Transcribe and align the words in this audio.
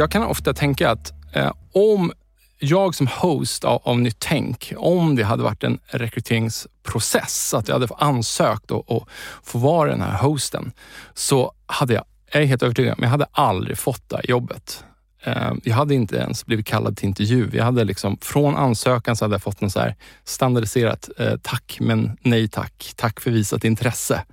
Jag 0.00 0.10
kan 0.10 0.22
ofta 0.22 0.54
tänka 0.54 0.90
att 0.90 1.12
eh, 1.32 1.52
om 1.72 2.12
jag 2.58 2.94
som 2.94 3.06
host 3.06 3.64
av, 3.64 3.80
av 3.84 4.00
Nytt 4.00 4.16
Tänk, 4.18 4.72
om 4.76 5.16
det 5.16 5.22
hade 5.22 5.42
varit 5.42 5.64
en 5.64 5.78
rekryteringsprocess, 5.86 7.54
att 7.54 7.68
jag 7.68 7.74
hade 7.74 7.94
ansökt 7.98 8.70
och, 8.70 8.90
och 8.90 9.08
få 9.42 9.58
vara 9.58 9.90
den 9.90 10.00
här 10.00 10.18
hosten, 10.18 10.72
så 11.14 11.52
hade 11.66 11.94
jag, 11.94 12.04
jag 12.32 12.42
är 12.42 12.46
helt 12.46 12.62
övertygad, 12.62 12.94
men 12.98 13.02
jag 13.06 13.10
hade 13.10 13.26
aldrig 13.32 13.78
fått 13.78 14.08
det 14.08 14.16
här 14.16 14.30
jobbet. 14.30 14.84
Eh, 15.22 15.52
jag 15.64 15.74
hade 15.74 15.94
inte 15.94 16.16
ens 16.16 16.46
blivit 16.46 16.66
kallad 16.66 16.96
till 16.96 17.08
intervju. 17.08 17.50
Jag 17.52 17.64
hade 17.64 17.84
liksom, 17.84 18.18
från 18.20 18.56
ansökan 18.56 19.16
så 19.16 19.24
hade 19.24 19.34
jag 19.34 19.42
fått 19.42 19.62
en 19.62 19.70
så 19.70 19.80
här 19.80 19.96
standardiserat 20.24 21.08
eh, 21.18 21.36
tack, 21.42 21.78
men 21.80 22.16
nej 22.22 22.48
tack. 22.48 22.92
Tack 22.96 23.20
för 23.20 23.30
visat 23.30 23.64
intresse. 23.64 24.24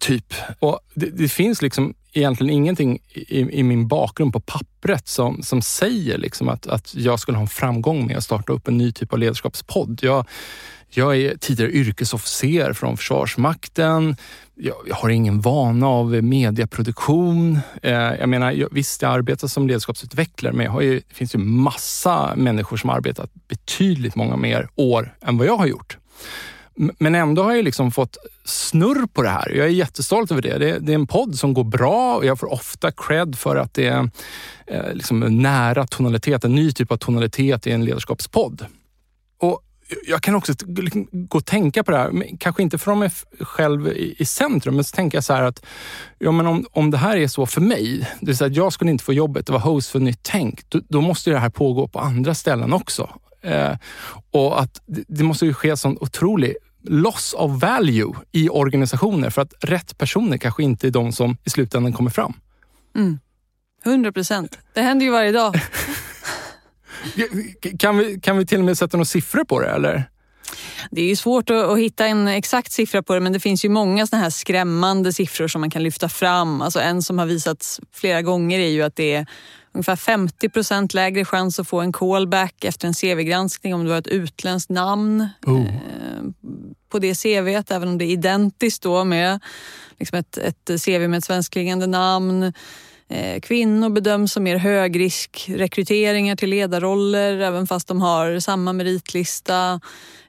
Typ. 0.00 0.34
Och 0.58 0.80
det, 0.94 1.06
det, 1.06 1.28
finns 1.28 1.62
liksom 1.62 1.94
egentligen 2.12 2.54
ingenting 2.54 2.98
i, 3.12 3.58
i, 3.58 3.62
min 3.62 3.88
bakgrund 3.88 4.32
på 4.32 4.40
pappret 4.40 5.08
som, 5.08 5.42
som 5.42 5.62
säger 5.62 6.18
liksom 6.18 6.48
att, 6.48 6.66
att 6.66 6.94
jag 6.94 7.20
skulle 7.20 7.38
ha 7.38 7.42
en 7.42 7.48
framgång 7.48 8.06
med 8.06 8.16
att 8.16 8.24
starta 8.24 8.52
upp 8.52 8.68
en 8.68 8.78
ny 8.78 8.92
typ 8.92 9.12
av 9.12 9.18
ledarskapspodd. 9.18 10.00
Jag, 10.02 10.26
jag 10.90 11.16
är 11.16 11.36
tidigare 11.36 11.72
yrkesofficer 11.72 12.72
från 12.72 12.96
Försvarsmakten. 12.96 14.16
Jag, 14.54 14.76
jag 14.86 14.94
har 14.94 15.08
ingen 15.08 15.40
vana 15.40 15.86
av 15.86 16.22
medieproduktion. 16.22 17.58
Eh, 17.82 17.92
jag 17.92 18.28
menar, 18.28 18.52
jag, 18.52 18.68
visst, 18.72 19.02
jag 19.02 19.12
arbetar 19.12 19.48
som 19.48 19.68
ledarskapsutvecklare, 19.68 20.52
men 20.52 20.64
jag 20.64 20.72
har 20.72 20.80
ju, 20.80 20.94
det 21.08 21.14
finns 21.14 21.34
ju 21.34 21.38
massa 21.38 22.32
människor 22.36 22.76
som 22.76 22.90
har 22.90 22.96
arbetat 22.96 23.30
betydligt 23.48 24.14
många 24.14 24.36
mer 24.36 24.68
år 24.74 25.14
än 25.22 25.38
vad 25.38 25.46
jag 25.46 25.56
har 25.56 25.66
gjort. 25.66 25.98
Men 26.74 27.14
ändå 27.14 27.42
har 27.42 27.52
jag 27.52 27.64
liksom 27.64 27.92
fått 27.92 28.16
snurr 28.44 29.06
på 29.06 29.22
det 29.22 29.28
här. 29.28 29.50
Jag 29.50 29.66
är 29.66 29.70
jättestolt 29.70 30.30
över 30.30 30.42
det. 30.42 30.58
Det 30.58 30.70
är, 30.70 30.80
det 30.80 30.92
är 30.92 30.94
en 30.94 31.06
podd 31.06 31.38
som 31.38 31.54
går 31.54 31.64
bra 31.64 32.16
och 32.16 32.24
jag 32.24 32.38
får 32.38 32.52
ofta 32.52 32.92
cred 32.92 33.38
för 33.38 33.56
att 33.56 33.74
det 33.74 33.86
är 33.86 34.10
eh, 34.66 34.94
liksom 34.94 35.20
nära 35.20 35.86
tonalitet, 35.86 36.44
en 36.44 36.54
ny 36.54 36.72
typ 36.72 36.92
av 36.92 36.96
tonalitet 36.96 37.66
i 37.66 37.70
en 37.70 37.84
ledarskapspodd. 37.84 38.66
Och 39.38 39.62
jag 40.06 40.22
kan 40.22 40.34
också 40.34 40.52
liksom 40.66 41.08
gå 41.12 41.38
och 41.38 41.46
tänka 41.46 41.84
på 41.84 41.90
det 41.90 41.96
här, 41.98 42.38
kanske 42.38 42.62
inte 42.62 42.78
från 42.78 42.98
mig 42.98 43.10
själv 43.40 43.88
i, 43.88 44.14
i 44.18 44.24
centrum, 44.24 44.74
men 44.74 44.84
så 44.84 44.94
tänker 44.96 45.16
jag 45.16 45.24
så 45.24 45.32
här 45.32 45.42
att 45.42 45.64
ja, 46.18 46.32
men 46.32 46.46
om, 46.46 46.66
om 46.72 46.90
det 46.90 46.98
här 46.98 47.16
är 47.16 47.28
så 47.28 47.46
för 47.46 47.60
mig, 47.60 48.08
det 48.20 48.26
vill 48.26 48.36
säga 48.36 48.50
att 48.50 48.56
jag 48.56 48.72
skulle 48.72 48.90
inte 48.90 49.04
få 49.04 49.12
jobbet 49.12 49.42
att 49.42 49.48
vara 49.48 49.62
host 49.62 49.90
för 49.90 49.98
Nytt 49.98 50.18
Tänk, 50.22 50.70
då, 50.70 50.80
då 50.88 51.00
måste 51.00 51.30
det 51.30 51.38
här 51.38 51.50
pågå 51.50 51.88
på 51.88 51.98
andra 51.98 52.34
ställen 52.34 52.72
också. 52.72 53.10
Eh, 53.42 53.76
och 54.30 54.60
att 54.60 54.80
det, 54.86 55.24
måste 55.24 55.46
ju 55.46 55.54
ske 55.54 55.76
sån 55.76 55.98
otrolig 56.00 56.56
loss 56.84 57.34
of 57.38 57.62
value 57.62 58.12
i 58.32 58.48
organisationer 58.48 59.30
för 59.30 59.42
att 59.42 59.54
rätt 59.60 59.98
personer 59.98 60.38
kanske 60.38 60.62
inte 60.62 60.86
är 60.86 60.90
de 60.90 61.12
som 61.12 61.36
i 61.44 61.50
slutändan 61.50 61.92
kommer 61.92 62.10
fram. 62.10 62.34
Mm. 62.96 63.18
100 63.84 64.12
procent. 64.12 64.58
Det 64.74 64.82
händer 64.82 65.06
ju 65.06 65.12
varje 65.12 65.32
dag. 65.32 65.54
kan, 67.78 67.98
vi, 67.98 68.20
kan 68.20 68.38
vi 68.38 68.46
till 68.46 68.58
och 68.58 68.64
med 68.64 68.78
sätta 68.78 68.96
några 68.96 69.04
siffror 69.04 69.44
på 69.44 69.60
det 69.60 69.70
eller? 69.70 70.08
Det 70.90 71.00
är 71.00 71.08
ju 71.08 71.16
svårt 71.16 71.50
att, 71.50 71.64
att, 71.64 71.78
hitta 71.78 72.06
en 72.06 72.28
exakt 72.28 72.72
siffra 72.72 73.02
på 73.02 73.14
det 73.14 73.20
men 73.20 73.32
det 73.32 73.40
finns 73.40 73.64
ju 73.64 73.68
många 73.68 74.06
såna 74.06 74.22
här 74.22 74.30
skrämmande 74.30 75.12
siffror 75.12 75.48
som 75.48 75.60
man 75.60 75.70
kan 75.70 75.82
lyfta 75.82 76.08
fram. 76.08 76.62
Alltså 76.62 76.80
en 76.80 77.02
som 77.02 77.18
har 77.18 77.26
visats 77.26 77.80
flera 77.92 78.22
gånger 78.22 78.58
är 78.58 78.68
ju 78.68 78.82
att 78.82 78.96
det 78.96 79.14
är 79.14 79.26
ungefär 79.72 79.96
50 79.96 80.48
procent 80.48 80.94
lägre 80.94 81.24
chans 81.24 81.58
att 81.58 81.68
få 81.68 81.80
en 81.80 81.92
callback 81.92 82.64
efter 82.64 82.88
en 82.88 82.94
CV-granskning 82.94 83.74
om 83.74 83.84
du 83.84 83.90
har 83.90 83.98
ett 83.98 84.06
utländskt 84.06 84.70
namn 84.70 85.28
oh. 85.46 85.60
eh, 85.60 86.22
på 86.88 86.98
det 86.98 87.14
CVt, 87.14 87.70
även 87.70 87.88
om 87.88 87.98
det 87.98 88.04
är 88.04 88.12
identiskt 88.12 88.82
då 88.82 89.04
med 89.04 89.40
liksom 89.98 90.18
ett, 90.18 90.38
ett 90.38 90.84
CV 90.84 91.08
med 91.08 91.18
ett 91.18 91.24
svenskklingande 91.24 91.86
namn. 91.86 92.52
Eh, 93.08 93.40
kvinnor 93.40 93.88
bedöms 93.90 94.32
som 94.32 94.42
mer 94.44 94.56
högriskrekryteringar 94.56 96.36
till 96.36 96.50
ledarroller 96.50 97.38
även 97.38 97.66
fast 97.66 97.88
de 97.88 98.00
har 98.00 98.40
samma 98.40 98.72
meritlista. 98.72 99.80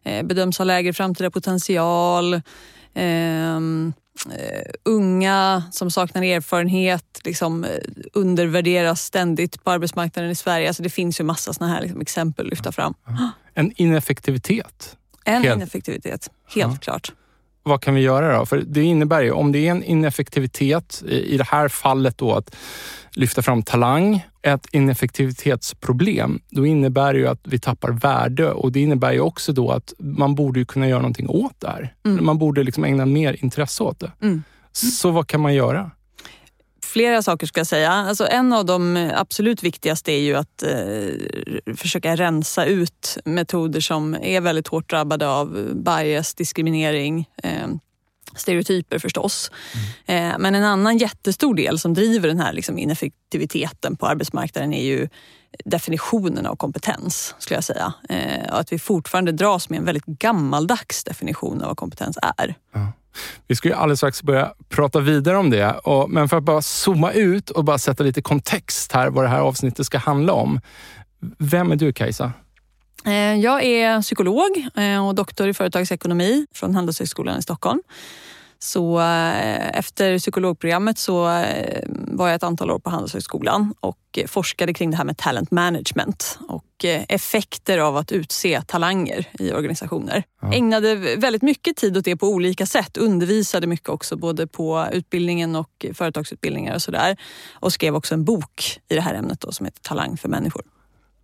Eh, 0.04 0.24
bedöms 0.26 0.58
ha 0.58 0.66
lägre 0.66 0.94
framtida 0.94 1.32
potential. 1.32 2.42
Uh, 2.98 3.60
unga 4.86 5.64
som 5.72 5.92
saknar 5.92 6.24
erfarenhet 6.24 7.22
liksom, 7.24 7.64
uh, 7.64 7.70
undervärderas 8.14 9.02
ständigt 9.02 9.64
på 9.64 9.72
arbetsmarknaden 9.72 10.32
i 10.32 10.36
Sverige. 10.36 10.68
Alltså, 10.68 10.84
det 10.84 10.90
finns 10.90 11.20
ju 11.20 11.24
massa 11.24 11.54
såna 11.54 11.70
här 11.70 11.82
liksom, 11.82 12.02
exempel 12.02 12.46
att 12.46 12.50
lyfta 12.50 12.72
fram. 12.72 12.94
En 13.54 13.72
ineffektivitet? 13.76 14.98
En 15.26 15.44
helt. 15.44 15.56
ineffektivitet, 15.56 16.30
helt 16.56 16.74
ja. 16.74 16.78
klart. 16.82 17.12
Vad 17.64 17.82
kan 17.82 17.96
vi 17.96 18.02
göra 18.02 18.38
då? 18.38 18.46
För 18.46 18.58
det 18.58 18.84
innebär 18.84 19.22
ju, 19.22 19.32
om 19.32 19.52
det 19.52 19.68
är 19.68 19.72
en 19.72 19.84
ineffektivitet, 19.84 21.04
i 21.08 21.38
det 21.38 21.48
här 21.48 21.68
fallet 21.68 22.18
då 22.18 22.34
att 22.34 22.56
lyfta 23.12 23.42
fram 23.42 23.64
talang, 23.64 24.26
ett 24.44 24.68
ineffektivitetsproblem, 24.72 26.42
då 26.50 26.66
innebär 26.66 27.14
det 27.14 27.20
ju 27.20 27.28
att 27.28 27.42
vi 27.44 27.60
tappar 27.60 27.92
värde 27.92 28.52
och 28.52 28.72
det 28.72 28.80
innebär 28.80 29.14
ju 29.14 29.20
också 29.20 29.54
då 29.54 29.72
att 29.72 29.94
man 29.98 30.36
borde 30.36 30.66
kunna 30.66 30.88
göra 30.88 31.00
någonting 31.00 31.30
åt 31.30 31.60
det 31.60 31.68
här. 31.68 31.96
Mm. 32.06 32.26
Man 32.26 32.38
borde 32.38 32.64
liksom 32.64 32.84
ägna 32.84 33.06
mer 33.06 33.44
intresse 33.44 33.84
åt 33.84 34.00
det. 34.00 34.12
Mm. 34.22 34.44
Så 34.72 35.12
vad 35.12 35.28
kan 35.28 35.42
man 35.42 35.54
göra? 35.54 35.92
Flera 36.84 37.22
saker 37.22 37.48
ska 37.48 37.60
jag 37.60 37.68
säga. 37.68 37.92
Alltså 37.92 38.28
en 38.28 38.54
av 38.54 38.66
de 38.66 39.12
absolut 39.16 39.64
viktigaste 39.64 40.12
är 40.12 40.20
ju 40.20 40.36
att 40.36 40.64
eh, 40.64 41.76
försöka 41.76 42.16
rensa 42.16 42.66
ut 42.66 43.18
metoder 43.26 43.80
som 43.80 44.18
är 44.22 44.42
väldigt 44.42 44.68
hårt 44.68 44.90
drabbade 44.90 45.30
av 45.30 45.70
bias, 45.74 46.36
diskriminering, 46.36 47.30
eh, 47.44 47.68
stereotyper 48.36 49.00
förstås. 49.00 49.52
Mm. 50.06 50.42
Men 50.42 50.56
en 50.56 50.64
annan 50.64 50.98
jättestor 50.98 51.56
del 51.56 51.80
som 51.80 51.94
driver 51.94 52.28
den 52.28 52.40
här 52.40 52.54
liksom 52.54 52.78
ineffektiviteten 52.78 53.96
på 53.96 54.08
arbetsmarknaden 54.08 54.74
är 54.74 54.84
ju 54.84 55.10
definitionen 55.66 56.46
av 56.46 56.56
kompetens, 56.56 57.36
skulle 57.40 57.58
jag 57.58 57.64
säga. 57.64 57.94
Eh, 58.10 58.52
och 58.52 58.60
att 58.60 58.74
vi 58.74 58.80
fortfarande 58.80 59.32
dras 59.32 59.70
med 59.70 59.80
en 59.80 59.86
väldigt 59.86 60.06
gammaldags 60.06 61.04
definition 61.04 61.62
av 61.62 61.68
vad 61.68 61.78
kompetens 61.78 62.18
är. 62.38 62.56
Ja. 62.74 62.92
Vi 63.48 63.56
ska 63.56 63.68
ju 63.68 63.74
alldeles 63.76 64.00
strax 64.00 64.24
börja 64.24 64.54
prata 64.70 65.00
vidare 65.00 65.38
om 65.38 65.50
det, 65.50 65.76
men 66.08 66.30
för 66.30 66.38
att 66.38 66.44
bara 66.44 66.62
zooma 66.62 67.12
ut 67.12 67.50
och 67.50 67.64
bara 67.64 67.78
sätta 67.78 68.04
lite 68.04 68.22
kontext 68.22 68.92
här 68.92 69.10
vad 69.10 69.24
det 69.24 69.30
här 69.30 69.40
avsnittet 69.40 69.86
ska 69.86 69.98
handla 69.98 70.34
om. 70.34 70.60
Vem 71.38 71.72
är 71.72 71.76
du 71.76 71.94
Kajsa? 71.94 72.32
Eh, 73.06 73.36
jag 73.36 73.64
är 73.64 74.02
psykolog 74.02 74.68
och 75.08 75.16
doktor 75.16 75.48
i 75.48 75.54
företagsekonomi 75.54 76.48
från 76.54 76.76
Handelshögskolan 76.76 77.40
i 77.40 77.42
Stockholm. 77.42 77.82
Så 78.64 79.00
eh, 79.00 79.78
efter 79.78 80.20
psykologprogrammet 80.20 80.98
så 80.98 81.30
eh, 81.30 81.84
var 81.90 82.28
jag 82.28 82.36
ett 82.36 82.44
antal 82.44 82.72
år 82.72 82.80
på 82.80 82.90
Handelshögskolan 82.90 83.74
och 83.80 84.20
forskade 84.28 84.74
kring 84.74 84.92
det 84.92 84.98
här 84.98 85.04
med 85.04 85.18
talent 85.18 85.52
management 85.52 86.40
och 86.48 86.86
eh, 86.86 87.04
effekter 87.10 87.78
av 87.78 87.98
att 87.98 88.12
utse 88.12 88.62
talanger 88.62 89.28
i 89.40 89.52
organisationer. 89.52 90.24
Ja. 90.42 90.54
Ägnade 90.54 90.96
väldigt 90.96 91.42
mycket 91.42 91.76
tid 91.76 91.98
åt 91.98 92.06
det 92.06 92.18
på 92.18 92.28
olika 92.28 92.66
sätt. 92.66 92.98
Undervisade 92.98 93.68
mycket 93.68 93.90
också 93.90 94.16
både 94.16 94.48
på 94.48 94.88
utbildningen 94.92 95.56
och 95.56 95.86
företagsutbildningar 95.94 96.76
och 96.76 96.82
sådär. 96.82 97.18
Och 97.54 97.74
skrev 97.74 97.96
också 97.96 98.14
en 98.14 98.26
bok 98.26 98.80
i 98.90 98.96
det 98.96 99.02
här 99.02 99.14
ämnet 99.14 99.42
då, 99.42 99.52
som 99.52 99.66
heter 99.66 99.82
Talang 99.82 100.18
för 100.18 100.30
människor. 100.30 100.64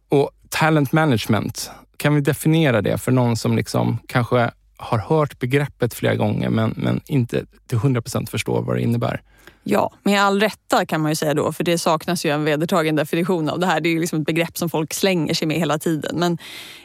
Och 0.10 0.32
talent 0.50 0.92
management, 0.92 1.72
kan 1.98 2.16
vi 2.16 2.22
definiera 2.22 2.82
det 2.82 2.98
för 2.98 3.12
någon 3.12 3.38
som 3.38 3.56
liksom 3.56 3.98
kanske 4.08 4.52
har 4.78 4.98
hört 4.98 5.40
begreppet 5.40 5.94
flera 5.94 6.16
gånger 6.16 6.50
men, 6.50 6.74
men 6.78 7.02
inte 7.08 7.46
till 7.68 7.78
100 7.78 8.02
procent 8.02 8.30
förstår 8.30 8.62
vad 8.62 8.76
det 8.76 8.82
innebär. 8.82 9.22
Ja, 9.64 9.92
med 10.04 10.22
all 10.22 10.40
rätta 10.40 10.86
kan 10.86 11.02
man 11.02 11.12
ju 11.12 11.16
säga 11.16 11.34
då, 11.34 11.52
för 11.52 11.64
det 11.64 11.78
saknas 11.78 12.26
ju 12.26 12.30
en 12.30 12.44
vedertagen 12.44 12.96
definition 12.96 13.50
av 13.50 13.60
det 13.60 13.66
här. 13.66 13.82
Det 13.82 13.90
är 13.90 13.92
ju 13.92 14.00
liksom 14.00 14.20
ett 14.20 14.26
begrepp 14.26 14.58
som 14.58 14.70
folk 14.70 14.94
slänger 14.94 15.34
sig 15.34 15.48
med 15.48 15.58
hela 15.58 15.80
tiden. 15.80 16.20
Men 16.20 16.38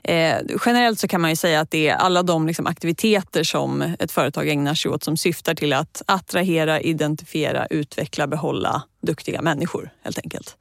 eh, 0.02 0.38
generellt 0.66 0.98
så 0.98 1.08
kan 1.08 1.20
man 1.20 1.30
ju 1.30 1.36
säga 1.36 1.60
att 1.60 1.70
det 1.70 1.88
är 1.88 1.96
alla 1.96 2.22
de 2.22 2.46
liksom 2.46 2.66
aktiviteter 2.66 3.42
som 3.42 3.82
ett 3.98 4.12
företag 4.12 4.48
ägnar 4.48 4.74
sig 4.74 4.90
åt 4.90 5.04
som 5.04 5.16
syftar 5.16 5.54
till 5.54 5.72
att 5.72 6.02
attrahera, 6.06 6.80
identifiera, 6.80 7.66
utveckla, 7.66 8.26
behålla 8.26 8.82
duktiga 9.02 9.42
människor 9.42 9.90
helt 10.02 10.18
enkelt. 10.18 10.56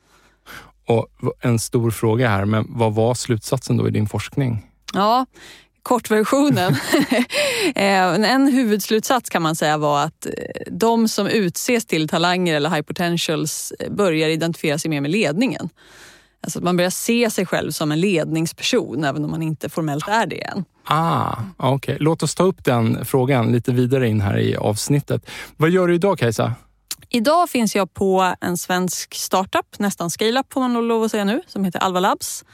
Och 0.86 1.08
En 1.42 1.60
stor 1.60 1.92
fråga 1.92 2.30
här, 2.30 2.46
men 2.46 2.66
vad 2.70 2.96
var 2.96 3.14
slutsatsen 3.14 3.78
då 3.78 3.88
i 3.88 3.92
din 3.92 4.08
forskning? 4.08 4.66
Ja, 4.94 5.26
kortversionen. 5.84 6.76
Eh, 7.76 8.32
en 8.32 8.48
huvudslutsats 8.48 9.30
kan 9.30 9.42
man 9.42 9.56
säga 9.56 9.78
var 9.78 10.04
att 10.04 10.26
eh, 10.26 10.32
de 10.72 11.08
som 11.08 11.28
utses 11.28 11.86
till 11.86 12.10
talanger 12.10 12.56
eller 12.56 12.70
high 12.70 12.82
potentials 12.82 13.74
eh, 13.80 13.92
börjar 13.92 14.30
identifiera 14.30 14.78
sig 14.78 14.90
mer 14.90 15.02
med 15.02 15.12
ledningen. 15.12 15.70
Alltså 16.42 16.62
man 16.62 16.78
börjar 16.78 16.90
se 16.90 17.30
sig 17.30 17.46
själv 17.46 17.72
som 17.72 17.92
en 17.92 18.00
ledningsperson 18.00 19.04
även 19.04 19.26
om 19.26 19.32
man 19.32 19.42
inte 19.42 19.70
formellt 19.70 20.08
är 20.08 20.26
det 20.26 20.42
än. 20.42 20.66
Ah, 20.84 21.36
okay. 21.58 21.98
Låt 22.00 22.24
oss 22.24 22.36
ta 22.36 22.44
upp 22.44 22.64
den 22.64 23.06
frågan 23.06 23.52
lite 23.52 23.72
vidare 23.72 24.10
in 24.10 24.22
här 24.22 24.40
i 24.40 24.56
avsnittet. 24.56 25.30
Vad 25.58 25.70
gör 25.70 25.88
du 25.88 25.96
idag 25.96 26.20
Kajsa? 26.20 26.54
Idag 27.10 27.50
finns 27.50 27.76
jag 27.76 27.94
på 27.94 28.36
en 28.42 28.58
svensk 28.58 29.14
startup, 29.14 29.80
nästan 29.80 30.10
scale-up 30.10 30.54
får 30.54 30.62
man 30.62 30.88
lov 30.88 31.04
att 31.04 31.12
säga 31.12 31.24
nu, 31.24 31.42
som 31.48 31.64
heter 31.66 31.80
Alva 31.80 32.00
Labs 32.00 32.46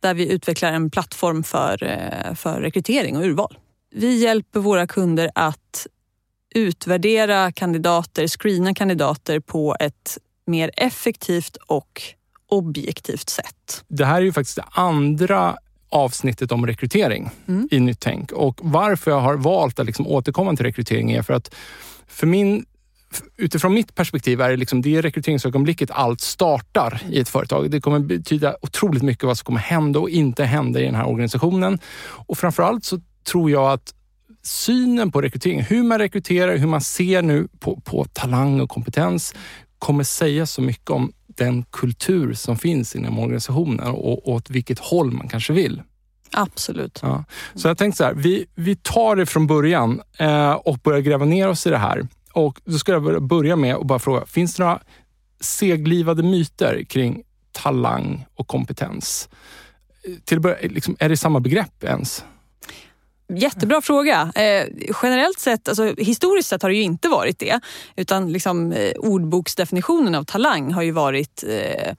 där 0.00 0.14
vi 0.14 0.32
utvecklar 0.32 0.72
en 0.72 0.90
plattform 0.90 1.42
för, 1.42 1.82
eh, 1.82 2.34
för 2.34 2.60
rekrytering 2.60 3.16
och 3.16 3.24
urval. 3.24 3.58
Vi 3.94 4.18
hjälper 4.18 4.60
våra 4.60 4.86
kunder 4.86 5.30
att 5.34 5.86
utvärdera 6.54 7.52
kandidater, 7.52 8.28
screena 8.28 8.74
kandidater 8.74 9.40
på 9.40 9.76
ett 9.80 10.18
mer 10.46 10.70
effektivt 10.76 11.56
och 11.56 12.02
objektivt 12.48 13.28
sätt. 13.28 13.84
Det 13.88 14.04
här 14.04 14.16
är 14.16 14.24
ju 14.24 14.32
faktiskt 14.32 14.56
det 14.56 14.64
andra 14.70 15.56
avsnittet 15.88 16.52
om 16.52 16.66
rekrytering 16.66 17.30
mm. 17.48 17.68
i 17.70 17.80
Nytt 17.80 18.00
Tänk 18.00 18.32
och 18.32 18.60
varför 18.62 19.10
jag 19.10 19.20
har 19.20 19.34
valt 19.34 19.78
att 19.78 19.86
liksom 19.86 20.06
återkomma 20.06 20.56
till 20.56 20.64
rekrytering 20.66 21.12
är 21.12 21.22
för 21.22 21.34
att 21.34 21.54
för 22.06 22.26
min 22.26 22.66
utifrån 23.36 23.74
mitt 23.74 23.94
perspektiv 23.94 24.40
är 24.40 24.50
det 24.50 24.56
liksom 24.56 24.82
det 24.82 25.02
rekryteringsögonblicket 25.02 25.90
allt 25.90 26.20
startar 26.20 27.02
i 27.10 27.20
ett 27.20 27.28
företag. 27.28 27.70
Det 27.70 27.80
kommer 27.80 27.98
betyda 27.98 28.56
otroligt 28.62 29.02
mycket 29.02 29.24
vad 29.24 29.38
som 29.38 29.44
kommer 29.44 29.60
hända 29.60 29.98
och 29.98 30.10
inte 30.10 30.44
hända 30.44 30.80
i 30.80 30.84
den 30.84 30.94
här 30.94 31.08
organisationen. 31.08 31.78
Och 32.02 32.38
framförallt 32.38 32.84
så 32.84 33.00
tror 33.24 33.50
jag 33.50 33.72
att 33.72 33.94
synen 34.42 35.12
på 35.12 35.22
rekrytering, 35.22 35.62
hur 35.62 35.82
man 35.82 35.98
rekryterar, 35.98 36.56
hur 36.56 36.66
man 36.66 36.80
ser 36.80 37.22
nu 37.22 37.48
på, 37.58 37.80
på 37.80 38.04
talang 38.04 38.60
och 38.60 38.70
kompetens 38.70 39.34
kommer 39.78 40.04
säga 40.04 40.46
så 40.46 40.62
mycket 40.62 40.90
om 40.90 41.12
den 41.26 41.62
kultur 41.62 42.34
som 42.34 42.58
finns 42.58 42.96
inom 42.96 43.18
organisationen 43.18 43.88
och, 43.88 44.12
och 44.12 44.28
åt 44.28 44.50
vilket 44.50 44.78
håll 44.78 45.10
man 45.10 45.28
kanske 45.28 45.52
vill. 45.52 45.82
Absolut. 46.32 46.98
Ja. 47.02 47.24
Så 47.54 47.68
jag 47.68 47.78
tänkte 47.78 47.96
så 47.96 48.04
här, 48.04 48.14
vi, 48.14 48.46
vi 48.54 48.76
tar 48.76 49.16
det 49.16 49.26
från 49.26 49.46
början 49.46 50.00
eh, 50.18 50.52
och 50.52 50.78
börjar 50.78 51.00
gräva 51.00 51.24
ner 51.24 51.48
oss 51.48 51.66
i 51.66 51.70
det 51.70 51.78
här. 51.78 52.08
Och 52.38 52.60
Då 52.64 52.78
ska 52.78 52.92
jag 52.92 53.22
börja 53.22 53.56
med 53.56 53.74
att 53.74 53.86
bara 53.86 53.98
fråga, 53.98 54.26
finns 54.26 54.54
det 54.54 54.62
några 54.62 54.80
seglivade 55.40 56.22
myter 56.22 56.84
kring 56.84 57.22
talang 57.52 58.26
och 58.34 58.46
kompetens? 58.46 59.28
Till 60.24 60.40
börja, 60.40 60.56
liksom, 60.62 60.96
är 60.98 61.08
det 61.08 61.16
samma 61.16 61.40
begrepp 61.40 61.84
ens? 61.84 62.24
Jättebra 63.34 63.80
fråga. 63.80 64.32
Eh, 64.34 64.66
generellt 65.02 65.38
sett, 65.38 65.68
alltså, 65.68 65.94
historiskt 65.98 66.48
sett 66.48 66.62
har 66.62 66.70
det 66.70 66.76
ju 66.76 66.82
inte 66.82 67.08
varit 67.08 67.38
det. 67.38 67.60
Utan 67.96 68.32
liksom, 68.32 68.72
eh, 68.72 68.92
ordboksdefinitionen 68.96 70.14
av 70.14 70.24
talang 70.24 70.72
har 70.72 70.82
ju 70.82 70.90
varit 70.90 71.44
eh, 71.48 71.94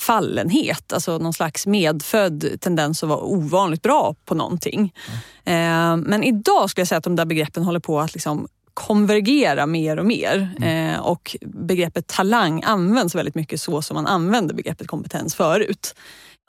fallenhet, 0.00 0.92
alltså 0.92 1.18
någon 1.18 1.32
slags 1.32 1.66
medfödd 1.66 2.60
tendens 2.60 3.02
att 3.02 3.08
vara 3.08 3.20
ovanligt 3.20 3.82
bra 3.82 4.14
på 4.24 4.34
någonting. 4.34 4.94
Mm. 5.46 6.00
Eh, 6.00 6.08
men 6.08 6.24
idag 6.24 6.70
skulle 6.70 6.80
jag 6.80 6.88
säga 6.88 6.98
att 6.98 7.04
de 7.04 7.16
där 7.16 7.24
begreppen 7.24 7.62
håller 7.62 7.80
på 7.80 8.00
att 8.00 8.14
liksom 8.14 8.48
konvergera 8.86 9.66
mer 9.66 9.98
och 9.98 10.06
mer. 10.06 10.54
Mm. 10.58 10.94
Eh, 10.94 11.00
och 11.00 11.36
begreppet 11.42 12.06
talang 12.06 12.62
används 12.62 13.14
väldigt 13.14 13.34
mycket 13.34 13.60
så 13.60 13.82
som 13.82 13.94
man 13.94 14.06
använde 14.06 14.54
begreppet 14.54 14.86
kompetens 14.86 15.34
förut. 15.34 15.94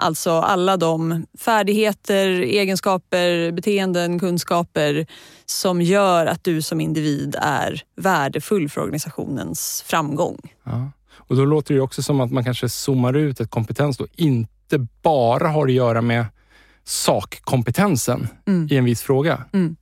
Alltså 0.02 0.32
alla 0.32 0.78
de 0.78 1.26
färdigheter, 1.40 2.28
egenskaper, 2.28 3.52
beteenden, 3.52 4.20
kunskaper 4.20 5.08
som 5.46 5.82
gör 5.82 6.26
att 6.26 6.44
du 6.44 6.62
som 6.62 6.82
individ 6.82 7.36
är 7.42 7.82
värdefull 7.96 8.70
för 8.70 8.82
organisationens 8.82 9.84
framgång. 9.88 10.38
Ja. 10.64 10.92
Och 11.14 11.36
Då 11.36 11.46
låter 11.46 11.74
det 11.74 11.82
också 11.82 12.04
som 12.04 12.22
att 12.22 12.32
man 12.32 12.44
kanske 12.44 12.70
zoomar 12.70 13.14
ut 13.14 13.40
ett 13.40 13.50
kompetens 13.50 13.98
då 13.98 14.08
inte 14.16 14.88
bara 15.02 15.48
har 15.48 15.68
att 15.68 15.74
göra 15.74 16.02
med 16.02 16.26
sakkompetensen 16.84 18.28
mm. 18.48 18.68
i 18.72 18.78
en 18.78 18.86
viss 18.86 19.02
fråga. 19.02 19.44
Mm. 19.54 19.76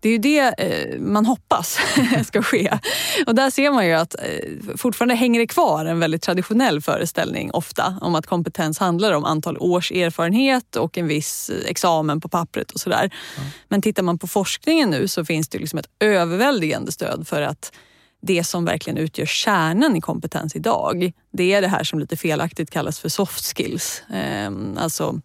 Det 0.00 0.08
är 0.08 0.12
ju 0.12 0.18
det 0.18 0.54
eh, 0.58 1.00
man 1.00 1.26
hoppas 1.26 1.78
ska 2.26 2.42
ske. 2.42 2.78
Och 3.26 3.34
där 3.34 3.50
ser 3.50 3.70
man 3.70 3.86
ju 3.86 3.92
att 3.92 4.14
eh, 4.14 4.76
fortfarande 4.76 5.14
hänger 5.14 5.40
det 5.40 5.46
kvar 5.46 5.84
en 5.84 6.00
väldigt 6.00 6.22
traditionell 6.22 6.80
föreställning 6.80 7.50
ofta 7.52 7.98
om 8.00 8.14
att 8.14 8.26
kompetens 8.26 8.78
handlar 8.78 9.12
om 9.12 9.24
antal 9.24 9.58
års 9.58 9.92
erfarenhet 9.92 10.76
och 10.76 10.98
en 10.98 11.06
viss 11.06 11.50
examen 11.66 12.20
på 12.20 12.28
pappret 12.28 12.70
och 12.70 12.80
sådär. 12.80 13.10
Mm. 13.36 13.48
Men 13.68 13.82
tittar 13.82 14.02
man 14.02 14.18
på 14.18 14.26
forskningen 14.26 14.90
nu 14.90 15.08
så 15.08 15.24
finns 15.24 15.48
det 15.48 15.58
liksom 15.58 15.78
ett 15.78 15.90
överväldigande 16.00 16.92
stöd 16.92 17.28
för 17.28 17.42
att 17.42 17.72
det 18.20 18.44
som 18.44 18.64
verkligen 18.64 18.96
utgör 18.96 19.26
kärnan 19.26 19.96
i 19.96 20.00
kompetens 20.00 20.56
idag, 20.56 21.12
det 21.32 21.52
är 21.52 21.62
det 21.62 21.68
här 21.68 21.84
som 21.84 21.98
lite 21.98 22.16
felaktigt 22.16 22.70
kallas 22.70 23.00
för 23.00 23.08
soft 23.08 23.56
skills. 23.56 24.02
Ehm, 24.12 24.78
alltså 24.78 25.20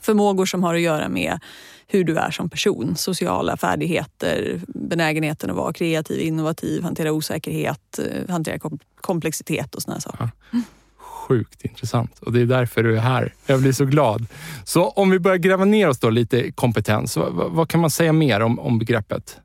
förmågor 0.00 0.46
som 0.46 0.62
har 0.62 0.74
att 0.74 0.80
göra 0.80 1.08
med 1.08 1.40
hur 1.86 2.04
du 2.04 2.16
är 2.16 2.30
som 2.30 2.50
person. 2.50 2.96
Sociala 2.96 3.56
färdigheter, 3.56 4.60
benägenheten 4.66 5.50
att 5.50 5.56
vara 5.56 5.72
kreativ, 5.72 6.20
innovativ, 6.20 6.82
hantera 6.82 7.12
osäkerhet, 7.12 7.98
eh, 7.98 8.30
hantera 8.30 8.58
komplexitet 9.00 9.74
och 9.74 9.82
såna 9.82 10.00
saker. 10.00 10.30
Ja. 10.52 10.60
Sjukt 10.96 11.64
intressant 11.64 12.18
och 12.18 12.32
det 12.32 12.40
är 12.40 12.46
därför 12.46 12.82
du 12.82 12.96
är 12.96 13.00
här. 13.00 13.34
Jag 13.46 13.60
blir 13.60 13.72
så 13.72 13.84
glad. 13.84 14.26
Så 14.64 14.88
om 14.88 15.10
vi 15.10 15.18
börjar 15.18 15.36
gräva 15.36 15.64
ner 15.64 15.88
oss 15.88 15.98
då 15.98 16.10
lite 16.10 16.52
kompetens. 16.52 17.16
Vad, 17.16 17.32
vad, 17.32 17.68
kan 17.70 17.80
man 17.80 17.90
säga 17.90 18.12
mer 18.12 18.40
om, 18.40 18.58
om 18.58 18.78
begreppet? 18.78 19.38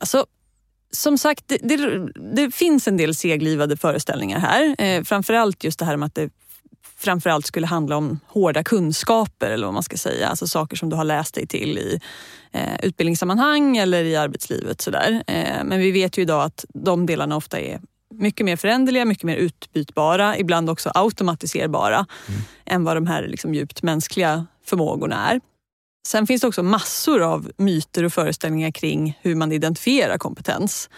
Alltså, 0.00 0.26
som 0.90 1.18
sagt, 1.18 1.44
det, 1.46 1.58
det, 1.62 2.08
det, 2.34 2.54
finns 2.54 2.88
en 2.88 2.96
del 2.96 3.14
seglivade 3.14 3.76
föreställningar 3.76 4.38
här. 4.38 4.74
Eh, 4.78 5.02
framförallt 5.02 5.64
just 5.64 5.78
det 5.78 5.84
här 5.84 5.96
med 5.96 6.06
att 6.06 6.14
det 6.14 6.30
framförallt 6.98 7.46
skulle 7.46 7.66
handla 7.66 7.96
om 7.96 8.20
hårda 8.26 8.64
kunskaper 8.64 9.50
eller 9.50 9.66
vad 9.66 9.74
man 9.74 9.82
ska 9.82 9.96
säga. 9.96 10.28
Alltså 10.28 10.46
saker 10.46 10.76
som 10.76 10.90
du 10.90 10.96
har 10.96 11.04
läst 11.04 11.34
dig 11.34 11.46
till 11.46 11.78
i 11.78 12.00
eh, 12.52 12.76
utbildningssammanhang 12.82 13.76
eller 13.76 14.04
i 14.04 14.16
arbetslivet. 14.16 14.80
Sådär. 14.80 15.22
Eh, 15.26 15.64
men 15.64 15.80
vi 15.80 15.90
vet 15.90 16.18
ju 16.18 16.22
idag 16.22 16.44
att 16.44 16.64
de 16.74 17.06
delarna 17.06 17.36
ofta 17.36 17.60
är 17.60 17.80
mycket 18.14 18.46
mer 18.46 18.56
föränderliga, 18.56 19.04
mycket 19.04 19.24
mer 19.24 19.36
utbytbara, 19.36 20.38
ibland 20.38 20.70
också 20.70 20.90
automatiserbara 20.94 22.06
mm. 22.28 22.40
än 22.66 22.84
vad 22.84 22.96
de 22.96 23.06
här 23.06 23.28
liksom 23.28 23.54
djupt 23.54 23.82
mänskliga 23.82 24.46
förmågorna 24.64 25.30
är. 25.30 25.40
Sen 26.06 26.26
finns 26.26 26.40
det 26.40 26.48
också 26.48 26.62
massor 26.62 27.22
av 27.22 27.50
myter 27.56 28.04
och 28.04 28.12
föreställningar 28.12 28.70
kring 28.70 29.18
hur 29.22 29.34
man 29.34 29.52
identifierar 29.52 30.18
kompetens 30.18 30.90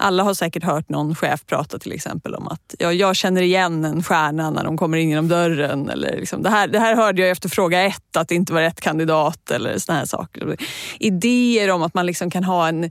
alla 0.00 0.22
har 0.22 0.34
säkert 0.34 0.64
hört 0.64 0.88
någon 0.88 1.14
chef 1.14 1.46
prata 1.46 1.78
till 1.78 1.92
exempel 1.92 2.34
om 2.34 2.48
att 2.48 2.74
ja, 2.78 2.92
jag 2.92 3.16
känner 3.16 3.42
igen 3.42 3.84
en 3.84 4.02
stjärna 4.02 4.50
när 4.50 4.64
de 4.64 4.76
kommer 4.76 4.98
in 4.98 5.08
genom 5.08 5.28
dörren. 5.28 5.88
Eller 5.90 6.16
liksom, 6.16 6.42
det, 6.42 6.50
här, 6.50 6.68
det 6.68 6.78
här 6.78 6.96
hörde 6.96 7.22
jag 7.22 7.30
efter 7.30 7.48
fråga 7.48 7.82
ett, 7.82 8.16
att 8.16 8.28
det 8.28 8.34
inte 8.34 8.52
var 8.52 8.60
rätt 8.60 8.80
kandidat 8.80 9.50
eller 9.50 9.78
såna 9.78 9.98
här 9.98 10.06
saker. 10.06 10.56
Idéer 10.98 11.70
om 11.70 11.82
att 11.82 11.94
man 11.94 12.06
liksom 12.06 12.30
kan 12.30 12.44
ha 12.44 12.68
en 12.68 12.90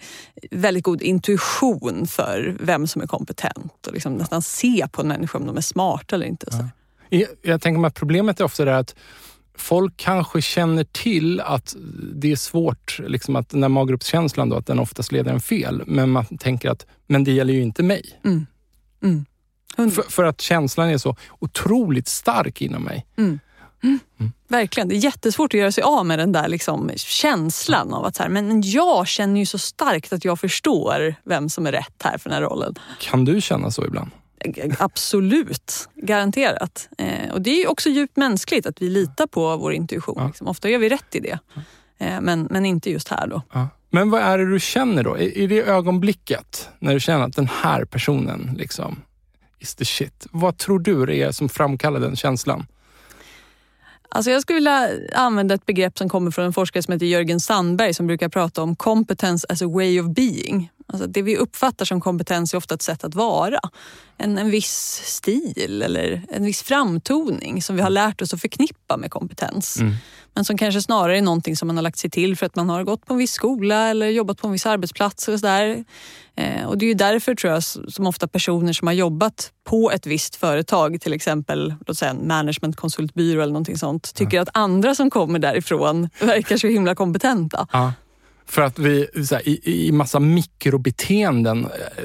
väldigt 0.51 0.83
god 0.83 1.01
intuition 1.01 2.07
för 2.07 2.57
vem 2.59 2.87
som 2.87 3.01
är 3.01 3.07
kompetent 3.07 3.87
och 3.87 3.93
liksom 3.93 4.13
nästan 4.13 4.41
se 4.41 4.87
på 4.91 5.01
en 5.01 5.07
människa 5.07 5.37
om 5.37 5.45
de 5.45 5.57
är 5.57 5.61
smarta 5.61 6.15
eller 6.15 6.25
inte. 6.25 6.47
Ja. 6.51 6.69
Jag, 7.09 7.29
jag 7.41 7.61
tänker 7.61 7.79
mig 7.79 7.87
att 7.87 7.95
problemet 7.95 8.39
är 8.39 8.43
ofta 8.43 8.65
det 8.65 8.77
att 8.77 8.95
folk 9.59 9.93
kanske 9.97 10.41
känner 10.41 10.83
till 10.83 11.41
att 11.41 11.75
det 12.13 12.31
är 12.31 12.35
svårt, 12.35 12.99
liksom 13.07 13.35
att 13.35 13.49
den 13.49 13.61
där 13.61 13.69
maggruppskänslan 13.69 14.49
då, 14.49 14.55
att 14.55 14.65
den 14.65 14.79
oftast 14.79 15.11
leder 15.11 15.33
en 15.33 15.41
fel. 15.41 15.83
Men 15.87 16.09
man 16.09 16.25
tänker 16.25 16.69
att, 16.69 16.85
men 17.07 17.23
det 17.23 17.31
gäller 17.31 17.53
ju 17.53 17.61
inte 17.61 17.83
mig. 17.83 18.19
Mm. 18.25 18.45
Mm. 19.03 19.25
För, 19.91 20.01
för, 20.01 20.23
att 20.23 20.41
känslan 20.41 20.89
är 20.89 20.97
så 20.97 21.15
otroligt 21.39 22.07
stark 22.07 22.61
inom 22.61 22.83
mig. 22.83 23.05
Mm. 23.17 23.39
Mm. 23.83 23.99
Verkligen. 24.47 24.89
Det 24.89 24.95
är 24.95 25.03
jättesvårt 25.03 25.53
att 25.53 25.59
göra 25.59 25.71
sig 25.71 25.83
av 25.83 26.05
med 26.05 26.19
den 26.19 26.31
där 26.31 26.47
liksom 26.47 26.91
känslan 26.95 27.93
av 27.93 28.05
att 28.05 28.15
så 28.15 28.23
här, 28.23 28.29
men 28.29 28.61
jag 28.61 29.07
känner 29.07 29.39
ju 29.39 29.45
så 29.45 29.57
starkt 29.57 30.13
att 30.13 30.25
jag 30.25 30.39
förstår 30.39 31.15
vem 31.23 31.49
som 31.49 31.67
är 31.67 31.71
rätt 31.71 32.03
här 32.03 32.17
för 32.17 32.29
den 32.29 32.41
här 32.41 32.49
rollen. 32.49 32.75
Kan 32.99 33.25
du 33.25 33.41
känna 33.41 33.71
så 33.71 33.85
ibland? 33.85 34.11
Absolut, 34.79 35.89
garanterat. 35.96 36.89
Eh, 36.98 37.31
och 37.31 37.41
det 37.41 37.63
är 37.63 37.69
också 37.69 37.89
djupt 37.89 38.17
mänskligt 38.17 38.65
att 38.65 38.81
vi 38.81 38.89
litar 38.89 39.27
på 39.27 39.58
vår 39.58 39.74
intuition. 39.74 40.15
Ja. 40.17 40.27
Liksom. 40.27 40.48
Ofta 40.48 40.69
gör 40.69 40.79
vi 40.79 40.89
rätt 40.89 41.15
i 41.15 41.19
det, 41.19 41.39
eh, 41.98 42.22
men, 42.22 42.48
men 42.51 42.65
inte 42.65 42.91
just 42.91 43.08
här 43.08 43.27
då. 43.27 43.41
Ja. 43.53 43.67
Men 43.89 44.10
vad 44.10 44.22
är 44.22 44.38
det 44.38 44.51
du 44.51 44.60
känner 44.60 45.03
då? 45.03 45.17
I, 45.17 45.43
I 45.43 45.48
det 45.48 45.62
ögonblicket 45.62 46.69
när 46.79 46.93
du 46.93 47.00
känner 47.00 47.25
att 47.25 47.36
den 47.36 47.50
här 47.62 47.86
personen 47.86 48.55
liksom 48.58 49.01
is 49.60 49.75
the 49.75 49.86
shit. 49.86 50.27
Vad 50.31 50.58
tror 50.58 50.79
du 50.79 51.05
det 51.05 51.22
är 51.22 51.31
som 51.31 51.50
framkallar 51.50 52.00
den 52.00 52.15
känslan? 52.15 52.65
Alltså 54.10 54.31
jag 54.31 54.41
skulle 54.41 54.55
vilja 54.55 54.89
använda 55.15 55.55
ett 55.55 55.65
begrepp 55.65 55.98
som 55.98 56.10
kommer 56.10 56.31
från 56.31 56.46
en 56.46 56.53
forskare 56.53 56.84
som 56.84 56.91
heter 56.91 57.05
Jörgen 57.05 57.39
Sandberg 57.39 57.93
som 57.93 58.08
brukar 58.08 58.29
prata 58.29 58.63
om 58.63 58.75
competence 58.75 59.48
as 59.50 59.62
a 59.62 59.67
way 59.67 60.00
of 60.00 60.08
being. 60.08 60.69
Alltså 60.93 61.08
det 61.08 61.22
vi 61.22 61.38
uppfattar 61.38 61.86
som 61.86 62.01
kompetens 62.01 62.53
är 62.53 62.58
ofta 62.58 62.75
ett 62.75 62.81
sätt 62.81 63.03
att 63.03 63.15
vara. 63.15 63.60
En, 64.17 64.38
en 64.38 64.50
viss 64.50 65.01
stil 65.05 65.81
eller 65.81 66.24
en 66.29 66.46
viss 66.46 66.63
framtoning 66.63 67.62
som 67.62 67.75
vi 67.75 67.81
har 67.81 67.89
lärt 67.89 68.22
oss 68.22 68.34
att 68.34 68.41
förknippa 68.41 68.98
med 68.98 69.12
kompetens. 69.12 69.77
Mm. 69.77 69.93
Men 70.34 70.46
som 70.46 70.58
kanske 70.58 70.81
snarare 70.81 71.17
är 71.17 71.22
någonting 71.22 71.55
som 71.55 71.67
man 71.67 71.77
har 71.77 71.84
lagt 71.84 71.98
sig 71.98 72.10
till 72.10 72.38
för 72.38 72.46
att 72.46 72.55
man 72.55 72.69
har 72.69 72.84
gått 72.84 73.05
på 73.05 73.13
en 73.13 73.19
viss 73.19 73.31
skola 73.31 73.89
eller 73.89 74.08
jobbat 74.08 74.41
på 74.41 74.48
en 74.48 74.53
viss 74.53 74.65
arbetsplats. 74.65 75.27
Och, 75.27 75.39
så 75.39 75.46
där. 75.46 75.86
Eh, 76.36 76.65
och 76.65 76.77
det 76.77 76.86
är 76.86 76.88
ju 76.88 76.93
därför 76.93 77.36
tror 77.36 77.53
jag 77.53 77.63
som 77.63 78.08
ofta 78.08 78.27
personer 78.27 78.74
som 78.74 78.88
har 78.88 78.93
jobbat 78.93 79.51
på 79.63 79.91
ett 79.91 80.05
visst 80.05 80.36
företag, 80.36 81.01
till 81.01 81.13
exempel 81.13 81.75
låt 81.88 81.98
säga 81.98 82.12
en 82.12 82.27
managementkonsultbyrå 82.27 83.41
eller 83.41 83.53
någonting 83.53 83.77
sånt, 83.77 84.13
tycker 84.13 84.38
ja. 84.38 84.43
att 84.43 84.50
andra 84.53 84.96
som 84.96 85.10
kommer 85.10 85.39
därifrån 85.39 86.10
verkar 86.19 86.58
så 86.58 86.67
himla 86.67 86.96
kompetenta. 86.96 87.67
Ja. 87.72 87.93
För 88.49 88.61
att 88.61 88.79
vi 88.79 89.07
här, 89.31 89.49
i, 89.49 89.87
i 89.87 89.91
massa 89.91 90.19
mikrobeteenden 90.19 91.65
eh, 91.65 92.03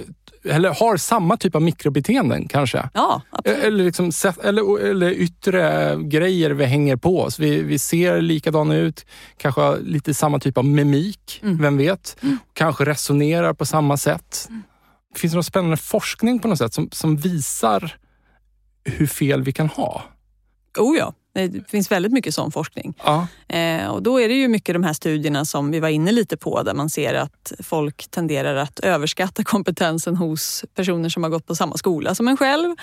eller 0.55 0.75
har 0.75 0.97
samma 0.97 1.37
typ 1.37 1.55
av 1.55 1.63
mikrobeteenden 1.63 2.49
kanske. 2.49 2.89
Ja, 2.95 3.23
absolut. 3.31 3.65
Eller, 3.65 3.85
liksom, 3.85 4.13
eller, 4.43 4.81
eller 4.81 5.11
yttre 5.11 5.97
grejer 6.03 6.51
vi 6.51 6.65
hänger 6.65 6.97
på 6.97 7.21
oss. 7.21 7.39
Vi, 7.39 7.63
vi 7.63 7.79
ser 7.79 8.21
likadana 8.21 8.77
ut, 8.77 9.07
kanske 9.37 9.61
har 9.61 9.79
lite 9.79 10.15
samma 10.15 10.39
typ 10.39 10.59
av 10.59 10.65
mimik, 10.65 11.41
mm. 11.43 11.63
vem 11.63 11.77
vet? 11.77 12.17
Mm. 12.23 12.39
Kanske 12.53 12.85
resonerar 12.85 13.53
på 13.53 13.67
samma 13.67 13.97
sätt. 13.97 14.47
Mm. 14.49 14.63
Finns 15.17 15.33
det 15.33 15.37
någon 15.37 15.45
spännande 15.45 15.77
forskning 15.77 16.39
på 16.39 16.49
något 16.49 16.59
sätt 16.59 16.75
som, 16.75 16.89
som 16.93 17.17
visar 17.17 17.97
hur 18.85 19.07
fel 19.07 19.43
vi 19.43 19.53
kan 19.53 19.69
ha? 19.69 20.03
Oh 20.79 20.97
ja, 20.99 21.15
det 21.35 21.71
finns 21.71 21.91
väldigt 21.91 22.13
mycket 22.13 22.35
sån 22.35 22.53
forskning. 22.53 22.95
Ja. 23.05 23.27
Eh, 23.49 23.87
och 23.87 24.03
då 24.03 24.21
är 24.21 24.29
det 24.29 24.35
ju 24.35 24.49
mycket 24.49 24.75
de 24.75 24.83
här 24.83 24.93
studierna 24.93 25.45
som 25.45 25.71
vi 25.71 25.81
var 25.81 25.89
inne 25.89 26.13
lite 26.13 26.37
på 26.37 26.63
där 26.63 26.75
man 26.75 26.91
ser 26.91 27.15
att 27.15 27.53
folk 27.59 28.11
tenderar 28.11 28.57
att 28.57 28.81
överskatta 28.81 29.45
kompetensen 29.45 30.17
hos 30.17 30.65
personer 30.75 31.09
som 31.09 31.23
har 31.23 31.31
gått 31.31 31.47
på 31.47 31.55
samma 31.55 31.77
skola 31.77 32.15
som 32.15 32.29
en 32.29 32.37
själv. 32.37 32.77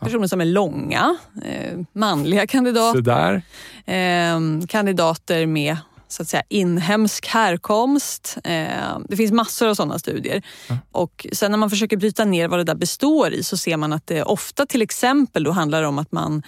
Personer 0.00 0.26
som 0.26 0.40
är 0.40 0.44
långa, 0.44 1.16
eh, 1.44 1.80
manliga 1.92 2.46
kandidater. 2.46 3.42
Eh, 3.86 4.66
kandidater 4.68 5.46
med 5.46 5.76
så 6.08 6.22
att 6.22 6.28
säga, 6.28 6.42
inhemsk 6.48 7.26
härkomst. 7.26 8.38
Eh, 8.44 8.98
det 9.08 9.16
finns 9.16 9.32
massor 9.32 9.68
av 9.68 9.74
sådana 9.74 9.98
studier. 9.98 10.42
Mm. 10.68 10.80
Och 10.92 11.26
sen 11.32 11.50
när 11.50 11.58
man 11.58 11.70
försöker 11.70 11.96
bryta 11.96 12.24
ner 12.24 12.48
vad 12.48 12.58
det 12.58 12.64
där 12.64 12.74
består 12.74 13.32
i 13.32 13.42
så 13.42 13.56
ser 13.56 13.76
man 13.76 13.92
att 13.92 14.06
det 14.06 14.22
ofta 14.22 14.66
till 14.66 14.82
exempel 14.82 15.44
då 15.44 15.50
handlar 15.50 15.82
om 15.82 15.98
att 15.98 16.12
man 16.12 16.42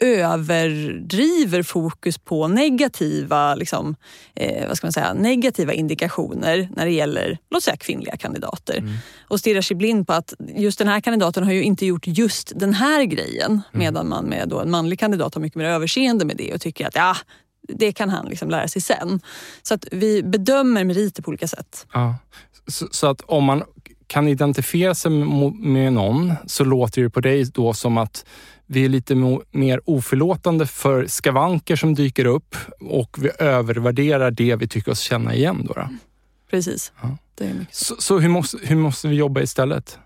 överdriver 0.00 1.62
fokus 1.62 2.18
på 2.18 2.48
negativa, 2.48 3.54
liksom, 3.54 3.96
eh, 4.34 4.68
vad 4.68 4.76
ska 4.76 4.86
man 4.86 4.92
säga, 4.92 5.12
negativa 5.14 5.72
indikationer 5.72 6.68
när 6.76 6.86
det 6.86 6.92
gäller 6.92 7.38
låt 7.50 7.62
säga 7.62 7.76
kvinnliga 7.76 8.16
kandidater. 8.16 8.78
Mm. 8.78 8.94
Och 9.28 9.40
stirrar 9.40 9.60
sig 9.60 9.76
blind 9.76 10.06
på 10.06 10.12
att 10.12 10.34
just 10.56 10.78
den 10.78 10.88
här 10.88 11.00
kandidaten 11.00 11.44
har 11.44 11.52
ju 11.52 11.62
inte 11.62 11.86
gjort 11.86 12.06
just 12.06 12.52
den 12.56 12.74
här 12.74 13.04
grejen. 13.04 13.50
Mm. 13.50 13.62
Medan 13.72 14.08
man 14.08 14.24
med 14.24 14.48
då 14.48 14.60
en 14.60 14.70
manlig 14.70 14.98
kandidat 14.98 15.34
har 15.34 15.42
mycket 15.42 15.56
mer 15.56 15.64
överseende 15.64 16.24
med 16.24 16.36
det 16.36 16.54
och 16.54 16.60
tycker 16.60 16.86
att 16.86 16.94
ja, 16.94 17.16
det 17.68 17.92
kan 17.92 18.08
han 18.08 18.26
liksom 18.26 18.50
lära 18.50 18.68
sig 18.68 18.82
sen. 18.82 19.20
Så 19.62 19.74
att 19.74 19.84
vi 19.92 20.22
bedömer 20.22 20.84
meriter 20.84 21.22
på 21.22 21.28
olika 21.28 21.48
sätt. 21.48 21.86
Ja. 21.92 22.14
Så, 22.66 22.88
så, 22.90 23.06
att 23.06 23.20
om 23.20 23.44
man 23.44 23.62
kan 24.06 24.28
identifiera 24.28 24.94
sig 24.94 25.10
med 25.10 25.92
någon 25.92 26.34
så 26.46 26.64
låter 26.64 27.02
det 27.02 27.10
på 27.10 27.20
dig 27.20 27.44
då 27.44 27.74
som 27.74 27.98
att 27.98 28.24
vi 28.72 28.84
är 28.84 28.88
lite 28.88 29.14
mer 29.50 29.80
oförlåtande 29.84 30.66
för 30.66 31.06
skavanker 31.06 31.76
som 31.76 31.94
dyker 31.94 32.24
upp 32.24 32.56
och 32.80 33.16
vi 33.18 33.30
övervärderar 33.38 34.30
det 34.30 34.56
vi 34.56 34.68
tycker 34.68 34.92
oss 34.92 35.00
känna 35.00 35.34
igen. 35.34 35.64
Då, 35.68 35.74
då. 35.74 35.88
Precis. 36.50 36.92
Ja. 37.02 37.16
Så. 37.70 37.94
så, 37.98 38.18
hur, 38.18 38.28
måste, 38.28 38.58
hur 38.62 38.76
måste 38.76 39.08
vi 39.08 39.14
jobba 39.16 39.40
istället? 39.40 39.98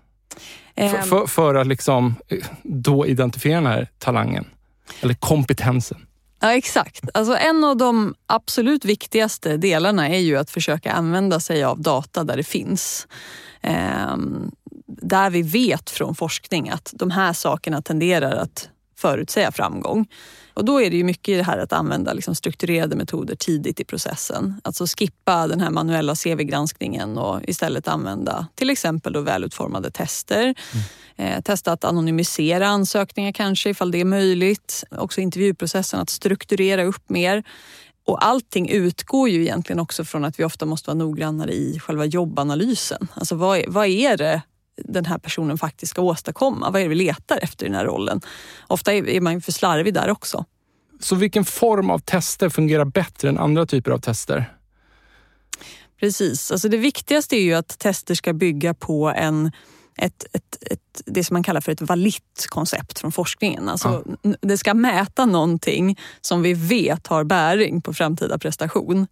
Um, 0.75 0.89
för, 0.89 1.01
för, 1.01 1.27
för, 1.27 1.55
att 1.55 1.67
liksom 1.67 2.15
eh, 2.27 2.37
då 2.63 3.07
identifiera 3.07 3.55
den 3.55 3.65
här 3.65 3.87
talangen 3.99 4.45
eller 5.01 5.13
kompetensen. 5.13 5.97
Ja 6.39 6.53
exakt. 6.53 7.09
Alltså 7.13 7.35
en 7.35 7.63
av 7.63 7.77
de 7.77 8.15
absolut 8.25 8.85
viktigaste 8.85 9.57
delarna 9.57 10.09
är 10.09 10.19
ju 10.19 10.37
att 10.37 10.49
försöka 10.49 10.91
använda 10.91 11.39
sig 11.39 11.63
av 11.63 11.81
data 11.81 12.23
där 12.23 12.37
det 12.37 12.43
finns. 12.43 13.07
Um, 13.63 14.51
där 14.87 15.29
vi 15.29 15.41
vet 15.41 15.89
från 15.89 16.15
forskning 16.15 16.69
att 16.69 16.93
de 16.95 17.11
här 17.11 17.33
sakerna 17.33 17.81
tenderar 17.81 18.35
att 18.35 18.69
förutsäga 18.97 19.51
framgång. 19.51 20.07
Och 20.53 20.65
då 20.65 20.81
är 20.81 20.89
det 20.89 20.97
ju 20.97 21.03
mycket 21.03 21.37
det 21.37 21.43
här 21.43 21.57
att 21.57 21.73
använda 21.73 22.13
liksom 22.13 22.35
strukturerade 22.35 22.95
metoder 22.95 23.35
tidigt 23.35 23.79
i 23.79 23.85
processen. 23.85 24.61
Alltså 24.63 24.85
skippa 24.97 25.47
den 25.47 25.61
här 25.61 25.69
manuella 25.69 26.15
CV-granskningen 26.15 27.17
och 27.17 27.41
istället 27.43 27.87
använda 27.87 28.47
till 28.55 28.69
exempel 28.69 29.13
då 29.13 29.21
välutformade 29.21 29.91
tester. 29.91 30.43
Mm. 30.43 30.55
Eh, 31.15 31.41
testa 31.41 31.71
att 31.71 31.83
anonymisera 31.83 32.67
ansökningar 32.67 33.31
kanske 33.31 33.69
ifall 33.69 33.91
det 33.91 34.01
är 34.01 34.05
möjligt. 34.05 34.83
Också 34.91 35.21
intervjuprocessen, 35.21 35.99
att 35.99 36.09
strukturera 36.09 36.83
upp 36.83 37.09
mer. 37.09 37.43
Och 38.05 38.25
allting 38.25 38.69
utgår 38.69 39.29
ju 39.29 39.41
egentligen 39.41 39.79
också 39.79 40.05
från 40.05 40.25
att 40.25 40.39
vi 40.39 40.43
ofta 40.43 40.65
måste 40.65 40.89
vara 40.89 40.97
noggrannare 40.97 41.51
i 41.51 41.79
själva 41.79 42.05
jobbanalysen. 42.05 43.07
Alltså 43.13 43.35
vad 43.35 43.57
är, 43.57 43.65
vad 43.67 43.87
är 43.87 44.17
det 44.17 44.41
den 44.77 45.05
här 45.05 45.17
personen 45.17 45.57
faktiskt 45.57 45.89
ska 45.89 46.01
åstadkomma. 46.01 46.69
Vad 46.69 46.81
är 46.81 46.83
det 46.83 46.89
vi 46.89 46.95
letar 46.95 47.39
efter 47.41 47.65
i 47.65 47.69
den 47.69 47.77
här 47.77 47.85
rollen? 47.85 48.21
Ofta 48.67 48.93
är 48.93 49.21
man 49.21 49.41
för 49.41 49.51
slarvig 49.51 49.93
där 49.93 50.09
också. 50.09 50.45
Så 50.99 51.15
vilken 51.15 51.45
form 51.45 51.89
av 51.89 51.99
tester 51.99 52.49
fungerar 52.49 52.85
bättre 52.85 53.29
än 53.29 53.37
andra 53.37 53.65
typer 53.65 53.91
av 53.91 53.99
tester? 53.99 54.53
Precis. 55.99 56.51
Alltså 56.51 56.69
det 56.69 56.77
viktigaste 56.77 57.35
är 57.35 57.41
ju 57.41 57.53
att 57.53 57.79
tester 57.79 58.15
ska 58.15 58.33
bygga 58.33 58.73
på 58.73 59.13
en 59.15 59.51
ett, 59.97 60.25
ett, 60.33 60.57
ett, 60.71 61.01
det 61.05 61.23
som 61.23 61.35
man 61.35 61.43
kallar 61.43 61.61
för 61.61 61.71
ett 61.71 61.81
valitt 61.81 62.47
koncept 62.47 62.99
från 62.99 63.11
forskningen. 63.11 63.69
Alltså, 63.69 64.03
ja. 64.21 64.33
Det 64.41 64.57
ska 64.57 64.73
mäta 64.73 65.25
någonting 65.25 65.99
som 66.21 66.41
vi 66.41 66.53
vet 66.53 67.07
har 67.07 67.23
bäring 67.23 67.81
på 67.81 67.93
framtida 67.93 68.37
prestation. 68.37 69.07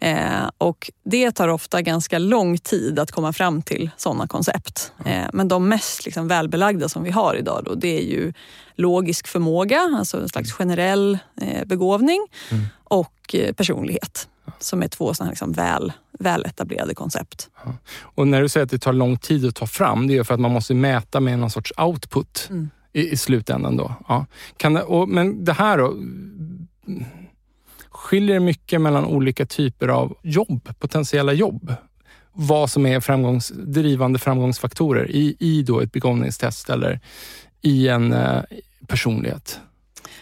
Eh, 0.00 0.50
och 0.58 0.90
det 1.04 1.32
tar 1.32 1.48
ofta 1.48 1.82
ganska 1.82 2.18
lång 2.18 2.58
tid 2.58 2.98
att 2.98 3.10
komma 3.10 3.32
fram 3.32 3.62
till 3.62 3.90
sådana 3.96 4.26
koncept. 4.26 4.92
Eh, 5.04 5.26
men 5.32 5.48
de 5.48 5.68
mest 5.68 6.04
liksom, 6.04 6.28
välbelagda 6.28 6.88
som 6.88 7.02
vi 7.02 7.10
har 7.10 7.34
idag 7.34 7.62
då, 7.64 7.74
det 7.74 7.98
är 7.98 8.04
ju 8.04 8.32
logisk 8.74 9.26
förmåga, 9.26 9.80
alltså 9.98 10.20
en 10.20 10.28
slags 10.28 10.52
generell 10.52 11.18
eh, 11.40 11.66
begåvning 11.66 12.26
mm. 12.50 12.64
och 12.84 13.34
eh, 13.34 13.52
personlighet 13.52 14.28
som 14.58 14.82
är 14.82 14.88
två 14.88 15.14
sådana 15.14 15.30
liksom 15.30 15.52
väl, 15.52 15.92
väletablerade 16.18 16.94
koncept. 16.94 17.50
Ja. 17.64 17.72
Och 18.00 18.28
när 18.28 18.42
du 18.42 18.48
säger 18.48 18.64
att 18.64 18.70
det 18.70 18.78
tar 18.78 18.92
lång 18.92 19.16
tid 19.16 19.46
att 19.46 19.54
ta 19.54 19.66
fram, 19.66 20.06
det 20.06 20.16
är 20.16 20.24
för 20.24 20.34
att 20.34 20.40
man 20.40 20.52
måste 20.52 20.74
mäta 20.74 21.20
med 21.20 21.38
någon 21.38 21.50
sorts 21.50 21.72
output 21.76 22.46
mm. 22.50 22.70
i, 22.92 23.10
i 23.10 23.16
slutändan. 23.16 23.76
Då. 23.76 23.94
Ja. 24.08 24.26
Kan 24.56 24.74
det, 24.74 24.82
och, 24.82 25.08
men 25.08 25.44
det 25.44 25.52
här 25.52 25.78
då? 25.78 25.96
Skiljer 27.90 28.34
det 28.34 28.40
mycket 28.40 28.80
mellan 28.80 29.04
olika 29.04 29.46
typer 29.46 29.88
av 29.88 30.16
jobb, 30.22 30.68
potentiella 30.78 31.32
jobb? 31.32 31.74
Vad 32.32 32.70
som 32.70 32.86
är 32.86 33.00
framgångs, 33.00 33.48
drivande 33.48 34.18
framgångsfaktorer 34.18 35.10
i, 35.10 35.36
i 35.38 35.62
då 35.62 35.80
ett 35.80 35.92
begåvningstest 35.92 36.70
eller 36.70 37.00
i 37.62 37.88
en 37.88 38.12
eh, 38.12 38.42
personlighet? 38.86 39.60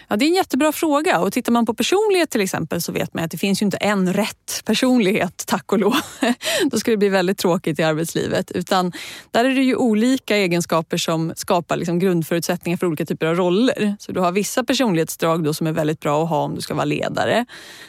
Ja, 0.08 0.16
det 0.16 0.24
är 0.24 0.28
en 0.28 0.34
jättebra 0.34 0.72
fråga. 0.72 1.18
Och 1.20 1.32
tittar 1.32 1.52
man 1.52 1.66
på 1.66 1.74
personlighet 1.74 2.30
till 2.30 2.40
exempel 2.40 2.82
så 2.82 2.92
vet 2.92 3.14
man 3.14 3.24
att 3.24 3.30
det 3.30 3.38
finns 3.38 3.62
ju 3.62 3.66
inte 3.66 3.76
en 3.76 4.12
rätt 4.12 4.62
personlighet, 4.64 5.44
tack 5.46 5.72
och 5.72 5.78
lov. 5.78 5.94
Då 6.70 6.78
skulle 6.78 6.92
det 6.92 6.98
bli 6.98 7.08
väldigt 7.08 7.38
tråkigt 7.38 7.78
i 7.78 7.82
arbetslivet. 7.82 8.50
Utan 8.50 8.92
där 9.30 9.44
är 9.44 9.54
det 9.54 9.62
ju 9.62 9.76
olika 9.76 10.36
egenskaper 10.36 10.96
som 10.96 11.32
skapar 11.36 11.76
liksom 11.76 11.98
grundförutsättningar 11.98 12.76
för 12.76 12.86
olika 12.86 13.06
typer 13.06 13.26
av 13.26 13.34
roller. 13.34 13.96
Så 13.98 14.12
du 14.12 14.20
har 14.20 14.32
vissa 14.32 14.64
personlighetsdrag 14.64 15.44
då 15.44 15.54
som 15.54 15.66
är 15.66 15.72
väldigt 15.72 16.00
bra 16.00 16.22
att 16.22 16.28
ha 16.28 16.42
om 16.42 16.54
du 16.54 16.60
ska 16.60 16.74
vara 16.74 16.84
ledare. 16.84 17.46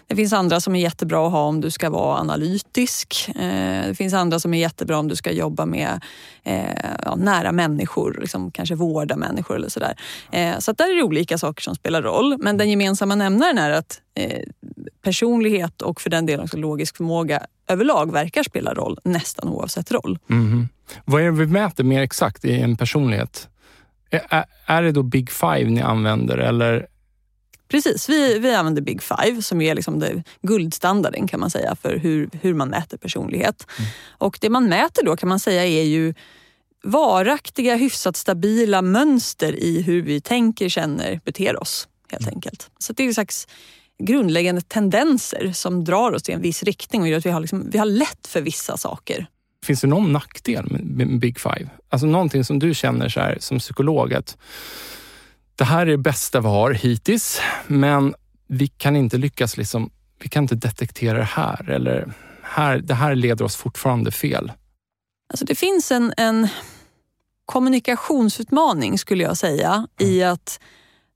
Det 0.08 0.16
finns 0.16 0.34
andra 0.34 0.60
som 0.60 0.76
är 0.76 0.80
jättebra 0.80 1.26
att 1.26 1.32
ha 1.32 1.44
om 1.44 1.62
du 1.62 1.72
ska 1.72 1.90
vara 1.90 2.20
analytisk. 2.20 3.30
Eh, 3.30 3.88
det 3.88 3.96
finns 3.98 4.14
andra 4.14 4.40
som 4.40 4.54
är 4.54 4.60
jättebra 4.60 4.98
om 4.98 5.08
du 5.08 5.16
ska 5.16 5.32
jobba 5.32 5.66
med 5.66 6.02
eh, 6.44 6.64
ja, 7.06 7.16
nära 7.16 7.52
människor, 7.52 8.18
liksom 8.22 8.52
kanske 8.52 8.76
vårda 8.76 9.16
människor 9.16 9.56
eller 9.56 9.70
sådär. 9.70 9.96
Eh, 10.32 10.60
så 10.60 10.72
där 10.72 10.92
är 10.92 10.96
det 10.96 11.04
olika 11.04 11.38
saker 11.38 11.62
som 11.64 11.76
spelar 11.76 12.02
roll. 12.02 12.09
Men 12.39 12.58
den 12.58 12.70
gemensamma 12.70 13.16
nämnaren 13.16 13.58
är 13.58 13.72
att 13.72 14.01
eh, 14.16 14.44
personlighet 15.01 15.82
och 15.82 16.01
för 16.01 16.10
den 16.10 16.25
delen 16.25 16.44
också 16.44 16.58
logisk 16.58 16.98
förmåga 16.98 17.46
överlag 17.68 18.12
verkar 18.12 18.44
spela 18.44 18.74
roll 18.74 19.00
nästan 19.04 19.50
oavsett 19.50 19.92
roll. 19.92 20.20
Mm. 20.30 20.68
Vad 21.06 21.22
är 21.22 21.25
det 21.25 21.32
vi 21.32 21.48
mäter 21.48 21.84
mer 21.84 22.01
exakt 22.01 22.46
i 22.46 22.60
en 22.60 22.78
personlighet? 22.78 23.50
Är, 24.10 24.46
är 24.66 24.84
det 24.84 24.92
då 24.92 25.04
Big 25.04 25.32
Five 25.32 25.70
ni 25.70 25.82
använder 25.82 26.38
eller 26.38 26.88
Precis, 27.68 28.10
vi, 28.10 28.39
vi 28.39 28.56
använder 28.56 28.82
Big 28.82 29.01
Five 29.01 29.42
som 29.42 29.62
är 29.62 29.75
liksom 29.75 30.00
det, 30.00 30.24
guldstandarden 30.42 31.28
kan 31.28 31.39
man 31.39 31.50
säga 31.50 31.75
för 31.75 31.98
hur, 31.98 32.30
hur 32.42 32.54
man 32.54 32.70
mäter 32.70 32.98
personlighet. 32.98 33.68
Mm. 33.78 33.92
Och 34.18 34.38
det 34.42 34.50
man 34.50 34.70
mäter 34.70 35.06
då 35.06 35.18
kan 35.18 35.30
man 35.30 35.39
säga 35.39 35.66
är 35.66 35.84
ju 35.84 36.13
varaktiga, 36.84 37.75
hyfsat 37.75 38.16
stabila 38.16 38.82
mönster 38.82 39.56
i 39.56 39.82
hur 39.82 40.01
vi 40.01 40.22
tänker, 40.22 40.70
känner, 40.70 41.20
beter 41.25 41.62
oss 41.62 41.88
helt 42.12 42.24
mm. 42.24 42.36
enkelt. 42.36 42.72
Så 42.80 42.94
det 42.94 43.04
är 43.04 43.08
en 43.08 43.13
slags 43.13 43.48
grundläggande 44.04 44.62
tendenser 44.62 45.51
som 45.54 45.84
drar 45.84 46.12
oss 46.12 46.30
i 46.30 46.32
en 46.32 46.42
viss 46.42 46.63
riktning 46.63 47.01
och 47.01 47.08
gör 47.08 47.18
att 47.18 47.25
vi 47.25 47.30
har, 47.30 47.39
liksom, 47.39 47.70
vi 47.70 47.78
har 47.78 47.86
lätt 47.86 48.28
för 48.28 48.42
vissa 48.42 48.78
saker. 48.78 49.28
Finns 49.66 49.82
det 49.82 49.88
någon 49.88 50.13
nackdel 50.13 50.66
med 50.70 51.20
Big 51.20 51.39
Five? 51.39 51.70
Alltså 51.89 52.08
någonting 52.08 52.44
som 52.44 52.60
du 52.60 52.74
känner 52.74 53.10
så 53.10 53.20
här, 53.20 53.38
som 53.39 53.60
psykolog 53.60 54.13
att 54.13 54.38
det 55.56 55.63
här 55.63 55.82
är 55.82 55.86
det 55.92 55.98
bästa 55.98 56.42
vi 56.42 56.48
har 56.48 56.72
hittills, 56.72 57.42
men 57.68 58.16
vi 58.48 58.68
kan 58.68 58.96
inte 58.96 59.18
lyckas 59.18 59.58
liksom, 59.58 59.92
vi 60.20 60.30
kan 60.30 60.44
inte 60.44 60.56
detektera 60.56 61.18
det 61.18 61.24
här 61.24 61.70
eller 61.70 62.13
här, 62.44 62.78
det 62.78 62.94
här 62.94 63.16
leder 63.16 63.46
oss 63.46 63.56
fortfarande 63.56 64.12
fel. 64.12 64.51
Alltså 65.30 65.46
det 65.46 65.56
finns 65.56 65.92
en, 65.92 66.13
en 66.18 66.48
kommunikationsutmaning 67.46 68.98
skulle 68.98 69.24
jag 69.24 69.38
säga 69.38 69.88
mm. 70.00 70.13
i 70.13 70.24
att 70.24 70.60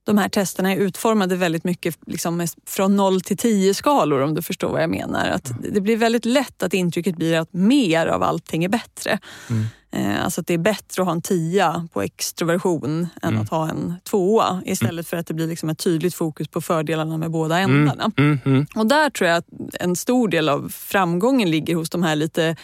de 0.04 0.18
här 0.18 0.30
testerna 0.30 0.72
är 0.72 0.78
utformade 0.78 1.36
väldigt 1.36 1.64
mycket 1.64 1.98
liksom 2.08 2.48
från 2.66 2.96
0 2.96 3.22
till 3.22 3.38
10 3.38 3.74
skalor 3.74 4.22
om 4.22 4.34
du 4.34 4.42
förstår 4.42 4.70
vad 4.70 4.82
jag 4.84 4.90
menar. 4.90 5.30
Att 5.30 5.50
mm. 5.50 5.74
Det 5.74 5.82
blir 5.82 5.98
väldigt 5.98 6.26
lätt 6.26 6.64
att 6.64 6.74
intrycket 6.74 7.16
blir 7.16 7.40
att 7.40 7.54
mer 7.54 8.08
av 8.08 8.24
allting 8.24 8.64
är 8.64 8.70
bättre. 8.70 9.20
Mm. 9.50 9.66
Eh, 9.92 10.24
alltså 10.24 10.42
att 10.42 10.48
det 10.48 10.54
är 10.54 10.58
bättre 10.58 11.02
att 11.02 11.06
ha 11.06 11.12
en 11.12 11.22
tia 11.22 11.88
på 11.94 12.02
extroversion 12.02 13.08
än 13.22 13.30
mm. 13.30 13.42
att 13.42 13.50
ha 13.50 13.70
en 13.70 13.94
tvåa 14.04 14.62
istället 14.66 15.08
för 15.08 15.18
att 15.18 15.28
det 15.28 15.34
blir 15.34 15.48
liksom 15.48 15.70
ett 15.70 15.80
tydligt 15.80 16.16
fokus 16.16 16.48
på 16.48 16.62
fördelarna 16.62 17.18
med 17.18 17.32
båda 17.32 17.60
mm. 17.60 17.76
ändarna. 17.76 18.12
Mm. 18.18 18.66
Och 18.76 18.88
där 18.88 19.10
tror 19.10 19.30
jag 19.30 19.38
att 19.38 19.48
en 19.74 19.96
stor 19.96 20.28
del 20.28 20.50
av 20.50 20.70
framgången 20.70 21.52
ligger 21.52 21.76
hos 21.76 21.90
de 21.90 22.04
här 22.04 22.16
lite 22.16 22.56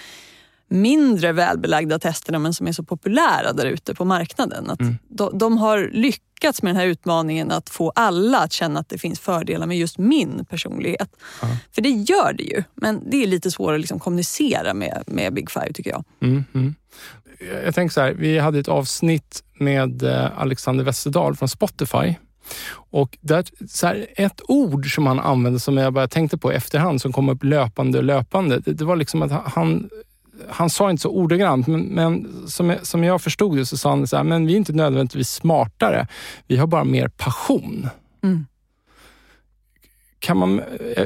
mindre 0.70 1.32
välbelagda 1.32 2.00
testerna 2.00 2.40
men 2.40 2.54
som 2.54 2.68
är 2.68 2.72
så 2.72 2.84
populära 2.84 3.54
där 3.54 3.66
ute 3.66 3.96
på 3.96 4.06
marknaden. 4.06 4.70
Att 4.70 4.80
mm. 4.82 4.98
de, 5.10 5.38
de, 5.38 5.58
har 5.58 5.90
lyckats 5.94 6.62
med 6.62 6.70
den 6.70 6.80
här 6.80 6.88
utmaningen 6.88 7.52
att 7.52 7.70
få 7.70 7.92
alla 7.96 8.40
att 8.40 8.54
känna 8.54 8.80
att 8.80 8.90
det 8.90 8.98
finns 8.98 9.20
fördelar 9.20 9.68
med 9.68 9.78
just 9.78 9.98
min 9.98 10.46
personlighet. 10.46 11.10
Mm. 11.44 11.56
För 11.72 11.82
det 11.82 11.90
gör 11.90 12.34
det 12.34 12.44
ju, 12.44 12.64
men 12.76 13.10
det 13.10 13.24
är 13.24 13.28
lite 13.28 13.52
svårare 13.52 13.76
att 13.76 13.82
liksom 13.82 14.00
kommunicera 14.00 14.74
med, 14.74 15.04
med 15.08 15.34
Big 15.34 15.52
Five 15.52 15.74
tycker 15.74 15.90
jag. 15.90 16.04
Mm, 16.22 16.44
mm. 16.54 16.76
Jag 17.66 17.76
tänker 17.76 17.94
så 17.94 18.02
här, 18.02 18.14
vi 18.14 18.40
hade 18.40 18.60
ett 18.60 18.68
avsnitt 18.68 19.44
med 19.60 20.04
eh, 20.04 20.40
Alexander 20.40 20.84
Westerdahl 20.84 21.36
från 21.36 21.50
Spotify 21.50 22.16
och 22.92 23.18
där, 23.22 23.46
så 23.68 23.88
här, 23.88 24.08
ett 24.16 24.42
ord 24.48 24.96
som 24.96 25.08
han 25.08 25.20
använde 25.20 25.60
som 25.60 25.78
jag 25.78 25.94
bara 25.94 26.08
tänkte 26.08 26.38
på 26.38 26.54
i 26.54 26.56
efterhand 26.56 27.02
som 27.02 27.14
kom 27.14 27.30
upp 27.30 27.44
löpande 27.44 27.98
och 27.98 28.04
löpande. 28.04 28.60
Det, 28.60 28.74
det 28.74 28.86
var 28.86 28.96
liksom 28.96 29.22
att 29.22 29.32
han 29.32 29.90
han 30.50 30.70
sa 30.70 30.90
inte 30.90 31.02
så 31.02 31.10
ordagrant, 31.10 31.68
men, 31.68 31.82
men 31.82 32.28
som, 32.48 32.76
som 32.82 33.04
jag 33.04 33.22
förstod 33.22 33.58
det 33.58 33.66
så 33.66 33.78
sa 33.78 33.90
han 33.90 34.08
så 34.08 34.18
här, 34.18 34.24
men 34.24 34.46
vi 34.46 34.54
är 34.54 34.58
inte 34.58 34.74
nödvändigtvis 34.74 35.30
smartare. 35.30 36.08
Vi 36.48 36.58
har 36.58 36.68
bara 36.68 36.84
mer 36.84 37.08
passion. 37.08 37.90
Mm. 38.24 38.46
Kan 40.20 40.38
man, 40.38 40.62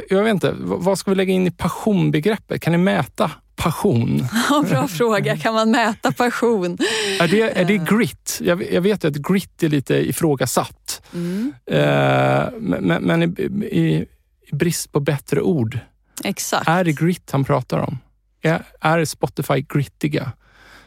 jag 0.09 0.23
vet 0.23 0.31
inte, 0.31 0.55
vad 0.59 0.99
ska 0.99 1.11
vi 1.11 1.15
lägga 1.15 1.33
in 1.33 1.47
i 1.47 1.51
passionbegreppet? 1.51 2.61
Kan 2.61 2.71
ni 2.71 2.77
mäta 2.77 3.31
passion? 3.55 4.27
Ja, 4.49 4.63
bra 4.69 4.87
fråga. 4.87 5.37
Kan 5.37 5.53
man 5.53 5.71
mäta 5.71 6.11
passion? 6.11 6.77
är, 7.19 7.27
det, 7.27 7.41
är 7.41 7.65
det 7.65 7.77
grit? 7.77 8.39
Jag, 8.41 8.73
jag 8.73 8.81
vet 8.81 9.05
att 9.05 9.15
grit 9.15 9.63
är 9.63 9.69
lite 9.69 10.09
ifrågasatt. 10.09 11.01
Mm. 11.13 11.53
Eh, 11.65 12.45
men, 12.59 13.03
men 13.03 13.23
i, 13.23 13.25
i, 13.71 14.07
i 14.51 14.55
brist 14.55 14.91
på 14.91 14.99
bättre 14.99 15.41
ord, 15.41 15.79
Exakt. 16.23 16.67
är 16.67 16.83
det 16.83 16.91
grit 16.91 17.31
han 17.31 17.43
pratar 17.43 17.79
om? 17.79 17.97
Är, 18.43 18.65
är 18.79 19.05
Spotify 19.05 19.61
grittiga? 19.61 20.31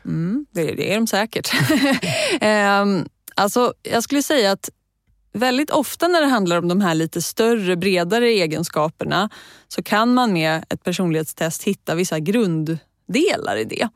Mm, 0.04 0.46
det, 0.50 0.64
det, 0.64 0.92
är 0.92 0.94
de 0.94 1.06
säkert. 1.06 1.54
um, 2.82 3.08
alltså, 3.34 3.74
jag 3.82 4.02
skulle 4.02 4.22
säga 4.22 4.52
att 4.52 4.70
väldigt 5.32 5.70
ofta 5.70 6.08
när 6.08 6.20
det 6.20 6.26
handlar 6.26 6.58
om 6.58 6.68
de 6.68 6.80
här 6.80 6.94
lite 6.94 7.22
större, 7.22 7.76
bredare 7.76 8.28
egenskaperna 8.28 9.30
så 9.68 9.82
kan 9.82 10.14
man 10.14 10.32
med 10.32 10.64
ett 10.68 10.84
personlighetstest 10.84 11.62
hitta 11.62 11.94
vissa 11.94 12.18
grunddelar 12.18 13.56
i 13.56 13.64
det. 13.64 13.88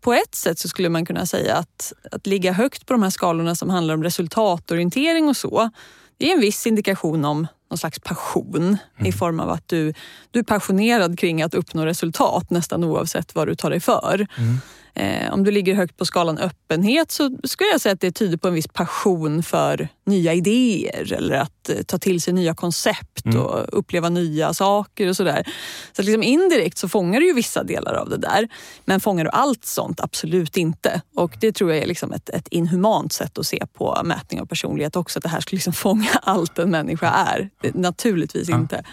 På 0.00 0.12
ett 0.14 0.34
sätt 0.34 0.58
så 0.58 0.68
skulle 0.68 0.88
man 0.88 1.06
kunna 1.06 1.26
säga 1.26 1.56
att, 1.56 1.92
att 2.12 2.26
ligga 2.26 2.52
högt 2.52 2.86
på 2.86 2.92
de 2.92 3.02
här 3.02 3.10
skalorna 3.10 3.54
som 3.54 3.70
handlar 3.70 3.94
om 3.94 4.02
resultatorientering 4.02 5.28
och 5.28 5.36
så, 5.36 5.70
det 6.18 6.30
är 6.30 6.34
en 6.34 6.40
viss 6.40 6.66
indikation 6.66 7.24
om 7.24 7.46
någon 7.70 7.78
slags 7.78 7.98
passion 7.98 8.56
mm. 8.96 9.06
i 9.06 9.12
form 9.12 9.40
av 9.40 9.50
att 9.50 9.68
du, 9.68 9.94
du 10.30 10.38
är 10.38 10.44
passionerad 10.44 11.18
kring 11.18 11.42
att 11.42 11.54
uppnå 11.54 11.86
resultat 11.86 12.50
nästan 12.50 12.84
oavsett 12.84 13.34
vad 13.34 13.48
du 13.48 13.54
tar 13.54 13.70
dig 13.70 13.80
för. 13.80 14.26
Mm. 14.38 14.60
Eh, 14.98 15.32
om 15.32 15.44
du 15.44 15.50
ligger 15.50 15.74
högt 15.74 15.96
på 15.96 16.04
skalan 16.04 16.38
öppenhet 16.38 17.10
så 17.10 17.38
skulle 17.44 17.70
jag 17.70 17.80
säga 17.80 17.92
att 17.92 18.00
det 18.00 18.12
tyder 18.12 18.36
på 18.36 18.48
en 18.48 18.54
viss 18.54 18.68
passion 18.68 19.42
för 19.42 19.88
nya 20.06 20.34
idéer 20.34 21.12
eller 21.12 21.34
att 21.34 21.68
eh, 21.68 21.76
ta 21.82 21.98
till 21.98 22.20
sig 22.20 22.34
nya 22.34 22.54
koncept 22.54 23.24
mm. 23.24 23.40
och 23.40 23.78
uppleva 23.78 24.08
nya 24.08 24.54
saker 24.54 25.08
och 25.08 25.16
sådär. 25.16 25.48
Så 25.92 26.02
liksom 26.02 26.22
indirekt 26.22 26.78
så 26.78 26.88
fångar 26.88 27.20
du 27.20 27.26
ju 27.26 27.32
vissa 27.32 27.64
delar 27.64 27.94
av 27.94 28.08
det 28.08 28.16
där. 28.16 28.48
Men 28.84 29.00
fångar 29.00 29.24
du 29.24 29.30
allt 29.30 29.64
sånt? 29.64 30.00
Absolut 30.00 30.56
inte. 30.56 31.02
Och 31.14 31.36
det 31.40 31.52
tror 31.52 31.72
jag 31.72 31.82
är 31.82 31.86
liksom 31.86 32.12
ett, 32.12 32.28
ett 32.28 32.48
inhumant 32.48 33.12
sätt 33.12 33.38
att 33.38 33.46
se 33.46 33.66
på 33.72 34.00
mätning 34.04 34.40
av 34.40 34.46
personlighet 34.46 34.96
också. 34.96 35.18
Att 35.18 35.22
det 35.22 35.28
här 35.28 35.40
skulle 35.40 35.56
liksom 35.56 35.72
fånga 35.88 36.10
allt 36.22 36.58
en 36.58 36.70
människa 36.70 37.10
är. 37.10 37.50
Naturligtvis 37.74 38.48
ja. 38.48 38.56
inte. 38.56 38.84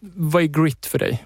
Vad 0.00 0.42
är 0.42 0.46
grit 0.46 0.86
för 0.86 0.98
dig? 0.98 1.24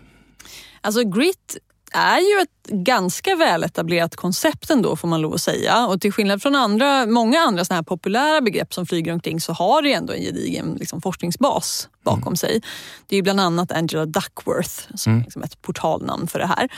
Alltså 0.80 1.04
grit 1.04 1.58
är 1.92 2.18
ju 2.18 2.42
ett 2.42 2.84
ganska 2.84 3.36
väletablerat 3.36 4.16
koncept 4.16 4.70
ändå 4.70 4.96
får 4.96 5.08
man 5.08 5.20
lov 5.20 5.34
att 5.34 5.40
säga. 5.40 5.86
Och 5.86 6.00
till 6.00 6.12
skillnad 6.12 6.42
från 6.42 6.54
andra, 6.54 7.06
många 7.06 7.40
andra 7.40 7.64
såna 7.64 7.76
här 7.76 7.82
populära 7.82 8.40
begrepp 8.40 8.74
som 8.74 8.86
flyger 8.86 9.12
omkring 9.12 9.40
så 9.40 9.52
har 9.52 9.82
det 9.82 9.92
ändå 9.92 10.12
en 10.12 10.22
gedigen 10.22 10.76
liksom, 10.80 11.00
forskningsbas 11.00 11.88
bakom 12.04 12.22
mm. 12.22 12.36
sig. 12.36 12.62
Det 13.06 13.16
är 13.16 13.22
bland 13.22 13.40
annat 13.40 13.72
Angela 13.72 14.06
Duckworth 14.06 14.74
som 14.94 15.12
mm. 15.12 15.20
är 15.20 15.24
liksom 15.24 15.42
ett 15.42 15.62
portalnamn 15.62 16.26
för 16.28 16.38
det 16.38 16.46
här. 16.46 16.68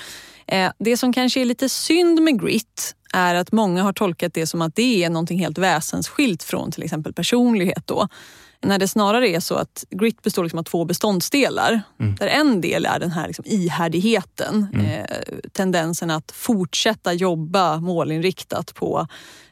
Eh, 0.47 0.73
det 0.79 0.97
som 0.97 1.13
kanske 1.13 1.41
är 1.41 1.45
lite 1.45 1.69
synd 1.69 2.23
med 2.23 2.41
grit 2.41 2.95
är 3.13 3.35
att 3.35 3.53
många 3.53 3.83
har 3.83 3.93
tolkat 3.93 4.35
det 4.35 4.47
som 4.47 4.63
att 4.63 4.75
det 4.75 5.05
är 5.05 5.11
någonting 5.11 5.39
helt 5.39 5.59
väsensskilt 5.59 6.43
från 6.43 6.73
till 6.73 6.83
exempel 6.83 7.13
personlighet. 7.13 7.87
Då. 7.87 8.09
När 8.61 8.79
det 8.79 8.89
snarare 8.89 9.29
är 9.29 9.41
så 9.41 9.55
att 9.55 9.85
grit 9.91 10.23
består 10.23 10.43
liksom 10.43 10.59
av 10.59 10.63
två 10.63 10.85
beståndsdelar. 10.85 11.81
Mm. 12.01 12.15
Där 12.15 12.27
en 12.27 12.61
del 12.61 12.87
är 12.87 12.99
den 12.99 13.11
här 13.11 13.27
liksom 13.27 13.45
ihärdigheten. 13.49 14.67
Mm. 14.75 14.87
Eh, 14.87 15.05
tendensen 15.53 16.11
att 16.11 16.33
fortsätta 16.33 17.13
jobba 17.13 17.81
målinriktat 17.81 18.75
på 18.75 19.07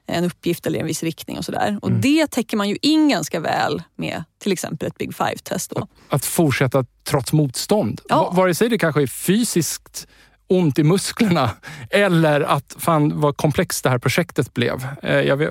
en 0.06 0.24
uppgift 0.24 0.66
eller 0.66 0.78
en 0.80 0.86
viss 0.86 1.02
riktning 1.02 1.38
och 1.38 1.44
sådär. 1.44 1.78
Och 1.82 1.88
mm. 1.88 2.00
det 2.00 2.26
täcker 2.26 2.56
man 2.56 2.68
ju 2.68 2.76
in 2.82 3.08
ganska 3.08 3.40
väl 3.40 3.82
med 3.96 4.24
till 4.38 4.52
exempel 4.52 4.88
ett 4.88 4.98
Big 4.98 5.14
Five-test. 5.14 5.72
Att 6.08 6.24
fortsätta 6.24 6.84
trots 7.04 7.32
motstånd. 7.32 8.00
Ja. 8.08 8.32
Vare 8.36 8.54
sig 8.54 8.68
det 8.68 8.78
kanske 8.78 9.02
är 9.02 9.06
fysiskt 9.06 10.06
ont 10.48 10.78
i 10.78 10.82
musklerna 10.82 11.50
eller 11.90 12.40
att 12.40 12.76
fan 12.78 13.20
vad 13.20 13.36
komplext 13.36 13.84
det 13.84 13.90
här 13.90 13.98
projektet 13.98 14.54
blev. 14.54 14.86
Eh, 15.02 15.20
jag 15.20 15.36
vet, 15.36 15.50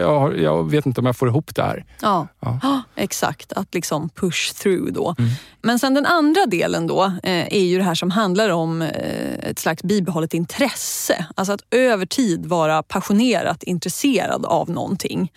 jag, 0.00 0.40
jag 0.40 0.70
vet 0.70 0.86
inte 0.86 1.00
om 1.00 1.06
jag 1.06 1.16
får 1.16 1.28
ihop 1.28 1.54
det 1.54 1.62
här. 1.62 1.84
Ja, 2.02 2.26
ja. 2.40 2.82
exakt. 2.94 3.52
Att 3.52 3.74
liksom 3.74 4.08
push 4.08 4.54
through 4.54 4.92
då. 4.92 5.14
Mm. 5.18 5.30
Men 5.62 5.78
sen 5.78 5.94
den 5.94 6.06
andra 6.06 6.46
delen 6.46 6.86
då 6.86 7.04
eh, 7.22 7.54
är 7.54 7.64
ju 7.64 7.78
det 7.78 7.84
här 7.84 7.94
som 7.94 8.10
handlar 8.10 8.48
om 8.48 8.82
eh, 8.82 9.50
ett 9.50 9.58
slags 9.58 9.82
bibehållet 9.82 10.34
intresse. 10.34 11.26
Alltså 11.34 11.52
att 11.52 11.62
över 11.70 12.06
tid 12.06 12.46
vara 12.46 12.82
passionerat 12.82 13.62
intresserad 13.62 14.46
av 14.46 14.70
någonting 14.70 15.32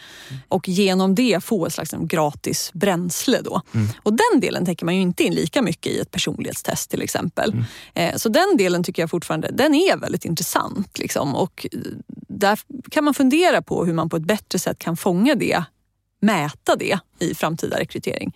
och 0.47 0.69
genom 0.69 1.15
det 1.15 1.43
få 1.43 1.65
ett 1.65 1.73
slags 1.73 1.91
gratis 1.91 2.71
bränsle. 2.73 3.41
Då. 3.41 3.61
Mm. 3.73 3.87
Och 4.03 4.13
den 4.13 4.39
delen 4.39 4.65
tänker 4.65 4.85
man 4.85 4.95
ju 4.95 5.01
inte 5.01 5.23
in 5.23 5.33
lika 5.33 5.61
mycket 5.61 5.91
i 5.91 5.99
ett 5.99 6.11
personlighetstest 6.11 6.89
till 6.89 7.01
exempel. 7.01 7.53
Mm. 7.93 8.19
Så 8.19 8.29
den 8.29 8.57
delen 8.57 8.83
tycker 8.83 9.01
jag 9.01 9.09
fortfarande 9.09 9.51
den 9.51 9.75
är 9.75 9.97
väldigt 9.97 10.25
intressant. 10.25 10.99
Liksom. 10.99 11.35
Och 11.35 11.67
där 12.27 12.59
kan 12.91 13.03
man 13.03 13.13
fundera 13.13 13.61
på 13.61 13.85
hur 13.85 13.93
man 13.93 14.09
på 14.09 14.17
ett 14.17 14.23
bättre 14.23 14.59
sätt 14.59 14.79
kan 14.79 14.97
fånga 14.97 15.35
det, 15.35 15.63
mäta 16.21 16.75
det 16.75 16.99
i 17.19 17.35
framtida 17.35 17.79
rekrytering. 17.79 18.33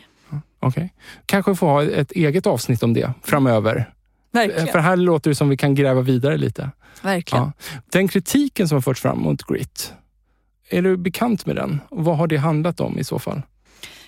Okay. 0.68 0.90
Kanske 1.26 1.56
få 1.56 1.68
ha 1.68 1.84
ett 1.84 2.12
eget 2.12 2.48
avsnitt 2.48 2.84
om 2.84 2.94
det 2.94 3.14
framöver. 3.24 3.94
Verkligen. 4.32 4.68
För 4.68 4.80
här 4.80 4.96
låter 4.96 5.30
det 5.30 5.36
som 5.36 5.50
vi 5.50 5.58
kan 5.58 5.76
gräva 5.76 6.02
vidare 6.02 6.38
lite. 6.38 6.70
Verkligen. 7.02 7.44
Ja. 7.44 7.52
Den 7.92 8.08
kritiken 8.08 8.68
som 8.68 8.76
har 8.76 8.82
förts 8.82 9.02
fram 9.02 9.20
mot 9.20 9.44
Grit, 9.44 9.94
är 10.70 10.82
du 10.82 10.98
bekant 10.98 11.46
med 11.46 11.56
den? 11.56 11.82
vad 11.90 12.18
har 12.18 12.28
det 12.28 12.38
handlat 12.38 12.80
om 12.80 13.00
i 13.00 13.04
så 13.04 13.20
fall? 13.20 13.42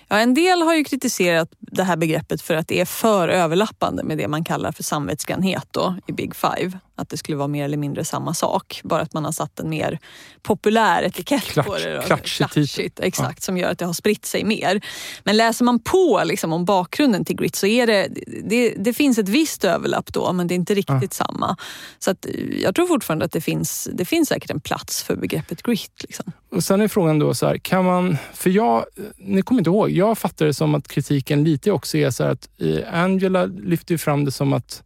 Ja, 0.08 0.18
en 0.18 0.34
del 0.34 0.62
har 0.62 0.74
ju 0.74 0.84
kritiserat 0.84 1.48
det 1.58 1.82
här 1.82 1.96
begreppet 1.96 2.42
för 2.42 2.54
att 2.54 2.68
det 2.68 2.80
är 2.80 2.84
för 2.84 3.28
överlappande 3.28 4.04
med 4.04 4.18
det 4.18 4.28
man 4.28 4.44
kallar 4.44 4.72
för 4.72 4.82
samvetsgrannhet 4.82 5.66
då, 5.70 5.96
i 6.06 6.12
Big 6.12 6.34
Five. 6.36 6.78
Att 6.98 7.08
det 7.08 7.16
skulle 7.16 7.38
vara 7.38 7.48
mer 7.48 7.64
eller 7.64 7.76
mindre 7.76 8.04
samma 8.04 8.34
sak, 8.34 8.80
bara 8.84 9.02
att 9.02 9.14
man 9.14 9.24
har 9.24 9.32
satt 9.32 9.60
en 9.60 9.70
mer 9.70 9.98
populär 10.42 11.02
etikett 11.02 11.44
Klatsch, 11.44 11.66
på 11.66 11.74
det. 11.74 12.02
Klatschigt. 12.06 12.52
Klatschigt, 12.52 13.00
exakt, 13.00 13.38
ja. 13.38 13.44
som 13.44 13.58
gör 13.58 13.70
att 13.70 13.78
det 13.78 13.84
har 13.84 13.92
spritt 13.92 14.24
sig 14.24 14.44
mer. 14.44 14.80
Men 15.24 15.36
läser 15.36 15.64
man 15.64 15.80
på 15.80 16.22
liksom, 16.24 16.52
om 16.52 16.64
bakgrunden 16.64 17.24
till 17.24 17.36
grit 17.36 17.56
så 17.56 17.66
är 17.66 17.86
det, 17.86 18.08
det, 18.44 18.74
det 18.78 18.92
finns 18.92 19.18
ett 19.18 19.28
visst 19.28 19.64
överlapp 19.64 20.12
då, 20.12 20.32
men 20.32 20.46
det 20.46 20.54
är 20.54 20.56
inte 20.56 20.74
riktigt 20.74 21.16
ja. 21.18 21.24
samma. 21.26 21.56
Så 21.98 22.10
att, 22.10 22.26
jag 22.62 22.74
tror 22.74 22.86
fortfarande 22.86 23.24
att 23.24 23.32
det 23.32 23.40
finns, 23.40 23.88
det 23.92 24.04
finns 24.04 24.28
säkert 24.28 24.50
en 24.50 24.60
plats 24.60 25.02
för 25.02 25.16
begreppet 25.16 25.62
grit. 25.62 25.92
Liksom. 26.02 26.32
Och 26.50 26.64
sen 26.64 26.80
är 26.80 26.88
frågan 26.88 27.18
då 27.18 27.34
så 27.34 27.46
här, 27.46 27.58
kan 27.58 27.84
man, 27.84 28.16
för 28.34 28.50
jag, 28.50 28.84
ni 29.16 29.42
kommer 29.42 29.60
inte 29.60 29.70
ihåg, 29.70 29.90
jag 29.90 30.18
fattar 30.18 30.46
det 30.46 30.54
som 30.54 30.74
att 30.74 30.88
kritiken 30.88 31.44
lite 31.44 31.70
också 31.70 31.98
är 31.98 32.10
så 32.10 32.24
att 32.24 32.48
eh, 32.60 33.00
Angela 33.02 33.44
lyfter 33.46 33.96
fram 33.96 34.24
det 34.24 34.30
som 34.30 34.52
att 34.52 34.82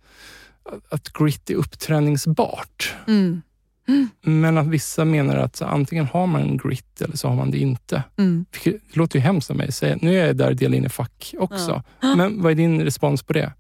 att 0.88 1.12
grit 1.12 1.50
är 1.50 1.54
uppträningsbart. 1.54 2.94
Mm. 3.08 3.42
Mm. 3.88 4.08
Men 4.20 4.58
att 4.58 4.66
vissa 4.66 5.04
menar 5.04 5.36
att 5.36 5.62
antingen 5.62 6.06
har 6.06 6.26
man 6.26 6.56
grit 6.56 7.00
eller 7.00 7.16
så 7.16 7.28
har 7.28 7.36
man 7.36 7.50
det 7.50 7.58
inte. 7.58 8.02
Mm. 8.18 8.44
Det 8.64 8.96
låter 8.96 9.18
ju 9.18 9.22
hemskt 9.22 9.50
av 9.50 9.56
mig 9.56 9.68
att 9.68 9.74
säga. 9.74 9.98
Nu 10.00 10.18
är 10.18 10.26
jag 10.26 10.36
där 10.36 10.54
delar 10.54 10.76
in 10.76 10.84
i 10.84 10.88
fack 10.88 11.34
också. 11.38 11.82
Ja. 12.00 12.14
Men 12.14 12.42
vad 12.42 12.52
är 12.52 12.56
din 12.56 12.82
respons 12.82 13.22
på 13.22 13.32
det? 13.32 13.52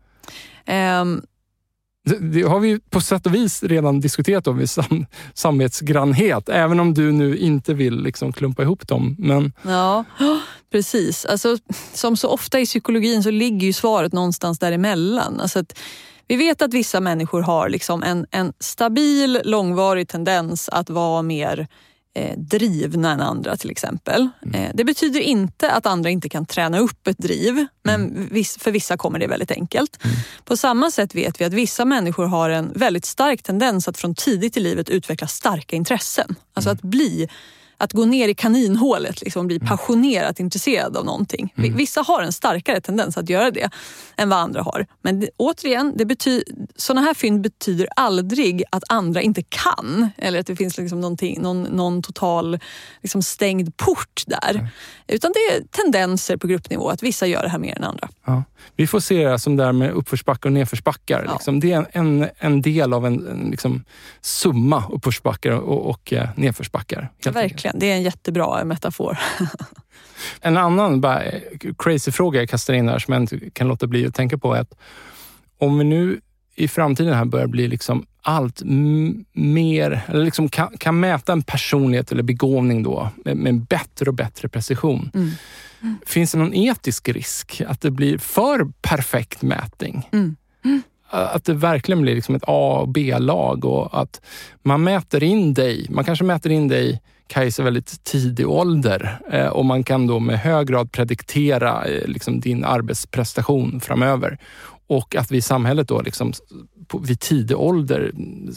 Um. 1.00 1.22
Det, 2.04 2.18
det 2.18 2.42
har 2.42 2.60
vi 2.60 2.80
på 2.90 3.00
sätt 3.00 3.26
och 3.26 3.34
vis 3.34 3.62
redan 3.62 4.00
diskuterat 4.00 4.46
om 4.46 4.66
sam, 4.66 5.06
samvetsgrannhet, 5.34 6.48
även 6.48 6.80
om 6.80 6.94
du 6.94 7.12
nu 7.12 7.36
inte 7.36 7.74
vill 7.74 8.02
liksom 8.02 8.32
klumpa 8.32 8.62
ihop 8.62 8.88
dem. 8.88 9.16
Men... 9.18 9.52
Ja, 9.62 10.04
precis. 10.72 11.24
Alltså, 11.24 11.58
som 11.94 12.16
så 12.16 12.28
ofta 12.28 12.60
i 12.60 12.66
psykologin 12.66 13.22
så 13.22 13.30
ligger 13.30 13.66
ju 13.66 13.72
svaret 13.72 14.12
någonstans 14.12 14.58
däremellan. 14.58 15.40
Alltså 15.40 15.58
att, 15.58 15.78
vi 16.32 16.36
vet 16.36 16.62
att 16.62 16.74
vissa 16.74 17.00
människor 17.00 17.42
har 17.42 17.68
liksom 17.68 18.02
en, 18.02 18.26
en 18.30 18.52
stabil, 18.60 19.40
långvarig 19.44 20.08
tendens 20.08 20.68
att 20.68 20.90
vara 20.90 21.22
mer 21.22 21.66
eh, 22.14 22.38
drivna 22.38 23.12
än 23.12 23.20
andra 23.20 23.56
till 23.56 23.70
exempel. 23.70 24.28
Mm. 24.42 24.54
Eh, 24.54 24.70
det 24.74 24.84
betyder 24.84 25.20
inte 25.20 25.70
att 25.70 25.86
andra 25.86 26.10
inte 26.10 26.28
kan 26.28 26.46
träna 26.46 26.78
upp 26.78 27.06
ett 27.06 27.18
driv, 27.18 27.66
men 27.82 28.00
mm. 28.00 28.28
viss, 28.30 28.58
för 28.58 28.70
vissa 28.70 28.96
kommer 28.96 29.18
det 29.18 29.26
väldigt 29.26 29.50
enkelt. 29.50 30.04
Mm. 30.04 30.16
På 30.44 30.56
samma 30.56 30.90
sätt 30.90 31.14
vet 31.14 31.40
vi 31.40 31.44
att 31.44 31.52
vissa 31.52 31.84
människor 31.84 32.26
har 32.26 32.50
en 32.50 32.72
väldigt 32.74 33.04
stark 33.04 33.42
tendens 33.42 33.88
att 33.88 33.98
från 33.98 34.14
tidigt 34.14 34.56
i 34.56 34.60
livet 34.60 34.88
utveckla 34.88 35.26
starka 35.26 35.76
intressen. 35.76 36.34
Alltså 36.54 36.70
mm. 36.70 36.76
att 36.76 36.82
bli 36.82 37.28
att 37.82 37.92
gå 37.92 38.04
ner 38.04 38.28
i 38.28 38.34
kaninhålet, 38.34 39.22
liksom, 39.22 39.46
bli 39.46 39.56
mm. 39.56 39.68
passionerat 39.68 40.40
intresserad 40.40 40.96
av 40.96 41.04
någonting. 41.04 41.54
Mm. 41.56 41.76
Vissa 41.76 42.02
har 42.02 42.22
en 42.22 42.32
starkare 42.32 42.80
tendens 42.80 43.16
att 43.16 43.28
göra 43.28 43.50
det 43.50 43.70
än 44.16 44.28
vad 44.28 44.38
andra 44.38 44.62
har. 44.62 44.86
Men 45.02 45.20
det, 45.20 45.30
återigen, 45.36 45.92
det 45.96 46.16
sådana 46.76 47.00
här 47.00 47.14
fynd 47.14 47.40
betyder 47.40 47.88
aldrig 47.96 48.62
att 48.70 48.82
andra 48.88 49.22
inte 49.22 49.42
kan. 49.42 50.10
Eller 50.16 50.40
att 50.40 50.46
det 50.46 50.56
finns 50.56 50.78
liksom 50.78 51.00
någon, 51.00 51.62
någon 51.62 52.02
total 52.02 52.58
liksom 53.02 53.22
stängd 53.22 53.76
port 53.76 54.22
där. 54.26 54.54
Mm. 54.54 54.66
Utan 55.08 55.32
det 55.32 55.54
är 55.54 55.62
tendenser 55.70 56.36
på 56.36 56.46
gruppnivå, 56.46 56.88
att 56.88 57.02
vissa 57.02 57.26
gör 57.26 57.42
det 57.42 57.48
här 57.48 57.58
mer 57.58 57.76
än 57.76 57.84
andra. 57.84 58.08
Ja. 58.26 58.44
Vi 58.76 58.86
får 58.86 59.00
se 59.00 59.28
det 59.28 59.38
som 59.38 59.56
det 59.56 59.64
här 59.64 59.72
med 59.72 59.90
uppförsbackar 59.90 60.48
och 60.48 60.52
nedförsbackar. 60.52 61.24
Ja. 61.26 61.32
Liksom. 61.32 61.60
Det 61.60 61.72
är 61.72 61.86
en, 61.92 62.28
en 62.38 62.62
del 62.62 62.92
av 62.92 63.06
en, 63.06 63.26
en 63.26 63.50
liksom, 63.50 63.84
summa 64.20 64.84
uppförsbackar 64.90 65.50
och, 65.50 65.90
och 65.90 66.12
eh, 66.12 66.28
nedförsbackar. 66.36 67.10
Verkligen, 67.24 67.42
enkelt. 67.42 67.71
Det 67.74 67.90
är 67.90 67.94
en 67.94 68.02
jättebra 68.02 68.64
metafor. 68.64 69.18
en 70.40 70.56
annan 70.56 71.00
bara, 71.00 71.22
crazy 71.78 72.12
fråga 72.12 72.40
jag 72.40 72.48
kastar 72.48 72.74
in 72.74 72.88
här 72.88 72.98
som 72.98 73.12
jag 73.12 73.22
inte 73.22 73.50
kan 73.50 73.68
låta 73.68 73.86
bli 73.86 74.06
att 74.06 74.14
tänka 74.14 74.38
på 74.38 74.54
är 74.54 74.60
att 74.60 74.74
om 75.58 75.78
vi 75.78 75.84
nu 75.84 76.20
i 76.54 76.68
framtiden 76.68 77.14
här 77.14 77.24
börjar 77.24 77.46
bli 77.46 77.68
liksom 77.68 78.06
allt 78.22 78.62
mer, 79.32 80.04
eller 80.08 80.24
liksom 80.24 80.48
kan, 80.48 80.76
kan 80.78 81.00
mäta 81.00 81.32
en 81.32 81.42
personlighet 81.42 82.12
eller 82.12 82.22
begåvning 82.22 82.82
då 82.82 83.08
med, 83.24 83.36
med 83.36 83.60
bättre 83.60 84.06
och 84.06 84.14
bättre 84.14 84.48
precision. 84.48 85.10
Mm. 85.14 85.30
Mm. 85.82 85.96
Finns 86.06 86.32
det 86.32 86.38
någon 86.38 86.54
etisk 86.54 87.08
risk 87.08 87.62
att 87.66 87.80
det 87.80 87.90
blir 87.90 88.18
för 88.18 88.72
perfekt 88.82 89.42
mätning? 89.42 90.08
Mm. 90.12 90.36
mm. 90.64 90.82
Att 91.10 91.44
det 91.44 91.54
verkligen 91.54 92.02
blir 92.02 92.14
liksom 92.14 92.34
ett 92.34 92.44
A 92.46 92.78
och 92.80 92.88
B-lag 92.88 93.64
och 93.64 94.00
att 94.00 94.20
man 94.62 94.82
mäter 94.82 95.22
in 95.22 95.54
dig. 95.54 95.86
Man 95.90 96.04
kanske 96.04 96.24
mäter 96.24 96.50
in 96.50 96.68
dig 96.68 97.00
Kajsa 97.26 97.62
väldigt 97.62 98.04
tidig 98.04 98.48
ålder 98.48 99.18
eh, 99.30 99.46
och 99.46 99.64
man 99.64 99.84
kan 99.84 100.06
då 100.06 100.18
med 100.18 100.38
hög 100.38 100.66
grad 100.66 100.92
prediktera 100.92 101.84
eh, 101.84 102.06
liksom 102.08 102.40
din 102.40 102.64
arbetsprestation 102.64 103.80
framöver. 103.80 104.38
Och 104.86 105.16
att 105.16 105.30
vi 105.30 105.36
i 105.36 105.42
samhället 105.42 105.88
då 105.88 106.02
liksom 106.02 106.32
vid 107.02 107.20
tidig 107.20 107.56
ålder 107.56 108.12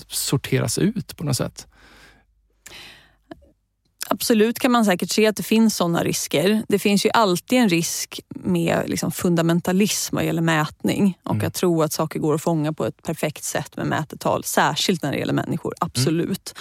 sorteras 0.08 0.78
ut 0.78 1.18
på 1.18 1.24
något 1.24 1.38
sätt. 1.38 1.68
Absolut 4.10 4.60
kan 4.60 4.72
man 4.72 4.86
säkert 4.86 5.10
se 5.10 5.28
att 5.28 5.36
det 5.36 5.44
finns 5.44 5.76
sådana 5.76 6.04
risker. 6.04 6.64
Det 6.68 6.80
finns 6.80 7.06
ju 7.06 7.10
alltid 7.14 7.60
en 7.60 7.70
risk 7.70 8.22
med 8.30 8.84
liksom 8.86 9.12
fundamentalism 9.12 10.16
vad 10.16 10.26
gäller 10.26 10.42
mätning 10.42 11.18
och 11.24 11.36
mm. 11.36 11.48
att 11.48 11.54
tro 11.54 11.82
att 11.82 11.94
saker 11.94 12.20
går 12.20 12.36
att 12.36 12.42
fånga 12.42 12.74
på 12.74 12.86
ett 12.86 13.04
perfekt 13.04 13.44
sätt 13.44 13.78
med 13.78 13.88
mätetal. 13.88 14.44
Särskilt 14.44 15.04
när 15.04 15.12
det 15.12 15.18
gäller 15.18 15.34
människor, 15.34 15.74
absolut. 15.80 16.56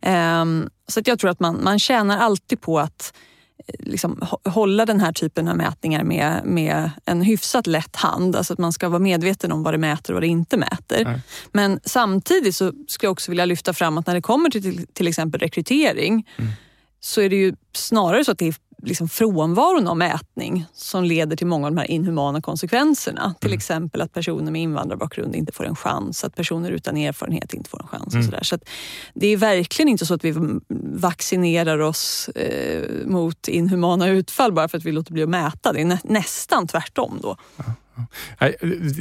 Mm. 0.00 0.40
Um, 0.40 0.70
så 0.92 1.00
att 1.00 1.06
jag 1.06 1.18
tror 1.18 1.30
att 1.30 1.40
man, 1.40 1.64
man 1.64 1.78
tjänar 1.78 2.18
alltid 2.18 2.60
på 2.60 2.80
att 2.80 3.12
liksom, 3.78 4.26
hålla 4.44 4.86
den 4.86 5.00
här 5.00 5.12
typen 5.12 5.48
av 5.48 5.56
mätningar 5.56 6.04
med, 6.04 6.40
med 6.44 6.90
en 7.04 7.22
hyfsat 7.22 7.66
lätt 7.66 7.96
hand. 7.96 8.36
Alltså 8.36 8.52
att 8.52 8.58
man 8.58 8.72
ska 8.72 8.88
vara 8.88 8.98
medveten 8.98 9.52
om 9.52 9.62
vad 9.62 9.74
det 9.74 9.78
mäter 9.78 10.12
och 10.12 10.14
vad 10.14 10.22
det 10.22 10.26
inte 10.26 10.56
mäter. 10.56 11.04
Nej. 11.04 11.20
Men 11.52 11.80
samtidigt 11.84 12.56
så 12.56 12.72
skulle 12.88 13.06
jag 13.06 13.12
också 13.12 13.30
vilja 13.30 13.44
lyfta 13.44 13.72
fram 13.72 13.98
att 13.98 14.06
när 14.06 14.14
det 14.14 14.22
kommer 14.22 14.50
till 14.50 14.86
till 14.86 15.08
exempel 15.08 15.40
rekrytering 15.40 16.28
mm. 16.36 16.52
så 17.00 17.20
är 17.20 17.30
det 17.30 17.36
ju 17.36 17.54
snarare 17.72 18.24
så 18.24 18.32
att 18.32 18.38
det 18.38 18.48
är 18.48 18.54
liksom 18.82 19.08
frånvaron 19.08 19.88
av 19.88 19.96
mätning 19.96 20.64
som 20.72 21.04
leder 21.04 21.36
till 21.36 21.46
många 21.46 21.66
av 21.66 21.72
de 21.72 21.78
här 21.78 21.90
inhumana 21.90 22.40
konsekvenserna. 22.40 23.22
Mm. 23.24 23.34
Till 23.34 23.52
exempel 23.52 24.00
att 24.00 24.12
personer 24.12 24.52
med 24.52 24.62
invandrarbakgrund 24.62 25.34
inte 25.34 25.52
får 25.52 25.64
en 25.64 25.76
chans, 25.76 26.24
att 26.24 26.34
personer 26.34 26.70
utan 26.70 26.96
erfarenhet 26.96 27.54
inte 27.54 27.70
får 27.70 27.82
en 27.82 27.88
chans. 27.88 28.14
Mm. 28.14 28.28
Och 28.28 28.34
så. 28.34 28.44
Så 28.44 28.58
det 29.14 29.26
är 29.26 29.36
verkligen 29.36 29.88
inte 29.88 30.06
så 30.06 30.14
att 30.14 30.24
vi 30.24 30.34
vaccinerar 30.94 31.78
oss 31.78 32.28
eh, 32.28 33.06
mot 33.06 33.48
inhumana 33.48 34.08
utfall 34.08 34.52
bara 34.52 34.68
för 34.68 34.78
att 34.78 34.84
vi 34.84 34.92
låter 34.92 35.12
bli 35.12 35.22
att 35.22 35.28
mäta. 35.28 35.72
Det 35.72 35.80
är 35.80 35.84
nä 35.84 35.98
nästan 36.04 36.66
tvärtom 36.66 37.18
då. 37.22 37.36
Ja. 37.56 37.64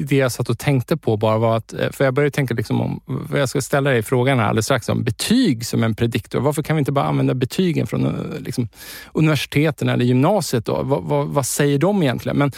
Det 0.05 0.15
jag 0.15 0.31
satt 0.31 0.49
och 0.49 0.59
tänkte 0.59 0.97
på 0.97 1.17
bara 1.17 1.37
var 1.37 1.57
att, 1.57 1.73
eh, 1.73 1.91
för 1.91 2.05
jag 2.05 2.13
började 2.13 2.31
tänka 2.31 2.53
liksom 2.53 2.81
om, 2.81 3.01
för 3.29 3.37
jag 3.37 3.49
ska 3.49 3.61
ställa 3.61 3.89
dig 3.89 4.03
frågan 4.03 4.39
här 4.39 4.45
alldeles 4.45 4.65
strax 4.65 4.89
om 4.89 5.03
betyg 5.03 5.65
som 5.65 5.83
en 5.83 5.95
prediktor. 5.95 6.39
Varför 6.39 6.63
kan 6.63 6.75
vi 6.75 6.79
inte 6.79 6.91
bara 6.91 7.05
använda 7.05 7.33
betygen 7.33 7.87
från 7.87 8.05
eh, 8.05 8.39
liksom, 8.39 8.69
universiteten 9.13 9.89
eller 9.89 10.05
gymnasiet? 10.05 10.65
Då? 10.65 10.83
Vad, 10.83 11.03
vad, 11.03 11.27
vad, 11.27 11.45
säger 11.45 11.79
de 11.79 12.03
egentligen? 12.03 12.37
Men 12.37 12.51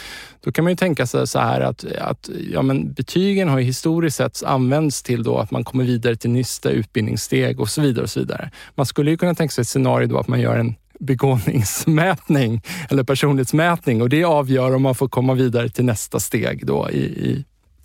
då 0.44 0.52
kan 0.52 0.64
man 0.64 0.72
ju 0.72 0.76
tänka 0.76 1.06
sig 1.06 1.26
så 1.26 1.38
här 1.38 1.60
att, 1.60 1.84
att 1.84 2.30
ja, 2.52 2.62
men 2.62 2.92
betygen 2.92 3.48
har 3.48 3.60
historiskt 3.60 4.16
sett 4.16 4.42
använts 4.42 5.02
till 5.02 5.22
då 5.22 5.38
att 5.38 5.50
man 5.50 5.64
kommer 5.64 5.84
vidare 5.84 6.16
till 6.16 6.30
nästa 6.30 6.70
utbildningssteg 6.70 7.60
och 7.60 7.68
så 7.68 7.80
vidare. 7.80 8.02
och 8.02 8.10
så 8.10 8.20
vidare. 8.20 8.50
Man 8.74 8.86
skulle 8.86 9.10
ju 9.10 9.16
kunna 9.16 9.34
tänka 9.34 9.52
sig 9.52 9.62
ett 9.62 9.68
scenario 9.68 10.08
då 10.08 10.18
att 10.18 10.28
man 10.28 10.40
gör 10.40 10.56
en 10.56 10.74
begåvningsmätning 11.04 12.62
eller 12.90 13.04
personlighetsmätning 13.04 14.02
och 14.02 14.08
det 14.08 14.24
avgör 14.24 14.74
om 14.74 14.82
man 14.82 14.94
får 14.94 15.08
komma 15.08 15.34
vidare 15.34 15.68
till 15.68 15.84
nästa 15.84 16.20
steg 16.20 16.66
då 16.66 16.90
i, 16.90 17.04
i 17.04 17.44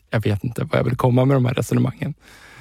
jag 0.10 0.24
vet 0.24 0.44
inte 0.44 0.64
vad 0.64 0.80
jag 0.80 0.84
vill 0.84 0.98
komma 0.98 1.26
med 1.26 1.38
de 1.38 1.46
här 1.46 1.54
resonemangen. 1.54 2.14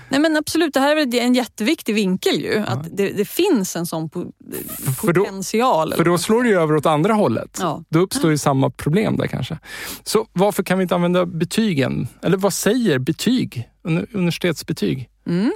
Nej 0.09 0.21
men 0.21 0.37
absolut, 0.37 0.75
det 0.75 0.81
här 0.81 0.97
är 0.97 1.15
en 1.15 1.35
jätteviktig 1.35 1.95
vinkel 1.95 2.41
ju. 2.41 2.65
Att 2.67 2.97
det, 2.97 3.09
det 3.09 3.25
finns 3.25 3.77
en 3.77 3.87
sån 3.87 4.09
po 4.09 4.33
för 5.01 5.13
då, 5.13 5.25
potential. 5.25 5.95
För 5.97 6.05
då 6.05 6.19
slår 6.19 6.43
det 6.43 6.49
ju 6.49 6.61
över 6.61 6.77
åt 6.77 6.87
andra 6.87 7.13
hållet. 7.15 7.59
Ja. 7.61 7.85
Då 7.89 7.99
uppstår 7.99 8.31
ju 8.31 8.39
samma 8.39 8.71
problem 8.71 9.17
där 9.17 9.27
kanske. 9.27 9.59
Så 10.03 10.27
varför 10.33 10.63
kan 10.63 10.79
vi 10.79 10.83
inte 10.83 10.95
använda 10.95 11.27
betygen? 11.27 12.09
Eller 12.23 12.37
vad 12.37 12.53
säger 12.53 12.99
betyg? 12.99 13.69
Universitetsbetyg? 14.13 15.09
Mm. 15.27 15.53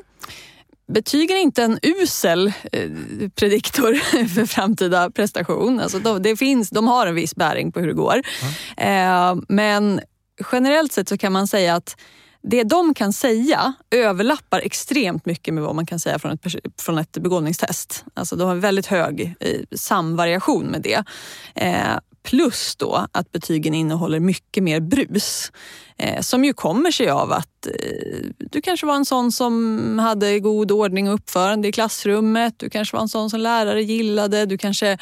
Betygen 0.87 1.37
är 1.37 1.41
inte 1.41 1.63
en 1.63 1.79
usel 1.83 2.53
eh, 2.73 2.91
prediktor 3.35 3.95
för 4.35 4.47
framtida 4.47 5.11
prestation. 5.11 5.81
Alltså 5.81 5.99
de, 5.99 6.23
det 6.23 6.37
finns, 6.37 6.71
de 6.71 6.89
har 6.89 7.07
en 7.07 7.15
viss 7.15 7.37
bäring 7.37 7.73
på 7.73 7.81
hur 7.81 7.87
det 7.87 7.95
går. 7.95 8.23
Mm. 8.77 9.45
Men 9.49 10.01
generellt 10.53 10.93
sett 10.93 11.09
så 11.09 11.19
kan 11.19 11.33
man 11.33 11.47
säga 11.47 11.75
att 11.75 11.97
det 12.43 12.63
de 12.63 12.95
kan 12.95 13.13
säga 13.13 13.73
överlappar 13.91 14.61
extremt 14.61 15.27
mycket 15.27 15.55
med 15.55 15.63
vad 15.63 15.75
man 15.75 15.87
kan 15.87 16.01
säga 16.01 16.19
från 16.19 16.33
ett, 16.33 16.41
från 16.83 16.99
ett 16.99 17.13
begåvningstest. 17.13 18.05
Alltså 18.15 18.37
de 18.37 18.49
har 18.49 18.55
väldigt 18.55 18.87
hög 18.87 19.35
eh, 19.41 19.61
samvariation 19.77 20.67
med 20.67 20.83
det. 20.83 21.05
Plus 22.23 22.77
då 22.77 23.07
att 23.13 23.33
betygen 23.33 23.75
innehåller 23.75 24.21
mycket 24.21 24.63
mer 24.63 24.81
brus. 24.81 25.53
Eh, 25.97 26.21
som 26.21 26.45
ju 26.45 26.53
kommer 26.53 26.91
sig 26.91 27.11
av 27.11 27.33
att 27.33 27.67
eh, 27.67 28.29
du 28.39 28.61
kanske 28.61 28.87
var 28.87 28.95
en 28.95 29.05
sån 29.05 29.33
som 29.33 29.99
hade 29.99 30.41
god 30.41 30.73
ordning 30.73 31.09
och 31.09 31.15
uppförande 31.15 31.69
i 31.69 31.73
klassrummet. 31.73 32.55
Du 32.57 32.71
kanske 32.71 32.97
var 32.97 33.03
en 33.03 33.09
sån 33.09 33.31
som 33.31 33.41
lärare 33.41 33.83
gillade. 33.83 34.47
Du 34.47 34.59
kanske 34.59 34.99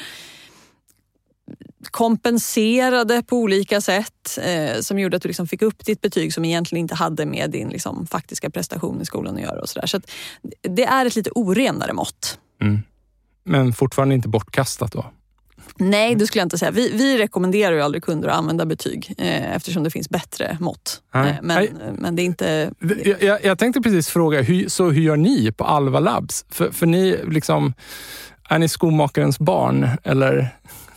kompenserade 1.91 3.23
på 3.23 3.37
olika 3.37 3.81
sätt 3.81 4.39
eh, 4.43 4.81
som 4.81 4.99
gjorde 4.99 5.17
att 5.17 5.23
du 5.23 5.27
liksom 5.27 5.47
fick 5.47 5.61
upp 5.61 5.85
ditt 5.85 6.01
betyg 6.01 6.33
som 6.33 6.45
egentligen 6.45 6.81
inte 6.81 6.95
hade 6.95 7.25
med 7.25 7.51
din 7.51 7.69
liksom, 7.69 8.07
faktiska 8.07 8.49
prestation 8.49 9.01
i 9.01 9.05
skolan 9.05 9.35
att 9.35 9.41
göra. 9.41 9.61
Och 9.61 9.69
så 9.69 9.79
där. 9.79 9.87
så 9.87 9.99
det 10.61 10.83
är 10.83 11.05
ett 11.05 11.15
lite 11.15 11.31
orenare 11.35 11.93
mått. 11.93 12.39
Mm. 12.61 12.79
Men 13.43 13.73
fortfarande 13.73 14.15
inte 14.15 14.27
bortkastat 14.27 14.91
då? 14.91 15.05
Nej, 15.81 16.15
det 16.15 16.27
skulle 16.27 16.39
jag 16.39 16.45
inte 16.45 16.57
säga. 16.57 16.71
Vi, 16.71 16.91
vi 16.93 17.17
rekommenderar 17.17 17.75
ju 17.75 17.81
aldrig 17.81 18.03
kunder 18.03 18.29
att 18.29 18.35
använda 18.35 18.65
betyg 18.65 19.13
eh, 19.17 19.55
eftersom 19.55 19.83
det 19.83 19.89
finns 19.89 20.09
bättre 20.09 20.57
mått. 20.59 21.01
Eh, 21.15 21.27
men, 21.41 21.67
men 21.97 22.15
det 22.15 22.21
är 22.21 22.25
inte... 22.25 22.71
Jag, 22.79 23.23
jag, 23.23 23.45
jag 23.45 23.59
tänkte 23.59 23.81
precis 23.81 24.09
fråga, 24.09 24.41
hur, 24.41 24.69
så 24.69 24.89
hur 24.89 25.01
gör 25.01 25.17
ni 25.17 25.51
på 25.51 25.63
Alva 25.63 25.99
Labs? 25.99 26.45
För, 26.49 26.71
för 26.71 26.85
ni 26.85 27.19
liksom, 27.27 27.73
är 28.49 28.59
ni 28.59 28.67
skomakarens 28.67 29.39
barn 29.39 29.87
eller 30.03 30.49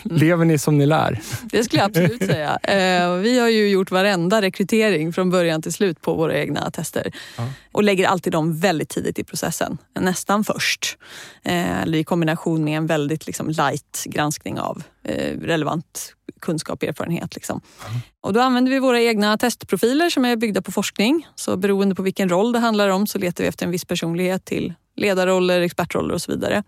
Lever 0.05 0.45
ni 0.45 0.59
som 0.59 0.79
ni 0.79 0.87
lär? 0.87 1.21
Det 1.43 1.65
skulle 1.65 1.83
jag 1.83 1.87
absolut 1.87 2.27
säga. 2.27 2.59
Eh, 2.63 3.15
vi 3.15 3.39
har 3.39 3.49
ju 3.49 3.69
gjort 3.69 3.91
varenda 3.91 4.43
rekrytering 4.43 5.13
från 5.13 5.31
början 5.31 5.63
till 5.63 5.73
slut 5.73 6.01
på 6.01 6.15
våra 6.15 6.39
egna 6.39 6.71
tester. 6.71 7.13
Ja. 7.37 7.49
Och 7.73 7.83
lägger 7.83 8.09
alltid 8.09 8.33
dem 8.33 8.59
väldigt 8.59 8.89
tidigt 8.89 9.19
i 9.19 9.25
processen. 9.25 9.79
Nästan 10.01 10.45
först. 10.45 10.99
Eh, 11.43 11.83
eller 11.83 11.99
i 11.99 12.05
kombination 12.05 12.65
med 12.65 12.77
en 12.77 12.87
väldigt 12.87 13.27
liksom, 13.27 13.49
light 13.49 14.05
granskning 14.07 14.59
av 14.59 14.83
eh, 15.05 15.39
relevant 15.41 16.15
kunskap 16.41 16.83
och 16.83 16.89
erfarenhet. 16.89 17.35
Liksom. 17.35 17.61
Ja. 17.81 18.01
Och 18.21 18.33
då 18.33 18.41
använder 18.41 18.73
vi 18.73 18.79
våra 18.79 19.01
egna 19.01 19.39
testprofiler 19.39 20.11
som 20.11 20.25
är 20.25 20.37
byggda 20.37 20.63
på 20.63 20.73
forskning. 20.73 21.27
Så 21.35 21.57
beroende 21.57 21.95
på 21.95 22.03
vilken 22.03 22.29
roll 22.29 22.53
det 22.53 22.59
handlar 22.59 22.89
om 22.89 23.07
så 23.07 23.19
letar 23.19 23.45
vi 23.45 23.49
efter 23.49 23.67
en 23.67 23.73
viss 23.73 23.85
personlighet 23.85 24.45
till 24.45 24.75
ledarroller, 24.97 25.61
expertroller 25.61 26.15
och 26.15 26.23
så 26.23 26.33
vidare. 26.33 26.63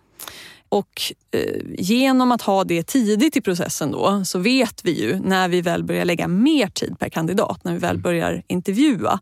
Och 0.68 1.12
eh, 1.30 1.62
genom 1.78 2.32
att 2.32 2.42
ha 2.42 2.64
det 2.64 2.82
tidigt 2.82 3.36
i 3.36 3.40
processen 3.40 3.90
då 3.90 4.24
så 4.24 4.38
vet 4.38 4.84
vi 4.84 5.00
ju 5.00 5.20
när 5.20 5.48
vi 5.48 5.60
väl 5.60 5.84
börjar 5.84 6.04
lägga 6.04 6.28
mer 6.28 6.68
tid 6.68 6.98
per 6.98 7.08
kandidat, 7.08 7.64
när 7.64 7.72
vi 7.72 7.78
väl 7.78 7.90
mm. 7.90 8.02
börjar 8.02 8.42
intervjua 8.46 9.20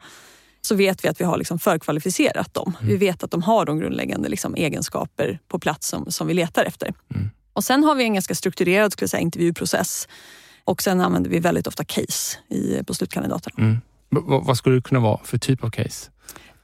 så 0.60 0.74
vet 0.74 1.04
vi 1.04 1.08
att 1.08 1.20
vi 1.20 1.24
har 1.24 1.38
liksom 1.38 1.58
förkvalificerat 1.58 2.54
dem. 2.54 2.76
Mm. 2.80 2.88
Vi 2.88 2.96
vet 2.96 3.24
att 3.24 3.30
de 3.30 3.42
har 3.42 3.66
de 3.66 3.78
grundläggande 3.78 4.28
liksom 4.28 4.54
egenskaper 4.54 5.38
på 5.48 5.58
plats 5.58 5.88
som, 5.88 6.10
som 6.10 6.26
vi 6.26 6.34
letar 6.34 6.64
efter. 6.64 6.94
Mm. 7.14 7.30
Och 7.52 7.64
Sen 7.64 7.84
har 7.84 7.94
vi 7.94 8.04
en 8.04 8.14
ganska 8.14 8.34
strukturerad 8.34 8.92
skulle 8.92 9.08
säga, 9.08 9.20
intervjuprocess 9.20 10.08
och 10.64 10.82
sen 10.82 11.00
använder 11.00 11.30
vi 11.30 11.38
väldigt 11.38 11.66
ofta 11.66 11.84
case 11.84 12.38
i, 12.48 12.84
på 12.84 12.94
slutkandidaterna. 12.94 13.64
Mm. 13.64 13.80
Vad 14.44 14.58
skulle 14.58 14.74
det 14.74 14.82
kunna 14.82 15.00
vara 15.00 15.20
för 15.24 15.38
typ 15.38 15.64
av 15.64 15.70
case? 15.70 16.10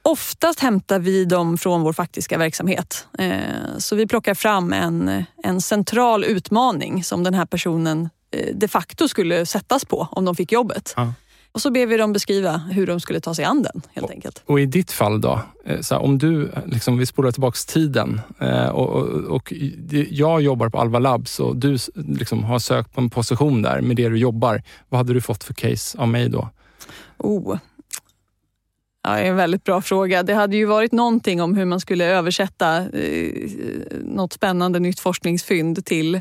Oftast 0.03 0.61
hämtar 0.61 0.99
vi 0.99 1.25
dem 1.25 1.59
från 1.59 1.83
vår 1.83 1.93
faktiska 1.93 2.39
verksamhet. 2.39 3.07
Eh, 3.19 3.79
så 3.79 3.97
vi 3.97 4.07
plockar 4.07 4.35
fram 4.35 4.73
en, 4.73 5.25
en 5.43 5.61
central 5.61 6.25
utmaning 6.25 7.05
som 7.05 7.25
den 7.25 7.35
här 7.35 7.47
personen 7.47 8.09
eh, 8.31 8.55
de 8.55 8.69
facto 8.69 9.09
skulle 9.09 9.47
sättas 9.47 9.85
på 9.85 10.09
om 10.11 10.25
de 10.25 10.37
fick 10.37 10.53
jobbet. 10.53 10.95
Ja. 10.97 11.13
Och 11.53 11.63
så 11.63 11.71
ber 11.71 11.87
vi 11.87 11.97
dem 11.97 12.13
beskriva 12.13 12.57
hur 12.57 12.87
de 12.87 13.01
skulle 13.01 13.21
ta 13.21 13.35
sig 13.35 13.45
an 13.45 13.63
den 13.63 13.83
helt 13.93 14.05
och, 14.05 14.11
enkelt. 14.13 14.43
Och 14.47 14.61
i 14.61 14.67
ditt 14.67 14.93
fall 14.93 15.21
då, 15.21 15.41
eh, 15.65 15.81
så 15.81 15.95
här, 15.95 16.03
om 16.03 16.19
du, 16.19 16.53
liksom, 16.67 16.99
vi 16.99 17.07
spolar 17.07 17.31
tillbaka 17.33 17.57
tiden 17.69 18.21
och, 18.73 18.89
och, 18.89 19.07
och, 19.25 19.53
jag 20.11 20.43
jobbar 20.43 20.69
på 20.69 20.79
Alva 20.79 20.99
Labs 20.99 21.41
och 21.41 21.57
du 21.57 21.79
liksom, 21.95 22.45
har 22.45 22.59
sökt 22.59 22.95
på 22.95 23.01
en 23.01 23.11
position 23.11 23.63
där 23.63 23.81
med 23.81 23.97
det 23.97 24.09
du 24.09 24.19
jobbar. 24.19 24.63
Vad 24.89 24.99
hade 24.99 25.13
du 25.13 25.21
fått 25.21 25.45
för 25.45 25.55
case 25.55 25.99
av 25.99 26.09
mig 26.09 26.29
då? 26.29 26.49
Oh, 27.19 27.59
Ja, 29.03 29.19
en 29.19 29.37
väldigt 29.37 29.65
bra 29.65 29.83
fråga. 29.83 30.23
Det 30.23 30.35
hade 30.35 30.57
ju 30.57 30.65
varit 30.65 30.93
någonting 30.93 31.43
om 31.43 31.57
hur 31.57 31.65
man 31.65 31.81
skulle 31.81 32.05
översätta 32.05 32.77
eh, 32.77 33.33
något 34.05 34.33
spännande 34.33 34.79
nytt 34.79 35.01
forskningsfynd 35.01 35.85
till 35.85 36.21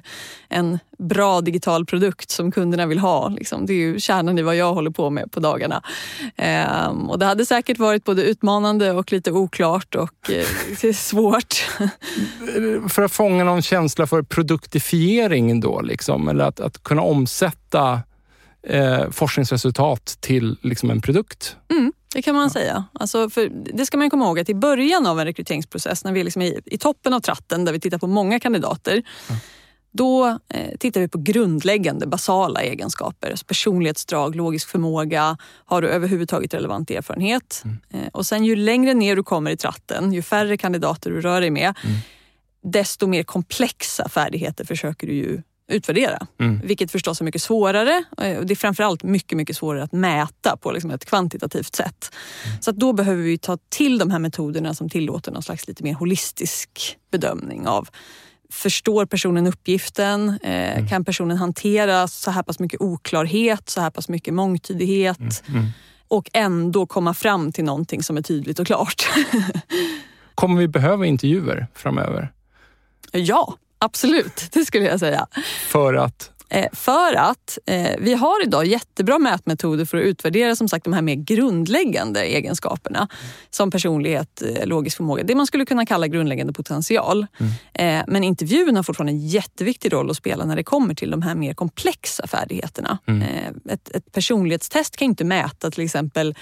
en 0.50 0.80
bra 0.98 1.42
digital 1.42 1.86
produkt 1.86 2.32
som 2.32 2.52
kunderna 2.52 2.86
vill 2.86 3.00
ha. 3.00 3.30
Liksom. 3.30 3.66
Det 3.66 3.74
är 3.74 3.78
ju 3.78 4.00
kärnan 4.00 4.40
i 4.40 4.42
vad 4.42 4.56
jag 4.56 4.74
håller 4.74 4.92
på 4.92 5.10
med 5.10 5.32
på 5.32 5.40
dagarna. 5.40 5.84
Eh, 6.36 6.88
och 6.88 7.20
det 7.20 7.26
hade 7.26 7.46
säkert 7.46 7.78
varit 7.80 8.04
både 8.04 8.24
utmanande 8.24 8.92
och 8.92 9.12
lite 9.12 9.32
oklart 9.32 9.96
och 9.96 10.32
eh, 10.32 10.94
svårt. 10.94 11.54
för 12.90 13.02
att 13.02 13.12
fånga 13.12 13.44
någon 13.44 13.62
känsla 13.62 14.08
för 14.08 14.22
produktifiering 14.22 15.60
då, 15.60 15.82
liksom, 15.82 16.28
eller 16.28 16.44
att, 16.44 16.60
att 16.60 16.84
kunna 16.84 17.02
omsätta 17.02 18.02
eh, 18.64 19.10
forskningsresultat 19.12 20.18
till 20.20 20.58
liksom 20.62 20.90
en 20.90 21.02
produkt? 21.02 21.56
Mm. 21.72 21.94
Det 22.14 22.22
kan 22.22 22.36
man 22.36 22.44
ja. 22.44 22.50
säga. 22.50 22.86
Alltså 22.94 23.30
för 23.30 23.50
det 23.50 23.86
ska 23.86 23.98
man 23.98 24.10
komma 24.10 24.26
ihåg 24.26 24.40
att 24.40 24.50
i 24.50 24.56
början 24.56 25.06
av 25.06 25.20
en 25.20 25.26
rekryteringsprocess, 25.26 26.04
när 26.04 26.12
vi 26.12 26.20
är 26.20 26.24
liksom 26.24 26.42
i, 26.42 26.60
i 26.66 26.78
toppen 26.78 27.14
av 27.14 27.20
tratten 27.20 27.66
där 27.66 27.74
vi 27.74 27.80
tittar 27.80 27.98
på 27.98 28.08
många 28.08 28.40
kandidater, 28.40 29.04
ja. 29.30 29.36
då 29.92 30.28
eh, 30.28 30.78
tittar 30.80 31.02
vi 31.02 31.08
på 31.08 31.18
grundläggande 31.18 32.08
basala 32.08 32.62
egenskaper. 32.62 33.30
Alltså 33.30 33.46
personlighetsdrag, 33.46 34.36
logisk 34.36 34.70
förmåga. 34.70 35.38
Har 35.66 35.82
du 35.82 35.90
överhuvudtaget 35.90 36.54
relevant 36.54 36.92
erfarenhet? 36.92 37.62
Mm. 37.66 37.78
Eh, 37.94 38.10
och 38.14 38.26
sen 38.26 38.46
ju 38.46 38.56
längre 38.56 38.94
ner 38.94 39.16
du 39.16 39.24
kommer 39.24 39.52
i 39.52 39.58
tratten, 39.58 40.14
ju 40.14 40.22
färre 40.22 40.58
kandidater 40.58 41.12
du 41.12 41.22
rör 41.22 41.42
dig 41.42 41.52
med, 41.52 41.74
mm. 41.84 41.98
desto 42.64 43.08
mer 43.08 43.24
komplexa 43.24 44.10
färdigheter 44.10 44.66
försöker 44.66 45.08
du 45.08 45.14
ju 45.14 45.42
utvärdera. 45.70 46.28
Mm. 46.40 46.62
Vilket 46.64 46.92
förstås 46.92 47.22
är 47.22 47.26
mycket 47.26 47.42
svårare. 47.42 48.04
Eh, 48.22 48.42
det 48.42 48.54
är 48.54 48.56
framförallt 48.56 49.04
mycket, 49.04 49.38
mycket 49.38 49.58
svårare 49.58 49.84
att 49.84 49.92
mäta 49.92 50.58
på 50.58 50.72
liksom 50.72 50.92
ett 50.92 51.06
kvantitativt 51.06 51.76
sätt. 51.76 52.12
Mm. 52.46 52.62
Så 52.62 52.72
då 52.72 52.94
behöver 52.94 53.24
vi 53.24 53.38
ta 53.38 53.58
till 53.70 53.98
de 53.98 54.12
här 54.12 54.20
metoderna 54.20 54.74
som 54.74 54.90
tillåter 54.90 55.32
någon 55.32 55.44
slags 55.44 55.68
lite 55.68 55.84
mer 55.84 55.94
holistisk 55.94 56.98
bedömning 57.12 57.68
av 57.68 57.90
Förstår 58.52 59.06
personen 59.06 59.48
uppgiften? 59.48 60.30
Eh, 60.30 60.78
mm. 60.78 60.88
Kan 60.88 61.06
personen 61.06 61.38
hantera 61.38 62.08
så 62.08 62.32
här 62.32 62.44
pass 62.44 62.60
mycket 62.60 62.82
oklarhet, 62.82 63.70
så 63.70 63.82
här 63.82 63.90
pass 63.90 64.10
mycket 64.10 64.34
mångtydighet? 64.34 65.20
Mm. 65.20 65.60
Mm. 65.60 65.72
Och 66.08 66.30
ändå 66.34 66.86
komma 66.86 67.14
fram 67.14 67.52
till 67.52 67.64
någonting 67.64 68.04
som 68.04 68.18
är 68.18 68.22
tydligt 68.22 68.60
och 68.60 68.68
klart. 68.68 69.10
Kommer 70.36 70.60
vi 70.60 70.68
behöva 70.68 71.06
intervjuer 71.06 71.68
framöver? 71.74 72.32
Ja, 73.12 73.56
Absolut, 73.80 74.48
det 74.52 74.66
skulle 74.66 74.86
jag 74.86 75.00
säga. 75.00 75.28
För 75.68 75.94
att? 75.94 76.32
Eh, 76.52 76.68
för 76.74 77.14
att 77.14 77.58
eh, 77.66 77.96
vi 78.00 78.14
har 78.14 78.44
idag 78.44 78.66
jättebra 78.66 79.20
mätmetoder 79.20 79.86
för 79.86 79.98
att 79.98 80.04
utvärdera 80.04 80.56
som 80.56 80.70
sagt 80.70 80.84
de 80.84 80.94
här 80.94 81.02
mer 81.02 81.16
grundläggande 81.16 82.22
egenskaperna. 82.22 83.08
Som 83.50 83.72
personlighet, 83.72 84.42
eh, 84.42 84.66
logisk 84.66 84.98
förmåga, 84.98 85.24
det 85.24 85.36
man 85.36 85.48
skulle 85.48 85.66
kunna 85.66 85.86
kalla 85.86 86.08
grundläggande 86.08 86.54
potential. 86.54 87.28
Mm. 87.38 88.00
Eh, 88.00 88.06
men 88.08 88.24
intervjun 88.24 88.76
har 88.76 88.84
fortfarande 88.84 89.14
en 89.14 89.28
jätteviktig 89.28 89.94
roll 89.94 90.10
att 90.10 90.18
spela 90.18 90.46
när 90.46 90.56
det 90.56 90.64
kommer 90.64 90.94
till 90.94 91.12
de 91.12 91.22
här 91.22 91.36
mer 91.36 91.54
komplexa 91.54 92.28
färdigheterna. 92.28 92.98
Mm. 93.06 93.22
Eh, 93.22 93.74
ett, 93.74 93.96
ett 93.96 94.12
personlighetstest 94.12 94.98
kan 94.98 95.06
inte 95.06 95.24
mäta 95.24 95.72
till 95.72 95.84
exempel 95.84 96.36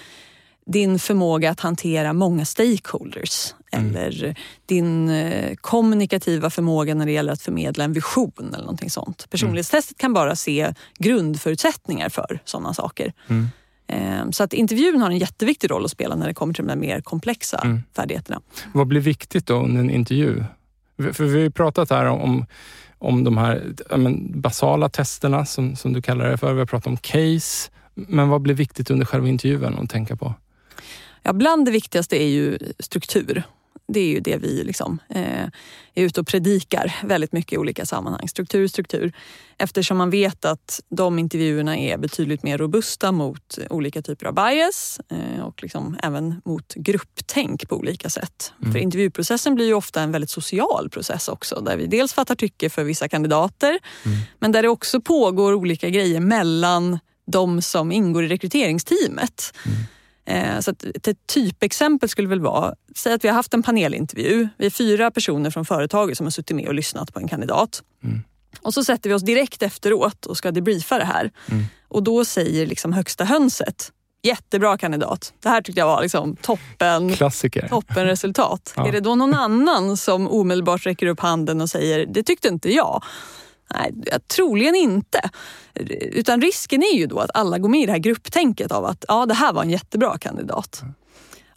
din 0.68 1.00
förmåga 1.00 1.52
att 1.52 1.60
hantera 1.60 2.14
många 2.14 2.46
stakeholders 2.46 3.54
mm. 3.72 3.96
eller 3.96 4.36
din 4.66 5.10
eh, 5.10 5.56
kommunikativa 5.56 6.50
förmåga 6.50 6.96
när 6.96 7.06
det 7.06 7.12
gäller 7.12 7.34
att 7.34 7.42
förmedla 7.42 7.84
en 7.84 7.94
vision 7.94 8.32
eller 8.38 8.64
någonting 8.64 8.90
sånt. 8.90 9.30
Personlighetstestet 9.30 9.98
kan 9.98 10.14
bara 10.14 10.36
se 10.36 10.74
grundförutsättningar 11.00 12.10
för 12.10 12.40
sådana 12.46 12.74
saker. 12.74 13.14
Mm. 13.28 13.48
Eh, 13.88 14.30
så 14.32 14.44
att 14.44 14.54
intervjun 14.54 15.02
har 15.02 15.12
en 15.12 15.18
jätteviktig 15.18 15.72
roll 15.72 15.86
att 15.86 15.92
spela 15.92 16.16
när 16.16 16.28
det 16.28 16.34
kommer 16.34 16.54
till 16.54 16.68
de 16.68 16.80
mer 16.80 17.02
komplexa 17.02 17.58
mm. 17.58 17.84
färdigheterna. 17.96 18.42
Vad 18.74 18.88
blir 18.88 19.02
viktigt 19.02 19.46
då 19.46 19.56
under 19.56 19.80
en 19.80 19.90
intervju? 19.90 20.44
För 21.14 21.24
vi 21.24 21.34
har 21.34 21.40
ju 21.40 21.52
pratat 21.52 21.90
här 21.90 22.06
om, 22.06 22.46
om 22.98 23.24
de 23.24 23.38
här 23.38 23.74
men, 23.98 24.42
basala 24.42 24.90
testerna 24.90 25.46
som, 25.46 25.76
som 25.76 25.94
du 25.94 26.02
kallar 26.02 26.30
det 26.30 26.38
för. 26.38 26.54
Vi 26.54 26.60
har 26.60 26.66
pratat 26.66 26.88
om 26.88 26.98
case. 26.98 27.72
Men 27.94 28.30
vad 28.30 28.42
blir 28.42 28.54
viktigt 28.54 28.92
under 28.92 29.06
själva 29.06 29.28
intervjun 29.28 29.80
att 29.80 29.90
tänka 29.90 30.16
på? 30.16 30.34
Ja, 31.24 31.34
bland 31.34 31.66
det 31.66 31.72
viktigaste 31.72 32.24
är 32.24 32.28
ju 32.28 32.58
struktur. 32.80 33.44
Det 33.88 34.00
är 34.00 34.08
ju 34.08 34.20
det 34.20 34.38
vi 34.38 34.64
liksom, 34.64 35.00
eh, 35.10 35.44
är 35.94 36.04
ute 36.04 36.20
och 36.22 36.28
predikar 36.28 36.96
väldigt 37.04 37.32
mycket 37.32 37.54
i 37.54 37.58
olika 37.58 37.86
sammanhang. 37.86 38.28
Struktur, 38.28 38.68
struktur. 38.68 39.14
Eftersom 39.58 39.98
man 39.98 40.10
vet 40.10 40.46
att 40.46 40.82
de 40.90 41.20
intervjuerna 41.20 41.78
är 41.78 41.98
betydligt 41.98 42.44
mer 42.44 42.58
robusta 42.58 43.12
mot 43.12 43.60
olika 43.70 44.02
typer 44.02 44.26
av 44.26 44.34
bias 44.34 45.00
eh, 45.10 45.44
och 45.44 45.64
liksom 45.64 45.98
även 46.04 46.42
mot 46.46 46.74
grupptänk 46.74 47.70
på 47.70 47.76
olika 47.76 48.10
sätt. 48.10 48.54
Mm. 48.62 48.74
För 48.74 48.80
intervjuprocessen 48.80 49.56
blir 49.56 49.66
ju 49.66 49.74
ofta 49.74 50.02
en 50.02 50.12
väldigt 50.12 50.30
social 50.30 50.90
process 50.90 51.28
också 51.28 51.62
där 51.62 51.78
vi 51.78 51.88
dels 51.88 52.14
fattar 52.14 52.36
tycke 52.36 52.70
för 52.70 52.84
vissa 52.84 53.10
kandidater 53.10 53.80
mm. 54.06 54.18
men 54.40 54.52
där 54.52 54.62
det 54.62 54.70
också 54.70 55.02
pågår 55.02 55.54
olika 55.54 55.90
grejer 55.90 56.20
mellan 56.20 57.00
de 57.32 57.62
som 57.62 57.92
ingår 57.92 58.24
i 58.24 58.28
rekryteringsteamet. 58.28 59.54
Mm. 59.66 59.78
Eh, 60.28 60.60
så 60.60 60.72
ett 60.72 61.28
typexempel 61.28 62.10
skulle 62.10 62.28
väl 62.28 62.42
vara, 62.42 62.74
säg 62.96 63.14
att 63.14 63.24
vi 63.24 63.28
har 63.28 63.36
haft 63.36 63.54
en 63.54 63.64
panelintervju. 63.64 64.48
Vi 64.58 64.66
är 64.66 64.70
fyra 64.70 65.12
personer 65.12 65.50
från 65.50 65.66
företaget 65.66 66.18
som 66.18 66.26
har 66.26 66.32
suttit 66.32 66.56
med 66.56 66.68
och 66.68 66.74
lyssnat 66.74 67.14
på 67.14 67.20
en 67.20 67.28
kandidat. 67.28 67.84
Mm. 68.04 68.22
Och 68.62 68.74
så 68.74 68.84
sätter 68.84 69.10
vi 69.10 69.16
oss 69.16 69.22
direkt 69.24 69.62
efteråt 69.62 70.26
och 70.26 70.38
ska 70.38 70.52
debriefa 70.52 70.98
det 70.98 71.06
här. 71.06 71.32
Mm. 71.52 71.66
Och 71.88 72.04
då 72.04 72.26
säger 72.26 72.68
liksom 72.68 72.94
högsta 72.94 73.24
hönset, 73.24 73.92
jättebra 74.24 74.78
kandidat. 74.78 75.34
Det 75.44 75.50
här 75.50 75.62
tyckte 75.62 75.80
jag 75.80 75.88
var 75.88 76.02
liksom 76.02 76.36
toppen, 76.36 77.14
Klassiker. 77.14 77.68
toppen 77.68 78.06
resultat. 78.06 78.74
Ja. 78.78 78.88
Är 78.88 78.92
det 78.92 79.00
då 79.00 79.16
någon 79.16 79.34
annan 79.34 79.98
som 79.98 80.28
omedelbart 80.28 80.86
räcker 80.86 81.08
upp 81.08 81.20
handen 81.20 81.62
och 81.62 81.70
säger, 81.70 82.06
det 82.06 82.24
tyckte 82.24 82.48
inte 82.48 82.74
jag. 82.74 83.04
Nej, 83.74 83.94
troligen 84.36 84.76
inte. 84.76 85.30
Utan 86.12 86.42
risken 86.42 86.84
är 86.84 86.98
ju 86.98 87.06
då 87.06 87.20
att 87.20 87.32
alla 87.34 87.58
går 87.58 87.70
med 87.70 87.82
i 87.82 87.86
det 87.86 87.92
här 87.92 88.00
grupptänket 88.00 88.72
av 88.72 88.86
att 88.86 89.06
ja, 89.08 89.26
det 89.26 89.34
här 89.34 89.54
var 89.54 89.62
en 89.62 89.70
jättebra 89.70 90.18
kandidat. 90.18 90.84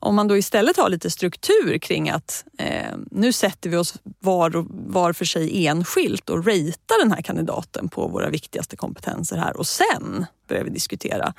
Om 0.02 0.14
man 0.14 0.28
då 0.28 0.36
istället 0.36 0.76
har 0.76 0.88
lite 0.88 1.10
struktur 1.10 1.78
kring 1.78 2.10
att 2.10 2.44
eh, 2.58 2.96
nu 3.10 3.32
sätter 3.32 3.70
vi 3.70 3.76
oss 3.76 3.94
var, 4.18 4.66
var 4.92 5.12
för 5.12 5.24
sig 5.24 5.66
enskilt 5.66 6.30
och 6.30 6.46
ratear 6.46 7.02
den 7.02 7.12
här 7.12 7.22
kandidaten 7.22 7.88
på 7.88 8.08
våra 8.08 8.28
viktigaste 8.28 8.76
kompetenser 8.76 9.36
här 9.36 9.56
och 9.56 9.66
sen 9.66 10.26
börjar 10.48 10.64
vi 10.64 10.70
diskutera. 10.70 11.34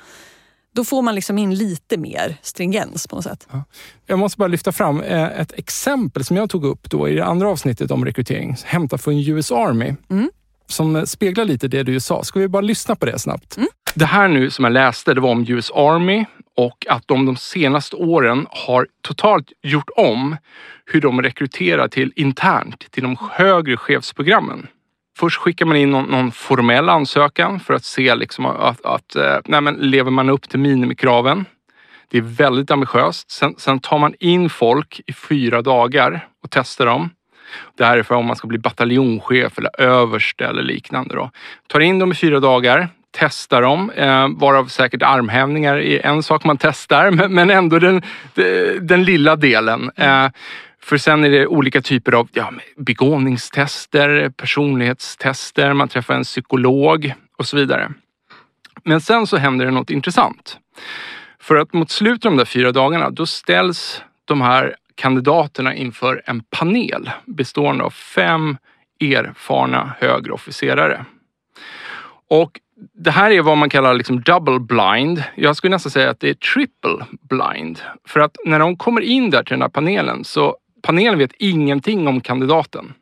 Då 0.74 0.84
får 0.84 1.02
man 1.02 1.16
liksom 1.16 1.38
in 1.38 1.56
lite 1.56 1.98
mer 1.98 2.38
stringens 2.42 3.08
på 3.08 3.16
något 3.16 3.26
sätt. 3.26 3.48
Ja. 3.52 3.64
Jag 4.06 4.20
måste 4.20 4.38
bara 4.38 4.48
lyfta 4.48 4.72
fram 4.72 5.02
eh, 5.02 5.40
ett 5.40 5.52
exempel 5.52 6.26
som 6.26 6.38
jag 6.38 6.50
tog 6.50 6.66
upp 6.66 6.90
då 6.90 7.10
i 7.10 7.16
det 7.16 7.26
andra 7.26 7.50
avsnittet 7.50 7.92
om 7.92 8.06
rekrytering, 8.06 8.56
hämtat 8.64 9.02
från 9.02 9.18
US 9.18 9.52
Army. 9.52 9.96
Mm 10.10 10.32
som 10.72 11.08
speglar 11.08 11.46
lite 11.46 11.68
det 11.68 11.84
du 11.84 12.00
sa. 12.00 12.24
Ska 12.24 12.40
vi 12.40 12.48
bara 12.48 12.62
lyssna 12.62 12.96
på 12.96 13.06
det 13.06 13.20
snabbt? 13.20 13.58
Mm. 13.58 13.70
Det 13.96 14.06
här 14.06 14.28
nu 14.28 14.50
som 14.50 14.66
jag 14.66 14.72
läste, 14.72 15.14
det 15.14 15.22
var 15.22 15.32
om 15.32 15.46
US 15.48 15.72
Army 15.72 16.26
och 16.58 16.86
att 16.90 17.08
de 17.08 17.26
de 17.26 17.36
senaste 17.36 17.96
åren 17.96 18.48
har 18.50 18.88
totalt 19.02 19.52
gjort 19.64 19.90
om 19.96 20.38
hur 20.86 21.02
de 21.02 21.22
rekryterar 21.22 21.88
till 21.88 22.14
internt 22.16 22.92
till 22.92 23.04
de 23.04 23.18
högre 23.32 23.78
chefsprogrammen. 23.78 24.68
Först 25.18 25.38
skickar 25.38 25.66
man 25.66 25.78
in 25.78 25.92
någon, 25.92 26.06
någon 26.06 26.32
formell 26.32 26.90
ansökan 26.90 27.60
för 27.60 27.74
att 27.74 27.84
se 27.84 28.16
liksom 28.16 28.46
att, 28.46 28.86
att 28.86 29.16
eh, 29.16 29.38
nej 29.46 29.62
men, 29.62 29.76
lever 29.76 30.12
man 30.12 30.30
upp 30.30 30.50
till 30.50 30.60
minimikraven. 30.60 31.46
Det 32.10 32.18
är 32.18 32.22
väldigt 32.22 32.72
ambitiöst. 32.72 33.32
Sen, 33.32 33.56
sen 33.58 33.80
tar 33.80 33.98
man 33.98 34.14
in 34.20 34.50
folk 34.50 35.02
i 35.08 35.14
fyra 35.14 35.62
dagar 35.62 36.28
och 36.44 36.50
testar 36.52 36.86
dem. 36.86 37.10
Det 37.78 37.86
här 37.86 37.98
är 37.98 38.04
för 38.04 38.16
om 38.16 38.26
man 38.26 38.36
ska 38.36 38.48
bli 38.48 38.58
bataljonschef 38.58 39.58
eller 39.58 39.82
överste 39.82 40.46
eller 40.46 40.64
liknande. 40.64 41.16
Då. 41.16 41.32
Tar 41.68 41.80
in 41.80 42.00
dem 42.00 42.12
i 42.12 42.16
fyra 42.16 42.40
dagar, 42.40 42.90
testar 43.12 43.62
dem, 43.62 43.90
eh, 43.90 44.28
varav 44.28 44.66
säkert 44.66 45.02
armhävningar 45.02 45.78
är 45.78 46.06
en 46.06 46.24
sak 46.24 46.44
man 46.44 46.58
testar, 46.58 47.12
men, 47.12 47.34
men 47.34 47.50
ändå 47.50 47.80
den, 47.80 48.02
den 48.82 49.04
lilla 49.04 49.36
delen. 49.36 49.92
Eh, 49.96 50.28
för 50.84 50.98
sen 50.98 51.24
är 51.24 51.30
det 51.30 51.48
olika 51.48 51.82
typer 51.82 52.12
av 52.12 52.30
ja, 52.34 52.52
begåvningstester, 52.78 54.30
personlighetstester, 54.30 55.74
man 55.74 55.88
träffar 55.88 56.14
en 56.14 56.24
psykolog 56.24 57.14
och 57.38 57.48
så 57.48 57.58
vidare. 57.58 57.92
Men 58.84 59.02
sen 59.02 59.28
så 59.28 59.38
händer 59.38 59.66
det 59.66 59.72
något 59.72 59.90
intressant. 59.90 60.58
För 61.40 61.56
att 61.56 61.74
mot 61.74 61.92
slutet 61.92 62.26
av 62.26 62.32
de 62.32 62.38
där 62.38 62.46
fyra 62.46 62.72
dagarna, 62.72 63.10
då 63.10 63.26
ställs 63.26 64.02
de 64.26 64.42
här 64.42 64.76
kandidaterna 65.02 65.76
inför 65.76 66.22
en 66.26 66.44
panel 66.44 67.10
bestående 67.26 67.84
av 67.84 67.90
fem 67.90 68.58
erfarna 69.00 69.94
högre 70.00 70.32
officerare. 70.32 71.06
Och 72.30 72.60
det 72.94 73.12
här 73.12 73.32
är 73.32 73.42
vad 73.42 73.58
man 73.58 73.70
kallar 73.70 73.94
liksom 73.94 74.22
double 74.22 74.60
blind. 74.60 75.24
Jag 75.36 75.56
skulle 75.56 75.72
nästan 75.72 75.92
säga 75.92 76.10
att 76.10 76.20
det 76.20 76.30
är 76.30 76.34
triple 76.34 77.06
blind. 77.22 77.80
För 78.08 78.20
att 78.20 78.38
när 78.46 78.60
de 78.60 78.78
kommer 78.78 79.02
in 79.02 79.30
där 79.30 79.44
till 79.44 79.54
den 79.54 79.62
här 79.62 79.70
panelen 79.70 80.24
så 80.24 80.58
panelen 80.82 81.20
vet 81.20 81.34
ingenting 81.38 82.08
om 82.08 82.22
kandidaten. 82.22 82.94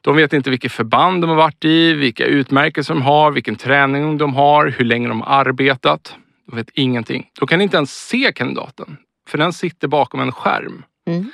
De 0.00 0.16
vet 0.16 0.32
inte 0.32 0.50
vilket 0.50 0.72
förband 0.72 1.22
de 1.22 1.30
har 1.30 1.36
varit 1.36 1.64
i, 1.64 1.92
vilka 1.92 2.24
utmärkelser 2.24 2.94
de 2.94 3.02
har, 3.02 3.30
vilken 3.30 3.56
träning 3.56 4.18
de 4.18 4.34
har, 4.34 4.66
hur 4.66 4.84
länge 4.84 5.08
de 5.08 5.20
har 5.20 5.28
arbetat. 5.28 6.16
De 6.50 6.56
vet 6.56 6.70
ingenting. 6.74 7.26
De 7.38 7.46
kan 7.46 7.60
inte 7.60 7.76
ens 7.76 8.08
se 8.08 8.32
kandidaten. 8.34 8.96
För 9.28 9.38
den 9.38 9.52
sitter 9.52 9.88
bakom 9.88 10.20
en 10.20 10.32
skärm. 10.32 10.82
Mm. 11.06 11.30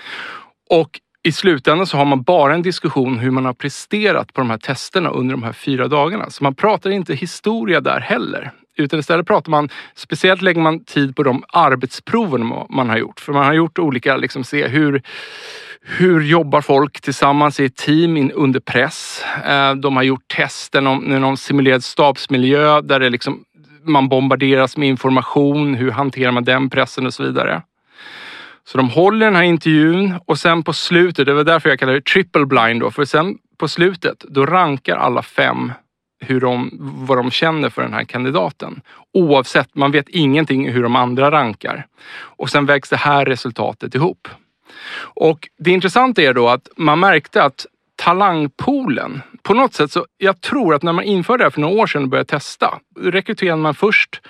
Och 0.70 1.00
i 1.24 1.32
slutändan 1.32 1.86
så 1.86 1.96
har 1.96 2.04
man 2.04 2.22
bara 2.22 2.54
en 2.54 2.62
diskussion 2.62 3.18
hur 3.18 3.30
man 3.30 3.44
har 3.44 3.52
presterat 3.52 4.32
på 4.32 4.40
de 4.40 4.50
här 4.50 4.58
testerna 4.58 5.10
under 5.10 5.34
de 5.34 5.42
här 5.42 5.52
fyra 5.52 5.88
dagarna. 5.88 6.30
Så 6.30 6.44
man 6.44 6.54
pratar 6.54 6.90
inte 6.90 7.14
historia 7.14 7.80
där 7.80 8.00
heller. 8.00 8.52
Utan 8.76 9.00
istället 9.00 9.26
pratar 9.26 9.50
man, 9.50 9.68
speciellt 9.94 10.42
lägger 10.42 10.60
man 10.60 10.84
tid 10.84 11.16
på 11.16 11.22
de 11.22 11.44
arbetsproven 11.48 12.66
man 12.70 12.88
har 12.88 12.98
gjort. 12.98 13.20
För 13.20 13.32
man 13.32 13.44
har 13.44 13.52
gjort 13.52 13.78
olika, 13.78 14.16
liksom 14.16 14.44
se 14.44 14.68
hur, 14.68 15.02
hur 15.82 16.20
jobbar 16.20 16.60
folk 16.60 17.00
tillsammans 17.00 17.60
i 17.60 17.64
ett 17.64 17.76
team 17.76 18.30
under 18.34 18.60
press? 18.60 19.24
Eh, 19.46 19.74
de 19.74 19.96
har 19.96 20.02
gjort 20.02 20.28
tester 20.36 20.86
om 20.86 20.98
någon 20.98 21.36
simulerad 21.36 21.84
stabsmiljö 21.84 22.80
där 22.80 23.00
det 23.00 23.10
liksom, 23.10 23.44
man 23.84 24.08
bombarderas 24.08 24.76
med 24.76 24.88
information. 24.88 25.74
Hur 25.74 25.90
hanterar 25.90 26.32
man 26.32 26.44
den 26.44 26.70
pressen 26.70 27.06
och 27.06 27.14
så 27.14 27.22
vidare. 27.22 27.62
Så 28.64 28.78
de 28.78 28.90
håller 28.90 29.26
den 29.26 29.36
här 29.36 29.42
intervjun 29.42 30.14
och 30.26 30.38
sen 30.38 30.62
på 30.62 30.72
slutet, 30.72 31.26
det 31.26 31.34
var 31.34 31.44
därför 31.44 31.68
jag 31.68 31.78
kallar 31.78 31.92
det 31.92 32.04
triple 32.04 32.46
blind 32.46 32.80
då, 32.80 32.90
för 32.90 33.04
sen 33.04 33.38
på 33.58 33.68
slutet 33.68 34.20
då 34.20 34.46
rankar 34.46 34.96
alla 34.96 35.22
fem 35.22 35.72
hur 36.20 36.40
de, 36.40 36.70
vad 36.80 37.18
de 37.18 37.30
känner 37.30 37.68
för 37.70 37.82
den 37.82 37.92
här 37.92 38.04
kandidaten. 38.04 38.80
Oavsett, 39.12 39.74
man 39.74 39.92
vet 39.92 40.08
ingenting 40.08 40.70
hur 40.70 40.82
de 40.82 40.96
andra 40.96 41.30
rankar. 41.30 41.86
Och 42.14 42.50
sen 42.50 42.66
vägs 42.66 42.88
det 42.88 42.96
här 42.96 43.24
resultatet 43.24 43.94
ihop. 43.94 44.28
Och 44.98 45.48
det 45.58 45.70
intressanta 45.70 46.22
är 46.22 46.34
då 46.34 46.48
att 46.48 46.68
man 46.76 47.00
märkte 47.00 47.42
att 47.42 47.66
talangpoolen, 47.96 49.22
på 49.42 49.54
något 49.54 49.74
sätt 49.74 49.92
så, 49.92 50.06
jag 50.18 50.40
tror 50.40 50.74
att 50.74 50.82
när 50.82 50.92
man 50.92 51.04
införde 51.04 51.38
det 51.38 51.44
här 51.44 51.50
för 51.50 51.60
några 51.60 51.82
år 51.82 51.86
sedan 51.86 52.02
och 52.02 52.08
började 52.08 52.28
testa, 52.28 52.78
rekryterade 53.00 53.62
man 53.62 53.74
först 53.74 54.20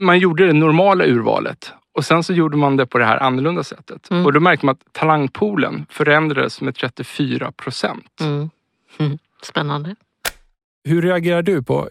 man 0.00 0.18
gjorde 0.18 0.46
det 0.46 0.52
normala 0.52 1.04
urvalet 1.04 1.72
och 1.92 2.04
sen 2.04 2.22
så 2.22 2.32
gjorde 2.32 2.56
man 2.56 2.76
det 2.76 2.86
på 2.86 2.98
det 2.98 3.04
här 3.04 3.22
annorlunda 3.22 3.64
sättet. 3.64 4.10
Mm. 4.10 4.26
Och 4.26 4.32
då 4.32 4.40
märkte 4.40 4.66
man 4.66 4.72
att 4.72 4.92
talangpoolen 4.92 5.86
förändrades 5.90 6.60
med 6.60 6.74
34 6.74 7.52
procent. 7.52 8.20
Mm. 8.20 8.50
Mm. 8.98 9.18
Spännande. 9.42 9.96
Hur 10.84 11.02
reagerar 11.02 11.42
du 11.42 11.62
på 11.62 11.88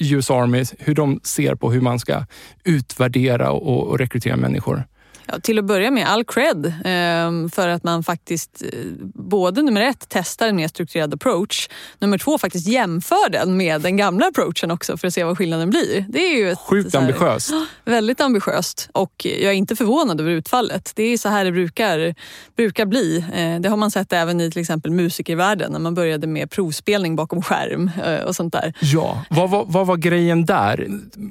US 0.00 0.30
Army, 0.30 0.64
hur 0.78 0.94
de 0.94 1.20
ser 1.22 1.54
på 1.54 1.72
hur 1.72 1.80
man 1.80 1.98
ska 1.98 2.24
utvärdera 2.64 3.50
och, 3.50 3.86
och 3.86 3.98
rekrytera 3.98 4.36
människor? 4.36 4.84
Ja, 5.26 5.38
till 5.38 5.58
att 5.58 5.64
börja 5.64 5.90
med, 5.90 6.08
all 6.08 6.24
cred 6.24 6.66
eh, 6.66 7.48
för 7.52 7.68
att 7.68 7.84
man 7.84 8.04
faktiskt 8.04 8.62
eh, 8.62 8.78
både 9.14 9.62
nummer 9.62 9.80
ett 9.80 10.06
testar 10.08 10.48
en 10.48 10.56
mer 10.56 10.68
strukturerad 10.68 11.14
approach, 11.14 11.68
nummer 11.98 12.18
två 12.18 12.38
faktiskt 12.38 12.68
jämför 12.68 13.30
den 13.30 13.56
med 13.56 13.80
den 13.80 13.96
gamla 13.96 14.26
approachen 14.26 14.70
också 14.70 14.96
för 14.96 15.08
att 15.08 15.14
se 15.14 15.24
vad 15.24 15.38
skillnaden 15.38 15.70
blir. 15.70 16.04
Det 16.08 16.18
är 16.18 16.36
ju 16.36 16.50
ett, 16.50 16.58
Sjukt 16.58 16.94
här, 16.94 17.00
ambitiöst. 17.00 17.52
Väldigt 17.84 18.20
ambitiöst 18.20 18.88
och 18.92 19.12
jag 19.24 19.42
är 19.42 19.52
inte 19.52 19.76
förvånad 19.76 20.20
över 20.20 20.30
utfallet. 20.30 20.92
Det 20.94 21.02
är 21.02 21.18
så 21.18 21.28
här 21.28 21.44
det 21.44 21.52
brukar, 21.52 22.14
brukar 22.56 22.86
bli. 22.86 23.24
Eh, 23.34 23.60
det 23.60 23.68
har 23.68 23.76
man 23.76 23.90
sett 23.90 24.12
även 24.12 24.40
i 24.40 24.50
till 24.50 24.60
exempel 24.60 24.90
musikervärlden 24.90 25.72
när 25.72 25.78
man 25.78 25.94
började 25.94 26.26
med 26.26 26.50
provspelning 26.50 27.16
bakom 27.16 27.42
skärm 27.42 27.90
eh, 28.04 28.20
och 28.20 28.36
sånt 28.36 28.52
där. 28.52 28.74
Ja, 28.80 29.24
vad, 29.30 29.50
vad, 29.50 29.72
vad, 29.72 29.86
var 29.86 29.96
grejen 29.96 30.44
där? 30.44 30.88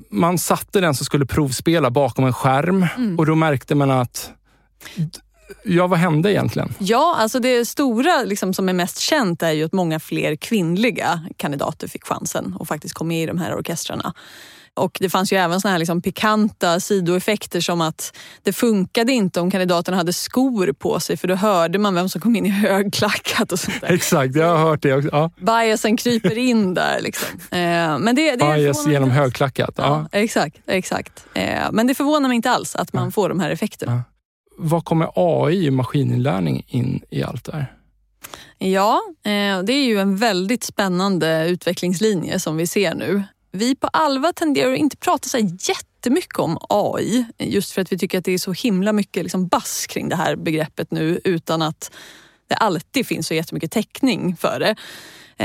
Man 0.10 0.38
satte 0.38 0.82
den 0.82 0.93
som 0.93 1.06
skulle 1.06 1.25
provspela 1.25 1.89
bakom 1.89 2.25
en 2.25 2.34
skärm 2.34 2.88
mm. 2.97 3.19
och 3.19 3.25
då 3.25 3.36
märkte 3.36 3.75
menar 3.82 4.02
att 4.02 4.32
Ja, 5.63 5.88
vad 5.88 6.00
hände 6.00 6.32
egentligen? 6.32 6.74
Ja, 6.80 7.15
alltså 7.20 7.39
det 7.39 7.65
stora 7.65 8.24
liksom, 8.24 8.54
som 8.54 8.70
är 8.70 8.74
mest 8.74 9.00
känt 9.00 9.44
är 9.44 9.52
ju 9.52 9.63
att 9.63 9.74
många 9.74 10.00
fler 10.00 10.36
kvinnliga 10.36 11.22
kandidater 11.38 11.88
fick 11.88 12.06
chansen 12.06 12.56
och 12.60 12.67
faktiskt 12.67 12.94
kom 12.94 13.08
med 13.08 13.24
i 13.24 13.26
de 13.26 13.38
här 13.38 13.56
orkestrarna. 13.56 14.13
Och 14.73 14.97
det 15.01 15.10
fanns 15.10 15.34
ju 15.34 15.38
även 15.38 15.62
såna 15.62 15.71
här 15.71 15.79
liksom 15.79 16.01
pikanta 16.01 16.79
sidoeffekter 16.79 17.62
som 17.62 17.81
att 17.81 18.17
det 18.43 18.53
funkade 18.53 19.12
inte 19.12 19.41
om 19.41 19.51
kandidaterna 19.51 19.97
hade 19.97 20.13
skor 20.13 20.73
på 20.73 20.99
sig 20.99 21.17
för 21.17 21.27
då 21.27 21.36
hörde 21.36 21.79
man 21.79 21.95
vem 21.95 22.10
som 22.10 22.21
kom 22.21 22.36
in 22.36 22.45
i 22.45 22.49
högklackat 22.49 23.51
och 23.51 23.60
sånt 23.60 23.81
där. 23.81 23.93
Exakt, 23.93 24.36
jag 24.36 24.57
har 24.57 24.69
hört 24.69 24.81
det 24.81 24.93
också. 24.93 25.10
Ja. 25.12 25.31
Biasen 25.38 25.97
kryper 25.97 26.38
in 26.38 26.73
där. 26.73 27.01
Liksom. 27.01 27.39
Eh, 27.51 27.99
men 27.99 28.15
det, 28.15 28.36
det 28.36 28.55
Bias 28.55 28.88
genom 28.88 29.12
högklackat. 29.12 29.73
Ja. 29.77 30.08
ja. 30.12 30.19
exakt, 30.19 30.58
exakt. 30.67 31.25
Eh, 31.33 31.71
men 31.71 31.87
det 31.87 31.96
förvånar 31.96 32.27
mig 32.27 32.35
inte 32.35 32.52
alls 32.52 32.75
att 32.75 32.93
man 32.93 33.12
får 33.12 33.29
de 33.29 33.39
här 33.39 33.50
effekterna. 33.50 34.04
vad 34.58 34.85
kommer 34.85 35.10
AI 35.15 35.69
och 35.69 35.73
maskininlärning 35.73 36.63
in 36.67 37.02
i 37.10 37.23
allt 37.23 37.46
det 37.46 37.52
här? 37.52 37.73
Ja, 38.58 39.02
eh, 39.23 39.63
det 39.63 39.73
är 39.73 39.85
ju 39.85 40.00
en 40.00 40.17
väldigt 40.17 40.63
spännande 40.63 41.48
utvecklingslinje 41.48 42.39
som 42.39 42.58
vi 42.58 42.67
ser 42.67 42.96
nu. 42.96 43.23
Vi 43.52 43.75
på 43.75 43.87
Alva 43.87 44.33
tenderar 44.33 44.73
att 44.73 44.79
inte 44.79 44.97
prata 44.97 45.29
så 45.29 45.37
jättemycket 45.37 46.39
om 46.39 46.58
AI 46.69 47.25
just 47.37 47.71
för 47.71 47.81
att 47.81 47.91
vi 47.91 47.97
tycker 47.97 48.17
att 48.17 48.25
det 48.25 48.31
är 48.31 48.37
så 48.37 48.52
himla 48.52 48.93
mycket 48.93 49.23
liksom 49.23 49.47
bass 49.47 49.85
kring 49.87 50.10
det 50.10 50.15
här 50.15 50.35
begreppet 50.35 50.91
nu 50.91 51.21
utan 51.23 51.62
att 51.62 51.91
det 52.47 52.56
alltid 52.56 53.08
finns 53.08 53.27
så 53.27 53.33
jättemycket 53.33 53.71
täckning 53.71 54.35
för 54.35 54.60
det. 54.60 54.75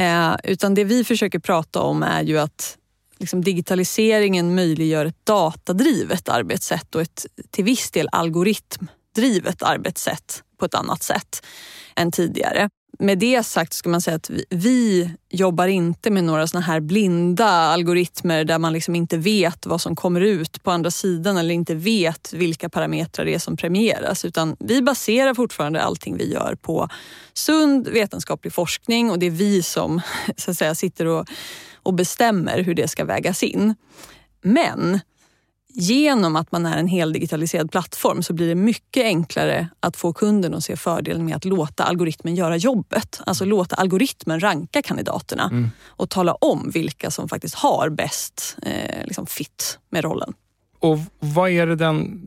Eh, 0.01 0.37
utan 0.45 0.75
det 0.75 0.85
vi 0.85 1.05
försöker 1.05 1.39
prata 1.39 1.81
om 1.81 2.03
är 2.03 2.23
ju 2.23 2.39
att 2.39 2.79
liksom 3.19 3.45
digitaliseringen 3.45 4.55
möjliggör 4.55 5.07
ett 5.07 5.27
datadrivet 5.27 6.29
arbetssätt 6.29 6.95
och 6.95 7.01
ett 7.01 7.27
till 7.51 7.65
viss 7.65 7.91
del 7.91 8.09
algoritmdrivet 8.13 9.63
arbetssätt 9.63 10.43
på 10.59 10.65
ett 10.65 10.75
annat 10.75 11.03
sätt 11.03 11.47
än 11.97 12.13
tidigare. 12.13 12.69
Med 12.99 13.19
det 13.19 13.43
sagt 13.43 13.73
ska 13.73 13.89
man 13.89 14.01
säga 14.01 14.17
att 14.17 14.31
vi, 14.31 14.45
vi 14.51 15.11
jobbar 15.31 15.67
inte 15.67 16.11
med 16.11 16.25
några 16.25 16.47
såna 16.47 16.61
här 16.61 16.81
blinda 16.81 17.47
algoritmer 17.47 18.45
där 18.45 18.59
man 18.59 18.73
liksom 18.73 18.95
inte 18.95 19.17
vet 19.17 19.67
vad 19.67 19.81
som 19.81 19.97
kommer 19.97 20.21
ut 20.21 20.63
på 20.63 20.71
andra 20.71 20.91
sidan 20.91 21.37
eller 21.37 21.55
inte 21.55 21.75
vet 21.75 22.33
vilka 22.33 22.69
parametrar 22.69 23.25
det 23.25 23.35
är 23.35 23.39
som 23.39 23.57
premieras. 23.57 24.25
Utan 24.25 24.57
vi 24.59 24.83
baserar 24.83 25.35
fortfarande 25.35 25.83
allting 25.83 26.17
vi 26.17 26.33
gör 26.33 26.55
på 26.55 26.89
sund 27.35 27.89
vetenskaplig 27.89 28.53
forskning 28.53 29.11
och 29.11 29.19
det 29.19 29.27
är 29.27 29.31
vi 29.31 29.63
som 29.63 30.01
så 30.37 30.51
att 30.51 30.59
säga, 30.59 30.75
sitter 30.75 31.07
och, 31.07 31.29
och 31.83 31.95
bestämmer 31.95 32.63
hur 32.63 32.75
det 32.75 32.89
ska 32.89 33.05
vägas 33.05 33.43
in. 33.43 33.75
Men 34.43 35.01
genom 35.79 36.37
att 36.37 36.53
man 36.53 36.67
är 36.67 36.79
en 36.79 36.89
heldigitaliserad 36.89 37.71
plattform 37.71 38.23
så 38.23 38.33
blir 38.33 38.49
det 38.49 38.55
mycket 38.55 39.05
enklare 39.05 39.69
att 39.81 39.97
få 39.97 40.13
kunden 40.13 40.55
att 40.55 40.65
se 40.65 40.77
fördelen 40.77 41.25
med 41.25 41.37
att 41.37 41.45
låta 41.45 41.85
algoritmen 41.85 42.35
göra 42.35 42.57
jobbet. 42.57 43.21
Alltså 43.27 43.45
låta 43.45 43.77
algoritmen 43.77 44.41
ranka 44.41 44.83
kandidaterna 44.83 45.45
mm. 45.45 45.71
och 45.87 46.11
tala 46.11 46.35
om 46.35 46.71
vilka 46.75 47.11
som 47.11 47.29
faktiskt 47.29 47.55
har 47.55 47.89
bäst 47.89 48.57
eh, 48.63 49.05
liksom 49.05 49.27
fit 49.27 49.79
med 49.91 50.05
rollen. 50.05 50.35
Och 50.79 50.99
vad 51.19 51.51
är 51.51 51.67
det 51.67 51.77
den 51.77 52.23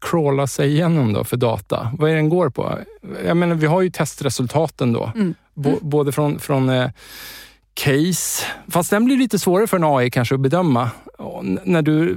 crawlar 0.00 0.46
sig 0.46 0.72
igenom 0.72 1.12
då 1.12 1.24
för 1.24 1.36
data? 1.36 1.92
Vad 1.98 2.10
är 2.10 2.14
det 2.14 2.18
den 2.18 2.28
går 2.28 2.50
på? 2.50 2.78
Jag 3.26 3.36
menar, 3.36 3.54
vi 3.54 3.66
har 3.66 3.82
ju 3.82 3.90
testresultaten 3.90 4.92
då. 4.92 5.12
Mm. 5.14 5.34
Mm. 5.64 5.78
Både 5.82 6.12
från, 6.12 6.38
från 6.38 6.68
eh, 6.68 6.90
case. 7.74 8.46
Fast 8.68 8.90
den 8.90 9.04
blir 9.04 9.16
lite 9.16 9.38
svårare 9.38 9.66
för 9.66 9.76
en 9.76 9.84
AI 9.84 10.10
kanske 10.10 10.34
att 10.34 10.40
bedöma. 10.40 10.90
När 11.64 11.82
du 11.82 12.16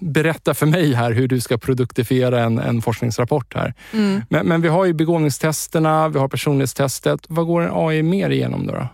berättar 0.00 0.54
för 0.54 0.66
mig 0.66 0.94
här 0.94 1.12
hur 1.12 1.28
du 1.28 1.40
ska 1.40 1.58
produktifiera 1.58 2.42
en, 2.42 2.58
en 2.58 2.82
forskningsrapport 2.82 3.54
här. 3.54 3.74
Mm. 3.92 4.22
Men, 4.30 4.46
men, 4.46 4.62
vi 4.62 4.68
har 4.68 4.84
ju 4.84 4.92
begåvningstesterna, 4.92 6.08
vi 6.08 6.18
har 6.18 6.28
personlighetstestet. 6.28 7.20
Vad 7.28 7.46
går 7.46 7.62
en 7.62 7.70
AI 7.72 8.02
mer 8.02 8.30
igenom 8.30 8.66
då? 8.66 8.72
då? 8.72 8.88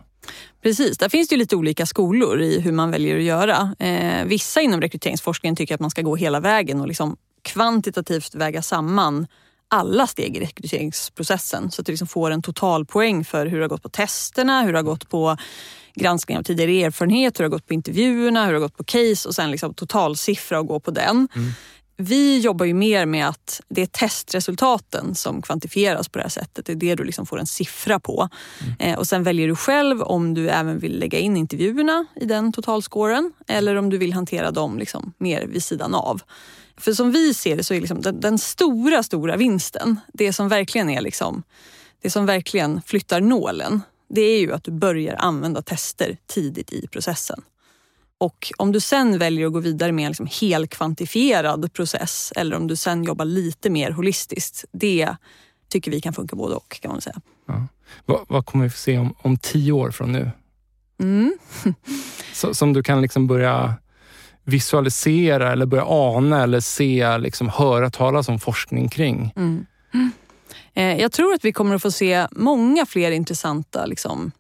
Precis, 0.63 0.99
där 0.99 1.09
finns 1.09 1.29
det 1.29 1.37
lite 1.37 1.57
olika 1.57 1.87
skolor 1.87 2.41
i 2.41 2.61
hur 2.61 2.73
man 2.73 2.91
väljer 2.91 3.17
att 3.17 3.23
göra. 3.23 3.75
Eh, 3.79 4.25
vissa 4.25 4.61
inom 4.61 4.81
rekryteringsforskningen 4.81 5.57
tycker 5.57 5.75
att 5.75 5.81
man 5.81 5.91
ska 5.91 6.03
gå 6.03 6.17
hela 6.17 6.41
vägen 6.41 6.81
och 6.81 6.89
liksom 6.89 7.17
kvantitativt 7.43 8.35
väga 8.35 8.63
samman 8.63 9.27
alla 9.69 10.07
steg 10.07 10.37
i 10.37 10.41
rekryteringsprocessen 10.41 11.71
så 11.71 11.83
att 11.83 11.87
du 11.87 11.93
liksom 11.93 12.09
får 12.09 12.31
en 12.31 12.43
totalpoäng 12.43 13.25
för 13.25 13.47
hur 13.47 13.59
det 13.59 13.65
har 13.65 13.69
gått 13.69 13.83
på 13.83 13.89
testerna, 13.89 14.63
hur 14.63 14.73
det 14.73 14.79
har 14.79 14.85
gått 14.85 15.09
på 15.09 15.37
granskning 15.95 16.39
av 16.39 16.43
tidigare 16.43 16.87
erfarenhet, 16.87 17.39
hur 17.39 17.45
det 17.45 17.49
har 17.49 17.51
gått 17.51 17.67
på 17.67 17.75
intervjuerna, 17.75 18.45
hur 18.45 18.53
det 18.53 18.59
har 18.59 18.63
gått 18.63 18.77
på 18.77 18.85
case 18.85 19.29
och 19.29 19.35
sen 19.35 19.51
liksom 19.51 19.75
totalsiffra 19.75 20.61
och 20.61 20.67
gå 20.67 20.81
på 20.81 20.91
den. 20.91 21.29
Mm. 21.37 21.53
Vi 22.03 22.39
jobbar 22.39 22.67
ju 22.67 22.75
mer 22.75 23.07
med 23.07 23.29
att 23.29 23.61
det 23.69 23.83
är 23.83 23.87
testresultaten 23.87 25.15
som 25.15 25.43
kvantifieras 25.43 26.09
på 26.09 26.19
det 26.19 26.23
här 26.23 26.31
sättet. 26.31 26.67
Det 26.67 26.73
är 26.73 26.77
det 26.77 26.95
du 26.95 27.05
liksom 27.05 27.27
får 27.27 27.41
en 27.41 27.47
siffra 27.47 28.01
på. 28.01 28.29
Mm. 28.61 28.75
Eh, 28.79 28.99
och 28.99 29.07
Sen 29.07 29.23
väljer 29.23 29.49
du 29.49 29.57
själv 29.57 30.03
om 30.03 30.35
du 30.35 30.49
även 30.49 30.79
vill 30.79 30.99
lägga 30.99 31.19
in 31.19 31.37
intervjuerna 31.37 32.07
i 32.17 32.25
den 32.25 32.53
totalscoren 32.53 33.33
eller 33.49 33.77
om 33.77 33.91
du 33.91 33.99
vill 33.99 34.13
hantera 34.13 34.51
dem 34.51 34.79
liksom 34.79 35.13
mer 35.19 35.47
vid 35.47 35.63
sidan 35.63 35.95
av. 35.95 36.23
För 36.77 36.93
som 36.93 37.13
vi 37.13 37.35
ser 37.35 37.57
det 37.57 37.65
så 37.65 37.75
är 37.75 37.81
liksom 37.81 38.01
den, 38.01 38.21
den, 38.21 38.39
stora, 38.39 39.03
stora 39.03 39.37
vinsten, 39.37 40.01
det 40.13 40.33
som 40.33 40.49
verkligen 40.49 40.91
är 40.91 41.01
liksom, 41.01 41.43
det 42.03 42.11
som 42.11 42.27
verkligen 42.27 42.83
flyttar 42.87 43.21
nålen, 43.21 43.81
det 44.11 44.21
är 44.21 44.41
ju 44.41 44.53
att 44.53 44.65
du 44.65 44.71
börjar 44.71 45.15
använda 45.15 45.63
tester 45.63 46.17
tidigt 46.27 46.73
i 46.73 46.87
processen. 46.87 47.43
Och 48.19 48.53
om 48.59 48.73
du 48.73 48.81
sen 48.81 49.19
väljer 49.19 49.47
att 49.47 49.53
gå 49.53 49.61
vidare 49.61 49.93
med 49.93 50.05
en 50.05 50.11
liksom 50.11 50.29
helkvantifierad 50.41 51.73
process 51.73 52.33
eller 52.37 52.57
om 52.57 52.67
du 52.67 52.77
sen 52.77 53.05
jobbar 53.05 53.25
lite 53.25 53.71
mer 53.71 53.91
holistiskt, 53.91 54.65
det 54.73 55.17
tycker 55.69 55.91
vi 55.91 56.01
kan 56.01 56.13
funka 56.13 56.37
både 56.37 56.55
och 56.55 56.81
kan 56.81 56.91
man 56.91 57.01
säga. 57.01 57.21
Ja. 57.47 57.67
Vad, 58.07 58.21
vad, 58.29 58.47
kommer 58.47 58.65
vi 58.65 58.71
få 58.71 58.79
se 58.79 58.99
om, 58.99 59.15
om 59.23 59.37
tio 59.39 59.73
år 59.73 59.91
från 59.91 60.13
nu? 60.13 60.31
Mm. 61.01 61.39
Så, 62.33 62.55
som 62.55 62.73
du 62.73 62.83
kan 62.83 63.03
liksom 63.03 63.27
börja 63.27 63.75
visualisera 64.45 65.53
eller 65.53 65.67
börja 65.67 65.85
ana 65.87 66.43
eller 66.43 66.61
se, 66.61 67.19
liksom, 67.19 67.49
höra 67.49 67.91
talas 67.91 68.29
om 68.29 68.39
forskning 68.39 68.89
kring? 68.89 69.33
Mm. 69.37 69.67
Mm. 69.95 70.11
Jag 70.75 71.13
tror 71.13 71.35
att 71.35 71.45
vi 71.45 71.53
kommer 71.53 71.75
att 71.75 71.83
få 71.83 71.91
se 71.91 72.27
många 72.31 72.87
fler 72.87 73.11
intressanta 73.11 73.87
liksom, 73.87 74.33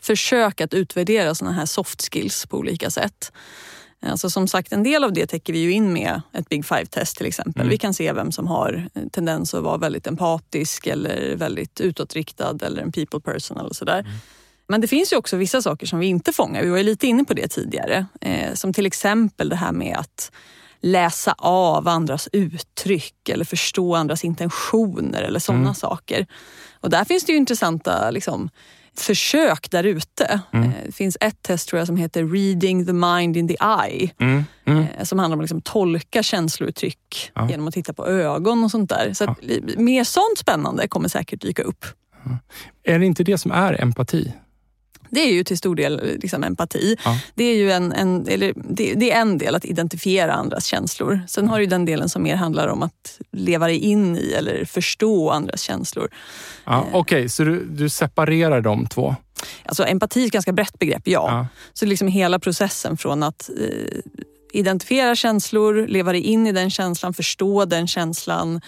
försök 0.00 0.60
att 0.60 0.74
utvärdera 0.74 1.34
såna 1.34 1.52
här 1.52 1.66
soft 1.66 2.12
skills 2.12 2.46
på 2.46 2.58
olika 2.58 2.90
sätt. 2.90 3.32
Alltså 4.02 4.30
som 4.30 4.48
sagt, 4.48 4.72
en 4.72 4.82
del 4.82 5.04
av 5.04 5.12
det 5.12 5.26
täcker 5.26 5.52
vi 5.52 5.58
ju 5.58 5.72
in 5.72 5.92
med 5.92 6.22
ett 6.32 6.48
Big 6.48 6.64
Five-test 6.64 7.16
till 7.16 7.26
exempel. 7.26 7.60
Mm. 7.60 7.70
Vi 7.70 7.78
kan 7.78 7.94
se 7.94 8.12
vem 8.12 8.32
som 8.32 8.46
har 8.46 8.88
tendens 9.12 9.54
att 9.54 9.62
vara 9.62 9.76
väldigt 9.76 10.06
empatisk 10.06 10.86
eller 10.86 11.36
väldigt 11.36 11.80
utåtriktad 11.80 12.58
eller 12.62 12.82
en 12.82 12.92
people 12.92 13.20
person 13.20 13.58
eller 13.58 13.74
sådär. 13.74 13.98
Mm. 13.98 14.12
Men 14.68 14.80
det 14.80 14.88
finns 14.88 15.12
ju 15.12 15.16
också 15.16 15.36
vissa 15.36 15.62
saker 15.62 15.86
som 15.86 15.98
vi 15.98 16.06
inte 16.06 16.32
fångar. 16.32 16.62
Vi 16.62 16.70
var 16.70 16.76
ju 16.76 16.82
lite 16.82 17.06
inne 17.06 17.24
på 17.24 17.34
det 17.34 17.48
tidigare. 17.48 18.06
Eh, 18.20 18.54
som 18.54 18.72
till 18.72 18.86
exempel 18.86 19.48
det 19.48 19.56
här 19.56 19.72
med 19.72 19.96
att 19.96 20.32
läsa 20.80 21.34
av 21.38 21.88
andras 21.88 22.28
uttryck 22.32 23.28
eller 23.28 23.44
förstå 23.44 23.94
andras 23.94 24.24
intentioner 24.24 25.22
eller 25.22 25.38
sådana 25.38 25.62
mm. 25.62 25.74
saker. 25.74 26.26
Och 26.80 26.90
där 26.90 27.04
finns 27.04 27.24
det 27.24 27.32
ju 27.32 27.38
intressanta 27.38 28.10
liksom, 28.10 28.50
försök 28.98 29.70
där 29.70 29.84
ute. 29.84 30.40
Mm. 30.52 30.68
Eh, 30.68 30.74
det 30.86 30.92
finns 30.92 31.16
ett 31.20 31.42
test 31.42 31.68
tror 31.68 31.78
jag 31.78 31.86
som 31.86 31.96
heter 31.96 32.24
Reading 32.24 32.86
the 32.86 32.92
mind 32.92 33.36
in 33.36 33.48
the 33.48 33.56
eye. 33.60 34.10
Mm. 34.20 34.44
Mm. 34.64 34.86
Eh, 34.98 35.04
som 35.04 35.18
handlar 35.18 35.36
om 35.36 35.40
att 35.40 35.44
liksom 35.44 35.62
tolka 35.62 36.22
känslouttryck 36.22 37.30
ja. 37.34 37.50
genom 37.50 37.68
att 37.68 37.74
titta 37.74 37.92
på 37.92 38.06
ögon 38.06 38.64
och 38.64 38.70
sånt 38.70 38.90
där. 38.90 39.12
Så 39.12 39.24
ja. 39.24 39.34
mer 39.76 40.04
sånt 40.04 40.38
spännande 40.38 40.88
kommer 40.88 41.08
säkert 41.08 41.40
dyka 41.40 41.62
upp. 41.62 41.84
Är 42.82 42.98
det 42.98 43.06
inte 43.06 43.24
det 43.24 43.38
som 43.38 43.50
är 43.50 43.82
empati? 43.82 44.32
Det 45.16 45.22
är 45.22 45.32
ju 45.32 45.44
till 45.44 45.58
stor 45.58 45.76
del 45.76 46.18
liksom 46.22 46.44
empati. 46.44 46.96
Ja. 47.04 47.18
Det, 47.34 47.44
är 47.44 47.56
ju 47.56 47.72
en, 47.72 47.92
en, 47.92 48.28
eller 48.28 48.52
det, 48.56 48.94
det, 48.94 49.12
är 49.12 49.20
en 49.20 49.38
del 49.38 49.54
att 49.54 49.64
identifiera 49.64 50.32
andras 50.32 50.64
känslor. 50.64 51.20
Sen 51.28 51.48
har 51.48 51.60
du 51.60 51.66
den 51.66 51.84
delen 51.84 52.08
som 52.08 52.22
mer 52.22 52.36
handlar 52.36 52.68
om 52.68 52.82
att 52.82 53.20
leva 53.32 53.66
dig 53.66 53.78
in 53.78 54.16
i 54.16 54.32
eller 54.32 54.64
förstå 54.64 55.30
andras 55.30 55.60
känslor. 55.60 56.08
Ja, 56.64 56.84
Okej, 56.88 57.00
okay, 57.00 57.28
så 57.28 57.44
du, 57.44 57.64
du 57.64 57.88
separerar 57.88 58.60
de 58.60 58.86
två? 58.86 59.16
Alltså 59.64 59.84
empati 59.84 60.22
är 60.22 60.26
ett 60.26 60.32
ganska 60.32 60.52
brett 60.52 60.78
begrepp, 60.78 61.08
ja. 61.08 61.28
ja. 61.30 61.46
Så 61.72 61.86
liksom 61.86 62.08
hela 62.08 62.38
processen 62.38 62.96
från 62.96 63.22
att 63.22 63.50
eh, 63.60 64.00
identifiera 64.52 65.14
känslor, 65.14 65.86
leva 65.86 66.12
dig 66.12 66.20
in 66.20 66.46
i 66.46 66.52
den 66.52 66.70
känslan, 66.70 67.14
förstå 67.14 67.64
den 67.64 67.86
känslan. 67.86 68.60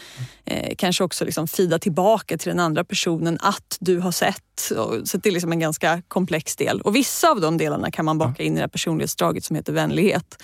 Eh, 0.45 0.75
kanske 0.79 1.05
också 1.05 1.25
liksom 1.25 1.49
fida 1.49 1.79
tillbaka 1.79 2.39
till 2.39 2.49
den 2.49 2.61
andra 2.61 2.85
personen 2.85 3.39
att 3.41 3.77
du 3.81 3.99
har 3.99 4.13
sett. 4.13 4.43
Så 5.05 5.19
det 5.23 5.27
är 5.27 5.33
liksom 5.33 5.53
en 5.53 5.61
ganska 5.61 6.03
komplex 6.09 6.57
del. 6.57 6.81
Och 6.81 6.97
vissa 6.97 7.31
av 7.31 7.41
de 7.41 7.59
delarna 7.59 7.91
kan 7.91 8.05
man 8.05 8.19
baka 8.19 8.43
in 8.43 8.53
i 8.53 8.55
det 8.55 8.61
här 8.61 8.69
personlighetsdraget 8.69 9.45
som 9.45 9.57
heter 9.57 9.73
vänlighet. 9.73 10.43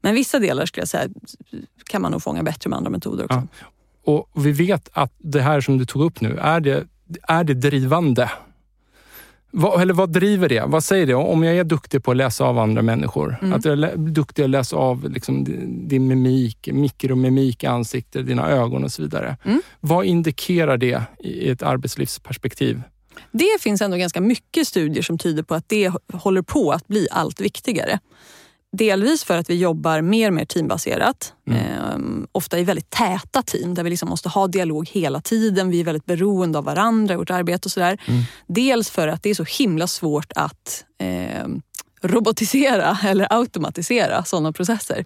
Men 0.00 0.14
vissa 0.14 0.38
delar 0.38 0.66
skulle 0.66 0.82
jag 0.82 0.88
säga 0.88 1.08
kan 1.84 2.02
man 2.02 2.12
nog 2.12 2.22
fånga 2.22 2.42
bättre 2.42 2.70
med 2.70 2.76
andra 2.76 2.90
metoder 2.90 3.24
också. 3.24 3.48
Ja. 3.60 3.66
Och 4.12 4.30
vi 4.34 4.52
vet 4.52 4.88
att 4.92 5.12
det 5.18 5.40
här 5.40 5.60
som 5.60 5.78
du 5.78 5.86
tog 5.86 6.02
upp 6.02 6.20
nu, 6.20 6.38
är 6.38 6.60
det, 6.60 6.86
är 7.28 7.44
det 7.44 7.54
drivande 7.54 8.30
vad, 9.58 9.82
eller 9.82 9.94
vad 9.94 10.12
driver 10.12 10.48
det? 10.48 10.64
Vad 10.66 10.84
säger 10.84 11.06
det? 11.06 11.14
Om 11.14 11.42
jag 11.42 11.56
är 11.56 11.64
duktig 11.64 12.04
på 12.04 12.10
att 12.10 12.16
läsa 12.16 12.44
av 12.44 12.58
andra 12.58 12.82
människor, 12.82 13.36
mm. 13.42 13.52
att 13.52 13.64
jag 13.64 13.78
är 13.82 13.96
duktig 13.96 14.42
att 14.42 14.50
läsa 14.50 14.76
av 14.76 15.10
liksom 15.10 15.44
din 15.88 16.06
mimik, 16.06 16.68
mikromimik 16.72 17.64
i 17.64 17.66
ansiktet, 17.66 18.26
dina 18.26 18.50
ögon 18.50 18.84
och 18.84 18.92
så 18.92 19.02
vidare. 19.02 19.36
Mm. 19.44 19.62
Vad 19.80 20.04
indikerar 20.04 20.76
det 20.76 21.02
i 21.18 21.50
ett 21.50 21.62
arbetslivsperspektiv? 21.62 22.82
Det 23.32 23.60
finns 23.60 23.82
ändå 23.82 23.96
ganska 23.96 24.20
mycket 24.20 24.68
studier 24.68 25.02
som 25.02 25.18
tyder 25.18 25.42
på 25.42 25.54
att 25.54 25.68
det 25.68 25.92
håller 26.12 26.42
på 26.42 26.72
att 26.72 26.88
bli 26.88 27.08
allt 27.10 27.40
viktigare. 27.40 27.98
Delvis 28.72 29.24
för 29.24 29.38
att 29.38 29.50
vi 29.50 29.54
jobbar 29.54 30.00
mer 30.00 30.28
och 30.28 30.34
mer 30.34 30.44
teambaserat. 30.44 31.34
Mm. 31.48 31.60
Eh, 31.60 32.26
ofta 32.32 32.58
i 32.58 32.64
väldigt 32.64 32.90
täta 32.90 33.42
team 33.42 33.74
där 33.74 33.84
vi 33.84 33.90
liksom 33.90 34.08
måste 34.08 34.28
ha 34.28 34.46
dialog 34.46 34.88
hela 34.88 35.20
tiden. 35.20 35.70
Vi 35.70 35.80
är 35.80 35.84
väldigt 35.84 36.06
beroende 36.06 36.58
av 36.58 36.64
varandra 36.64 37.14
i 37.14 37.16
vårt 37.16 37.30
arbete 37.30 37.66
och 37.66 37.72
sådär. 37.72 37.98
Mm. 38.06 38.22
Dels 38.46 38.90
för 38.90 39.08
att 39.08 39.22
det 39.22 39.30
är 39.30 39.34
så 39.34 39.44
himla 39.44 39.86
svårt 39.86 40.32
att 40.34 40.84
eh, 40.98 41.46
robotisera 42.02 42.98
eller 43.04 43.26
automatisera 43.30 44.24
sådana 44.24 44.52
processer. 44.52 45.04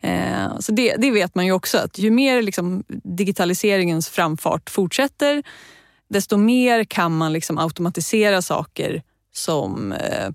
Eh, 0.00 0.58
så 0.60 0.72
det, 0.72 0.96
det, 0.98 1.10
vet 1.10 1.34
man 1.34 1.46
ju 1.46 1.52
också 1.52 1.78
att 1.78 1.98
ju 1.98 2.10
mer 2.10 2.42
liksom, 2.42 2.84
digitaliseringens 2.88 4.08
framfart 4.08 4.70
fortsätter 4.70 5.42
desto 6.08 6.36
mer 6.36 6.84
kan 6.84 7.16
man 7.16 7.32
liksom 7.32 7.58
automatisera 7.58 8.42
saker 8.42 9.02
som, 9.34 9.92
eh, 9.92 10.30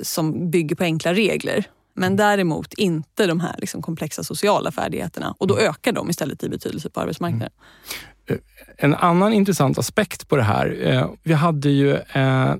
som 0.00 0.50
bygger 0.50 0.76
på 0.76 0.84
enkla 0.84 1.14
regler. 1.14 1.64
Men 1.94 2.16
däremot 2.16 2.74
inte 2.74 3.26
de 3.26 3.40
här 3.40 3.54
liksom 3.58 3.82
komplexa 3.82 4.24
sociala 4.24 4.72
färdigheterna 4.72 5.34
och 5.38 5.46
då 5.46 5.54
mm. 5.54 5.70
ökar 5.70 5.92
de 5.92 6.10
istället 6.10 6.44
i 6.44 6.48
betydelse 6.48 6.90
på 6.90 7.00
arbetsmarknaden. 7.00 7.50
Mm. 8.28 8.40
Eh, 8.58 8.84
en 8.84 8.94
annan 8.94 9.32
intressant 9.32 9.78
aspekt 9.78 10.28
på 10.28 10.36
det 10.36 10.42
här. 10.42 10.78
Eh, 10.82 11.10
vi 11.22 11.32
hade 11.32 11.70
ju 11.70 11.94
eh, 11.94 12.54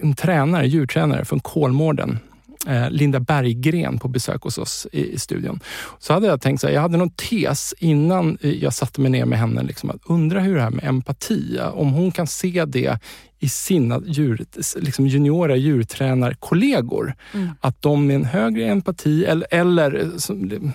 en 0.00 0.14
tränare, 0.16 0.66
djurtränare 0.66 1.24
från 1.24 1.40
Kolmården 1.40 2.18
Eh, 2.66 2.90
Linda 2.90 3.20
Berggren 3.20 3.98
på 3.98 4.08
besök 4.08 4.42
hos 4.42 4.58
oss 4.58 4.86
i, 4.92 5.12
i 5.12 5.18
studion. 5.18 5.60
Så 5.98 6.12
hade 6.12 6.26
jag 6.26 6.40
tänkt 6.40 6.60
så 6.60 6.66
här, 6.66 6.74
jag 6.74 6.80
hade 6.80 6.96
någon 6.96 7.10
tes 7.10 7.74
innan 7.78 8.38
jag 8.40 8.74
satte 8.74 9.00
mig 9.00 9.10
ner 9.10 9.24
med 9.24 9.38
henne. 9.38 9.62
Liksom, 9.62 9.90
att 9.90 10.00
undra 10.06 10.40
hur 10.40 10.54
det 10.54 10.62
här 10.62 10.70
med 10.70 10.84
empati, 10.84 11.58
om 11.72 11.92
hon 11.92 12.12
kan 12.12 12.26
se 12.26 12.64
det 12.64 12.98
i 13.38 13.48
sina 13.48 14.02
djur, 14.06 14.44
liksom 14.76 15.06
juniora 15.06 15.56
djurtränarkollegor. 15.56 17.14
Mm. 17.34 17.48
Att 17.60 17.82
de 17.82 18.06
med 18.06 18.16
en 18.16 18.24
högre 18.24 18.64
empati 18.64 19.24
eller, 19.24 19.46
eller 19.50 20.10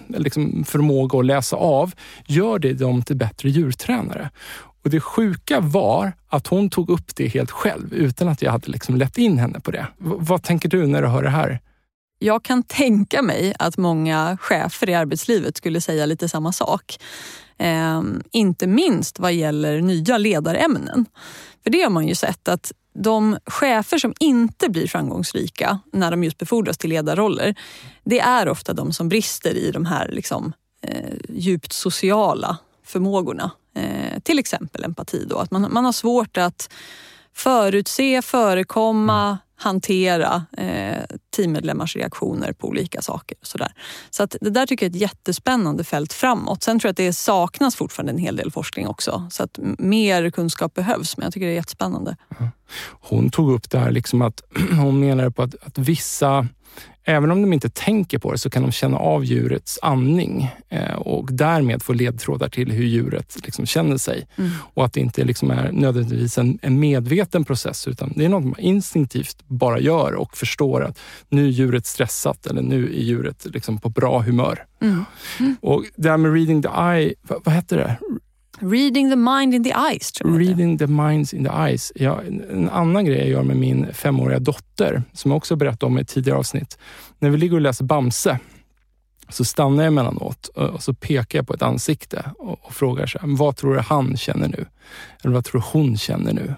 liksom 0.07 0.63
förmåga 0.67 1.19
att 1.19 1.25
läsa 1.25 1.55
av, 1.55 1.93
gör 2.25 2.59
det 2.59 2.73
dem 2.73 3.01
till 3.03 3.15
bättre 3.15 3.49
djurtränare. 3.49 4.29
Och 4.83 4.89
Det 4.89 4.99
sjuka 4.99 5.59
var 5.59 6.13
att 6.29 6.47
hon 6.47 6.69
tog 6.69 6.89
upp 6.89 7.15
det 7.15 7.27
helt 7.27 7.51
själv 7.51 7.93
utan 7.93 8.27
att 8.27 8.41
jag 8.41 8.51
hade 8.51 8.71
liksom 8.71 8.95
lett 8.95 9.17
in 9.17 9.37
henne 9.37 9.59
på 9.59 9.71
det. 9.71 9.87
V 9.97 10.11
vad 10.17 10.43
tänker 10.43 10.69
du 10.69 10.87
när 10.87 11.01
du 11.01 11.07
hör 11.07 11.23
det 11.23 11.29
här? 11.29 11.59
Jag 12.23 12.43
kan 12.43 12.63
tänka 12.63 13.21
mig 13.21 13.53
att 13.59 13.77
många 13.77 14.37
chefer 14.41 14.89
i 14.89 14.93
arbetslivet 14.93 15.57
skulle 15.57 15.81
säga 15.81 16.05
lite 16.05 16.29
samma 16.29 16.51
sak. 16.51 16.97
Eh, 17.57 18.01
inte 18.31 18.67
minst 18.67 19.19
vad 19.19 19.33
gäller 19.33 19.81
nya 19.81 20.17
ledarämnen. 20.17 21.05
För 21.63 21.69
det 21.69 21.81
har 21.81 21.89
man 21.89 22.07
ju 22.07 22.15
sett 22.15 22.47
att 22.47 22.71
de 22.93 23.37
chefer 23.45 23.97
som 23.97 24.13
inte 24.19 24.69
blir 24.69 24.87
framgångsrika 24.87 25.79
när 25.93 26.11
de 26.11 26.23
just 26.23 26.37
befordras 26.37 26.77
till 26.77 26.89
ledarroller, 26.89 27.55
det 28.03 28.19
är 28.19 28.49
ofta 28.49 28.73
de 28.73 28.93
som 28.93 29.09
brister 29.09 29.57
i 29.57 29.71
de 29.71 29.85
här 29.85 30.07
liksom, 30.07 30.53
eh, 30.81 31.15
djupt 31.29 31.73
sociala 31.73 32.57
förmågorna. 32.85 33.51
Eh, 33.75 34.19
till 34.23 34.39
exempel 34.39 34.83
empati. 34.83 35.25
Då. 35.25 35.37
Att 35.37 35.51
man, 35.51 35.67
man 35.73 35.85
har 35.85 35.91
svårt 35.91 36.37
att 36.37 36.69
förutse, 37.33 38.21
förekomma, 38.21 39.23
mm 39.23 39.37
hantera 39.61 40.45
eh, 40.57 41.03
teammedlemmars 41.35 41.95
reaktioner 41.95 42.53
på 42.53 42.67
olika 42.67 43.01
saker. 43.01 43.37
Och 43.41 43.47
sådär. 43.47 43.73
Så 44.09 44.23
att 44.23 44.35
det 44.41 44.49
där 44.49 44.65
tycker 44.65 44.85
jag 44.85 44.91
är 44.91 44.95
ett 44.95 45.01
jättespännande 45.01 45.83
fält 45.83 46.13
framåt. 46.13 46.63
Sen 46.63 46.79
tror 46.79 46.87
jag 46.87 46.91
att 46.91 46.97
det 46.97 47.13
saknas 47.13 47.75
fortfarande 47.75 48.11
en 48.11 48.17
hel 48.17 48.35
del 48.35 48.51
forskning 48.51 48.87
också. 48.87 49.27
Så 49.31 49.43
att 49.43 49.59
mer 49.77 50.29
kunskap 50.29 50.73
behövs, 50.73 51.17
men 51.17 51.23
jag 51.23 51.33
tycker 51.33 51.45
det 51.45 51.53
är 51.53 51.55
jättespännande. 51.55 52.15
Mm. 52.39 52.51
Hon 53.01 53.29
tog 53.29 53.51
upp 53.51 53.69
det 53.69 53.79
här 53.79 53.91
liksom 53.91 54.21
att 54.21 54.41
hon 54.71 54.99
menar 54.99 55.29
på 55.29 55.43
att, 55.43 55.55
att 55.63 55.77
vissa 55.77 56.47
Även 57.03 57.31
om 57.31 57.41
de 57.41 57.53
inte 57.53 57.69
tänker 57.69 58.17
på 58.17 58.31
det 58.31 58.37
så 58.37 58.49
kan 58.49 58.61
de 58.61 58.71
känna 58.71 58.97
av 58.97 59.25
djurets 59.25 59.79
andning 59.81 60.51
eh, 60.69 60.93
och 60.93 61.33
därmed 61.33 61.81
få 61.81 61.93
ledtrådar 61.93 62.49
till 62.49 62.71
hur 62.71 62.85
djuret 62.85 63.37
liksom 63.43 63.65
känner 63.65 63.97
sig. 63.97 64.27
Mm. 64.35 64.51
Och 64.73 64.85
att 64.85 64.93
det 64.93 64.99
inte 64.99 65.23
liksom 65.23 65.51
är 65.51 65.71
nödvändigtvis 65.71 66.37
en, 66.37 66.59
en, 66.61 66.79
medveten 66.79 67.45
process 67.45 67.87
utan 67.87 68.13
det 68.15 68.25
är 68.25 68.29
något 68.29 68.45
man 68.45 68.59
instinktivt 68.59 69.43
bara 69.47 69.79
gör 69.79 70.13
och 70.13 70.37
förstår 70.37 70.83
att 70.83 70.99
nu 71.29 71.45
är 71.45 71.51
djuret 71.51 71.85
stressat 71.85 72.45
eller 72.45 72.61
nu 72.61 72.85
är 72.85 73.01
djuret 73.01 73.45
liksom 73.45 73.79
på 73.79 73.89
bra 73.89 74.21
humör. 74.21 74.65
Mm. 74.81 75.05
Mm. 75.39 75.55
Och 75.61 75.85
det 75.95 76.09
här 76.09 76.17
med 76.17 76.33
reading 76.33 76.61
the 76.61 76.69
eye, 76.69 77.13
vad, 77.21 77.41
vad 77.43 77.55
heter 77.55 77.77
det? 77.77 77.97
Reading 78.61 79.09
the 79.09 79.15
mind 79.15 79.53
in 79.53 79.63
the 79.63 79.73
eyes. 79.91 80.11
Tror 80.11 80.31
jag 80.31 80.49
Reading 80.49 80.77
the 80.77 80.87
minds 80.87 81.33
in 81.33 81.43
the 81.43 81.51
eyes. 81.51 81.91
Ja, 81.95 82.21
en 82.51 82.69
annan 82.69 83.05
grej 83.05 83.17
jag 83.17 83.27
gör 83.27 83.43
med 83.43 83.57
min 83.57 83.93
femåriga 83.93 84.39
dotter, 84.39 85.03
som 85.13 85.31
jag 85.31 85.37
också 85.37 85.55
berättade 85.55 85.85
om 85.85 85.97
i 85.97 86.01
ett 86.01 86.07
tidigare 86.07 86.37
avsnitt. 86.37 86.77
När 87.19 87.29
vi 87.29 87.37
ligger 87.37 87.55
och 87.55 87.61
läser 87.61 87.85
Bamse, 87.85 88.39
så 89.29 89.45
stannar 89.45 89.83
jag 89.83 89.87
emellanåt 89.91 90.47
och 90.47 90.83
så 90.83 90.93
pekar 90.93 91.39
jag 91.39 91.47
på 91.47 91.53
ett 91.53 91.61
ansikte 91.61 92.31
och, 92.37 92.65
och 92.65 92.73
frågar 92.73 93.05
så 93.05 93.19
här, 93.19 93.37
vad 93.37 93.55
tror 93.55 93.73
du 93.73 93.79
han 93.79 94.17
känner 94.17 94.47
nu? 94.47 94.65
Eller 95.23 95.33
vad 95.33 95.45
tror 95.45 95.61
du 95.61 95.67
hon 95.79 95.97
känner 95.97 96.33
nu? 96.33 96.55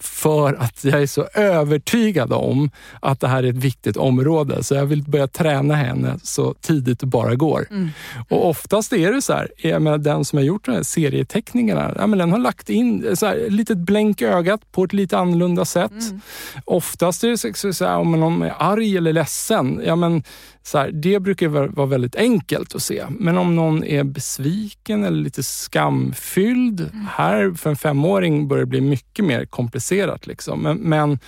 För 0.00 0.54
att 0.54 0.84
jag 0.84 1.02
är 1.02 1.06
så 1.06 1.26
övertygad 1.34 2.32
om 2.32 2.70
att 3.00 3.20
det 3.20 3.28
här 3.28 3.42
är 3.42 3.50
ett 3.50 3.56
viktigt 3.56 3.96
område. 3.96 4.64
Så 4.64 4.74
jag 4.74 4.86
vill 4.86 5.02
börja 5.02 5.26
träna 5.26 5.74
henne 5.74 6.18
så 6.22 6.54
tidigt 6.54 7.00
det 7.00 7.06
bara 7.06 7.34
går. 7.34 7.66
Mm. 7.70 7.90
Och 8.28 8.48
oftast 8.48 8.92
är 8.92 9.12
det 9.12 9.22
så 9.22 9.32
här, 9.32 9.48
jag 9.56 9.82
menar, 9.82 9.98
den 9.98 10.24
som 10.24 10.36
har 10.36 10.44
gjort 10.44 10.64
de 10.64 10.72
här 10.72 10.82
serieteckningarna, 10.82 11.94
ja, 11.96 12.06
men 12.06 12.18
den 12.18 12.32
har 12.32 12.38
lagt 12.38 12.70
in 12.70 13.16
så 13.16 13.26
här, 13.26 13.50
litet 13.50 13.78
blänk 13.78 14.22
ögat 14.22 14.72
på 14.72 14.84
ett 14.84 14.92
lite 14.92 15.18
annorlunda 15.18 15.64
sätt. 15.64 15.92
Mm. 15.92 16.20
Oftast 16.64 17.24
är 17.24 17.28
det 17.28 17.74
så, 17.74 17.84
här, 17.84 17.96
om 17.96 18.12
någon 18.12 18.42
är 18.42 18.54
arg 18.58 18.96
eller 18.96 19.12
ledsen, 19.12 19.82
ja 19.86 19.96
men 19.96 20.22
så 20.66 20.78
här, 20.78 20.90
det 20.90 21.20
brukar 21.20 21.48
vara 21.48 21.86
väldigt 21.86 22.16
enkelt 22.16 22.74
att 22.74 22.82
se. 22.82 23.04
Men 23.10 23.38
om 23.38 23.56
någon 23.56 23.84
är 23.84 24.04
besviken 24.04 25.04
eller 25.04 25.22
lite 25.22 25.42
skamfylld. 25.42 26.80
Mm. 26.80 27.06
Här 27.10 27.52
för 27.54 27.70
en 27.70 27.76
femåring 27.76 28.48
börjar 28.48 28.64
det 28.64 28.70
bli 28.70 28.80
mycket 28.80 29.24
mer 29.24 29.46
komplicerat. 29.46 30.26
Liksom. 30.26 30.62
Men, 30.62 30.76
men, 30.76 31.18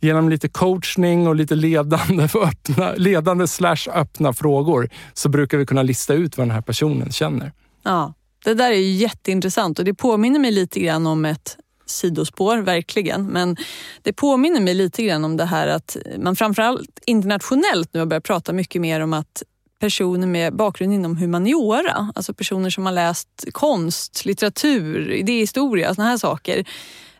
genom 0.00 0.28
lite 0.28 0.48
coachning 0.48 1.28
och 1.28 1.36
lite 1.36 1.54
ledande, 1.54 2.28
öppna, 2.34 2.92
ledande 2.94 3.48
slash 3.48 3.88
öppna 3.94 4.32
frågor 4.32 4.88
så 5.14 5.28
brukar 5.28 5.58
vi 5.58 5.66
kunna 5.66 5.82
lista 5.82 6.14
ut 6.14 6.38
vad 6.38 6.46
den 6.46 6.54
här 6.54 6.62
personen 6.62 7.12
känner. 7.12 7.52
Ja, 7.82 8.14
det 8.44 8.54
där 8.54 8.70
är 8.70 8.92
jätteintressant 8.92 9.78
och 9.78 9.84
det 9.84 9.94
påminner 9.94 10.38
mig 10.38 10.52
lite 10.52 10.80
grann 10.80 11.06
om 11.06 11.24
ett 11.24 11.56
sidospår, 11.86 12.58
verkligen. 12.58 13.26
Men 13.26 13.56
det 14.02 14.12
påminner 14.12 14.60
mig 14.60 14.74
lite 14.74 15.02
grann 15.02 15.24
om 15.24 15.36
det 15.36 15.44
här 15.44 15.66
att 15.66 15.96
man 16.18 16.36
framförallt 16.36 17.00
internationellt 17.06 17.94
nu 17.94 18.00
har 18.00 18.06
börjat 18.06 18.24
prata 18.24 18.52
mycket 18.52 18.80
mer 18.80 19.00
om 19.00 19.12
att 19.12 19.42
personer 19.80 20.26
med 20.26 20.56
bakgrund 20.56 20.92
inom 20.92 21.16
humaniora, 21.16 22.12
alltså 22.14 22.34
personer 22.34 22.70
som 22.70 22.86
har 22.86 22.92
läst 22.92 23.44
konst, 23.52 24.24
litteratur, 24.24 25.10
idéhistoria, 25.10 25.94
såna 25.94 26.08
här 26.08 26.16
saker, 26.16 26.64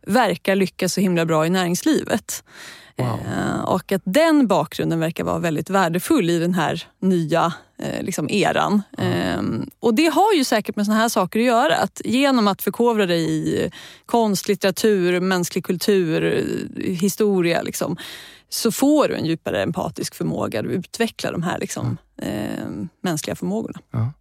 verkar 0.07 0.57
lyckas 0.57 0.95
så 0.95 1.01
himla 1.01 1.27
bra 1.27 1.47
i 1.47 1.51
näringslivet. 1.51 2.45
Wow. 3.03 3.21
Eh, 3.33 3.61
och 3.61 3.93
att 3.93 4.03
den 4.05 4.47
bakgrunden 4.47 5.01
verkar 5.01 5.25
vara 5.25 5.39
väldigt 5.39 5.71
värdefull 5.71 6.31
i 6.31 6.39
den 6.39 6.55
här 6.55 6.87
nya 7.01 7.53
eh, 7.79 8.03
liksom 8.03 8.31
eran. 8.31 8.83
Mm. 8.99 9.71
Och 9.81 9.95
det 9.95 10.07
har 10.07 10.33
ju 10.33 10.45
säkert 10.45 10.77
med 10.77 10.87
såna 10.87 10.99
här 10.99 11.09
saker 11.09 11.41
att 11.41 11.47
göra. 11.47 11.77
Att 11.77 12.01
genom 12.05 12.49
att 12.49 12.63
förkovra 12.63 13.07
dig 13.07 13.31
i 13.31 13.71
konst, 14.07 14.49
litteratur, 14.49 15.21
mänsklig 15.21 15.65
kultur, 15.65 16.45
historia 16.77 17.63
liksom, 17.63 17.97
så 18.49 18.73
får 18.73 19.09
du 19.09 19.15
en 19.15 19.27
djupare 19.27 19.63
empatisk 19.63 20.15
förmåga. 20.15 20.61
att 20.61 20.67
utveckla 20.67 21.33
de 21.33 21.43
här 21.43 21.59
liksom, 21.59 21.97
mm. 22.23 22.89
mänskliga 23.01 23.37
förmågorna. 23.37 23.79
Ja. 23.91 24.13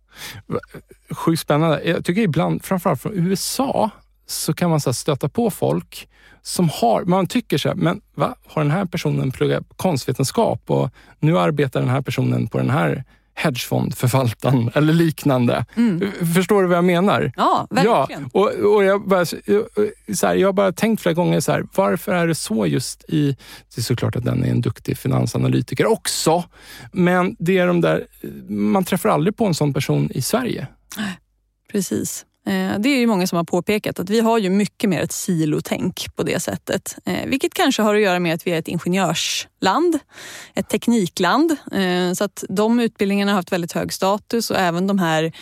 Sjukt 1.09 1.41
spännande. 1.41 1.81
Jag 1.83 2.05
tycker 2.05 2.21
ibland, 2.21 2.63
framförallt 2.63 3.01
från 3.01 3.13
USA, 3.13 3.89
så 4.25 4.53
kan 4.53 4.69
man 4.69 4.81
så 4.81 4.93
stöta 4.93 5.29
på 5.29 5.51
folk 5.51 6.07
som 6.41 6.69
har, 6.69 7.03
man 7.03 7.27
tycker 7.27 7.57
så 7.57 7.69
här, 7.69 7.75
men 7.75 8.01
va? 8.15 8.35
Har 8.47 8.61
den 8.61 8.71
här 8.71 8.85
personen 8.85 9.31
pluggat 9.31 9.63
konstvetenskap 9.75 10.61
och 10.67 10.89
nu 11.19 11.39
arbetar 11.39 11.79
den 11.79 11.89
här 11.89 12.01
personen 12.01 12.47
på 12.47 12.57
den 12.57 12.69
här 12.69 13.03
hedgefondförvaltaren 13.33 14.71
eller 14.75 14.93
liknande. 14.93 15.65
Mm. 15.75 16.11
Förstår 16.35 16.61
du 16.61 16.67
vad 16.67 16.77
jag 16.77 16.85
menar? 16.85 17.31
Ja, 17.35 17.67
verkligen. 17.69 18.29
Ja, 18.33 18.39
och, 18.39 18.73
och 18.75 18.83
jag, 18.83 19.07
bara, 19.07 19.25
så 19.25 19.37
här, 20.21 20.35
jag 20.35 20.47
har 20.47 20.53
bara 20.53 20.71
tänkt 20.71 21.01
flera 21.01 21.13
gånger, 21.13 21.39
så 21.39 21.51
här, 21.51 21.63
varför 21.75 22.11
är 22.11 22.27
det 22.27 22.35
så 22.35 22.65
just 22.65 23.03
i... 23.07 23.37
Det 23.75 23.81
är 23.81 23.83
såklart 23.83 24.15
att 24.15 24.23
den 24.23 24.43
är 24.43 24.51
en 24.51 24.61
duktig 24.61 24.97
finansanalytiker 24.97 25.85
också, 25.85 26.43
men 26.91 27.35
det 27.39 27.57
är 27.57 27.67
de 27.67 27.81
där... 27.81 28.07
Man 28.47 28.83
träffar 28.83 29.09
aldrig 29.09 29.37
på 29.37 29.45
en 29.45 29.53
sån 29.53 29.73
person 29.73 30.11
i 30.11 30.21
Sverige. 30.21 30.67
Precis. 31.71 32.25
Eh, 32.45 32.79
det 32.79 32.89
är 32.89 32.97
ju 32.97 33.07
många 33.07 33.27
som 33.27 33.35
har 33.35 33.43
påpekat 33.43 33.99
att 33.99 34.09
vi 34.09 34.19
har 34.19 34.37
ju 34.37 34.49
mycket 34.49 34.89
mer 34.89 35.01
ett 35.01 35.11
silotänk 35.11 36.15
på 36.15 36.23
det 36.23 36.39
sättet. 36.39 36.97
Eh, 37.05 37.25
vilket 37.25 37.53
kanske 37.53 37.81
har 37.81 37.95
att 37.95 38.01
göra 38.01 38.19
med 38.19 38.33
att 38.33 38.47
vi 38.47 38.51
är 38.51 38.59
ett 38.59 38.67
ingenjörsland, 38.67 39.99
ett 40.53 40.69
teknikland. 40.69 41.51
Eh, 41.71 42.13
så 42.13 42.23
att 42.23 42.43
de 42.49 42.79
utbildningarna 42.79 43.31
har 43.31 43.35
haft 43.35 43.51
väldigt 43.51 43.71
hög 43.71 43.93
status 43.93 44.51
och 44.51 44.57
även 44.57 44.87
de 44.87 44.99
här 44.99 45.33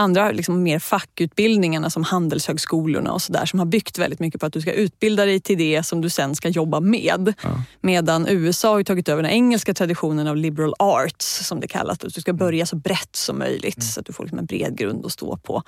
andra 0.00 0.30
liksom 0.30 0.62
mer 0.62 0.78
fackutbildningarna 0.78 1.90
som 1.90 2.04
handelshögskolorna 2.04 3.12
och 3.12 3.22
sådär 3.22 3.46
som 3.46 3.58
har 3.58 3.66
byggt 3.66 3.98
väldigt 3.98 4.20
mycket 4.20 4.40
på 4.40 4.46
att 4.46 4.52
du 4.52 4.60
ska 4.60 4.72
utbilda 4.72 5.24
dig 5.24 5.40
till 5.40 5.58
det 5.58 5.82
som 5.82 6.00
du 6.00 6.10
sen 6.10 6.34
ska 6.34 6.48
jobba 6.48 6.80
med. 6.80 7.34
Ja. 7.42 7.62
Medan 7.80 8.26
USA 8.28 8.72
har 8.72 8.82
tagit 8.82 9.08
över 9.08 9.22
den 9.22 9.32
engelska 9.32 9.74
traditionen 9.74 10.26
av 10.26 10.36
liberal 10.36 10.74
arts 10.78 11.46
som 11.46 11.60
det 11.60 11.68
kallas. 11.68 12.04
Att 12.04 12.14
du 12.14 12.20
ska 12.20 12.32
börja 12.32 12.66
så 12.66 12.76
brett 12.76 13.16
som 13.16 13.38
möjligt 13.38 13.76
mm. 13.76 13.86
så 13.86 14.00
att 14.00 14.06
du 14.06 14.12
får 14.12 14.24
liksom 14.24 14.38
en 14.38 14.46
bred 14.46 14.78
grund 14.78 15.06
att 15.06 15.12
stå 15.12 15.36
på. 15.36 15.62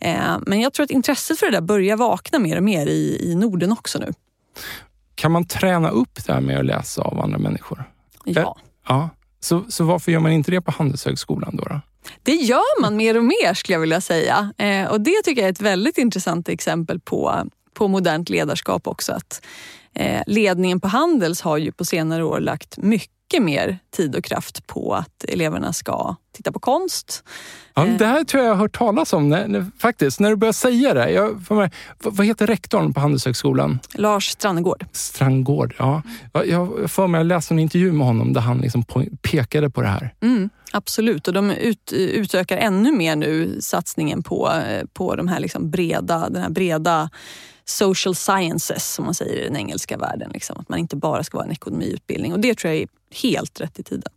Eh, 0.00 0.38
men 0.46 0.60
jag 0.60 0.72
tror 0.72 0.84
att 0.84 0.90
intresset 0.90 1.38
för 1.38 1.46
det 1.46 1.52
där 1.52 1.60
börjar 1.60 1.96
vakna 1.96 2.38
mer 2.38 2.56
och 2.56 2.62
mer 2.62 2.86
i, 2.86 3.30
i 3.30 3.34
Norden 3.34 3.72
också 3.72 3.98
nu. 3.98 4.12
Kan 5.14 5.32
man 5.32 5.44
träna 5.46 5.90
upp 5.90 6.26
det 6.26 6.32
här 6.32 6.40
med 6.40 6.58
att 6.58 6.64
läsa 6.64 7.02
av 7.02 7.20
andra 7.20 7.38
människor? 7.38 7.84
Ja. 8.24 8.56
Ja. 8.88 9.10
Så, 9.40 9.64
så 9.68 9.84
varför 9.84 10.12
gör 10.12 10.20
man 10.20 10.32
inte 10.32 10.50
det 10.50 10.60
på 10.60 10.70
Handelshögskolan 10.70 11.56
då? 11.56 11.64
då? 11.64 11.80
Det 12.22 12.34
gör 12.34 12.80
man 12.80 12.96
mer 12.96 13.16
och 13.16 13.24
mer 13.24 13.54
skulle 13.54 13.74
jag 13.74 13.80
vilja 13.80 14.00
säga. 14.00 14.52
Eh, 14.58 14.90
och 14.90 15.00
Det 15.00 15.22
tycker 15.24 15.42
jag 15.42 15.48
är 15.48 15.52
ett 15.52 15.60
väldigt 15.60 15.98
intressant 15.98 16.48
exempel 16.48 17.00
på, 17.00 17.42
på 17.74 17.88
modernt 17.88 18.28
ledarskap 18.28 18.86
också. 18.86 19.12
Att, 19.12 19.42
eh, 19.94 20.22
ledningen 20.26 20.80
på 20.80 20.88
Handels 20.88 21.40
har 21.40 21.58
ju 21.58 21.72
på 21.72 21.84
senare 21.84 22.24
år 22.24 22.40
lagt 22.40 22.76
mycket 22.78 23.17
mer 23.40 23.78
tid 23.96 24.16
och 24.16 24.24
kraft 24.24 24.66
på 24.66 24.94
att 24.94 25.24
eleverna 25.28 25.72
ska 25.72 26.16
titta 26.36 26.52
på 26.52 26.58
konst. 26.58 27.24
Ja, 27.74 27.86
Eh. 27.86 27.96
det 27.96 28.06
här 28.06 28.24
tror 28.24 28.42
jag 28.42 28.50
jag 28.50 28.54
har 28.54 28.60
hört 28.60 28.78
talas 28.78 29.12
om 29.12 29.28
när, 29.28 29.48
när, 29.48 29.66
faktiskt. 29.78 30.20
När 30.20 30.30
du 30.30 30.36
börjar 30.36 30.52
säga 30.52 30.94
det. 30.94 31.10
Jag, 31.10 31.50
mig, 31.50 31.70
vad, 32.02 32.16
vad 32.16 32.26
heter 32.26 32.46
rektorn 32.46 32.94
på 32.94 33.00
Handelshögskolan? 33.00 33.78
Lars 33.94 34.28
Strannegård. 34.28 34.84
Strandgård. 34.92 35.74
Ja. 35.78 36.02
Jag, 36.32 36.48
jag 36.48 36.90
får 36.90 37.08
mig, 37.08 37.18
jag 37.18 37.26
läste 37.26 37.54
en 37.54 37.58
intervju 37.58 37.92
med 37.92 38.06
honom 38.06 38.32
där 38.32 38.40
han 38.40 38.58
liksom 38.58 38.84
pekade 39.22 39.70
på 39.70 39.80
det 39.80 39.88
här. 39.88 40.14
Mm, 40.20 40.50
absolut, 40.72 41.28
och 41.28 41.34
de 41.34 41.50
ut, 41.50 41.92
utökar 41.92 42.56
ännu 42.56 42.92
mer 42.92 43.16
nu 43.16 43.60
satsningen 43.60 44.22
på, 44.22 44.52
eh, 44.68 44.84
på 44.92 45.16
de 45.16 45.28
här 45.28 45.40
liksom 45.40 45.70
breda, 45.70 46.28
den 46.28 46.42
här 46.42 46.50
breda 46.50 47.10
social 47.64 48.14
sciences 48.14 48.94
som 48.94 49.04
man 49.04 49.14
säger 49.14 49.36
i 49.36 49.44
den 49.44 49.56
engelska 49.56 49.96
världen. 49.96 50.30
Liksom. 50.34 50.56
Att 50.60 50.68
man 50.68 50.78
inte 50.78 50.96
bara 50.96 51.24
ska 51.24 51.36
vara 51.36 51.46
en 51.46 51.52
ekonomiutbildning 51.52 52.32
och 52.32 52.40
det 52.40 52.58
tror 52.58 52.74
jag 52.74 52.86
helt 53.10 53.60
rätt 53.60 53.78
i 53.78 53.82
tiden. 53.82 54.12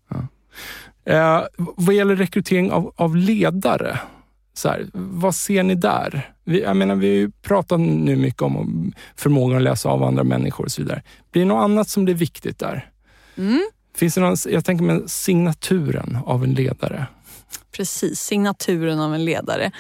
Eh, 1.06 1.42
vad 1.58 1.96
gäller 1.96 2.16
rekrytering 2.16 2.72
av, 2.72 2.94
av 2.96 3.16
ledare, 3.16 4.00
så 4.54 4.70
här, 4.70 4.88
vad 4.94 5.36
ser 5.36 5.64
ni 5.64 5.76
där? 5.76 6.34
Vi, 6.44 6.62
jag 6.62 6.78
menar, 6.78 6.96
vi 6.96 7.30
pratat 7.42 7.80
nu 7.80 8.16
mycket 8.16 8.42
om, 8.42 8.94
förmågan 9.16 9.58
att 9.58 9.64
läsa 9.64 9.90
av 9.90 10.04
andra 10.04 10.24
människor 10.24 10.66
och 10.66 10.72
så 10.72 10.82
vidare. 10.82 11.04
Blir 11.32 11.42
det 11.42 11.48
något 11.48 11.64
annat 11.64 11.90
som 11.90 12.06
blir 12.06 12.16
viktigt 12.16 12.60
där? 12.60 12.90
Mm. 13.38 13.62
Finns 13.96 14.16
det 14.16 14.22
någon, 14.22 14.36
jag 14.50 14.66
tänker 14.66 14.84
med 14.84 15.10
signaturen 15.10 16.18
av 16.26 16.44
en 16.44 16.54
ledare. 16.54 17.06
Precis, 17.72 18.20
signaturen 18.20 19.00
av 19.00 19.16
en 19.16 19.26
ledare. 19.26 19.72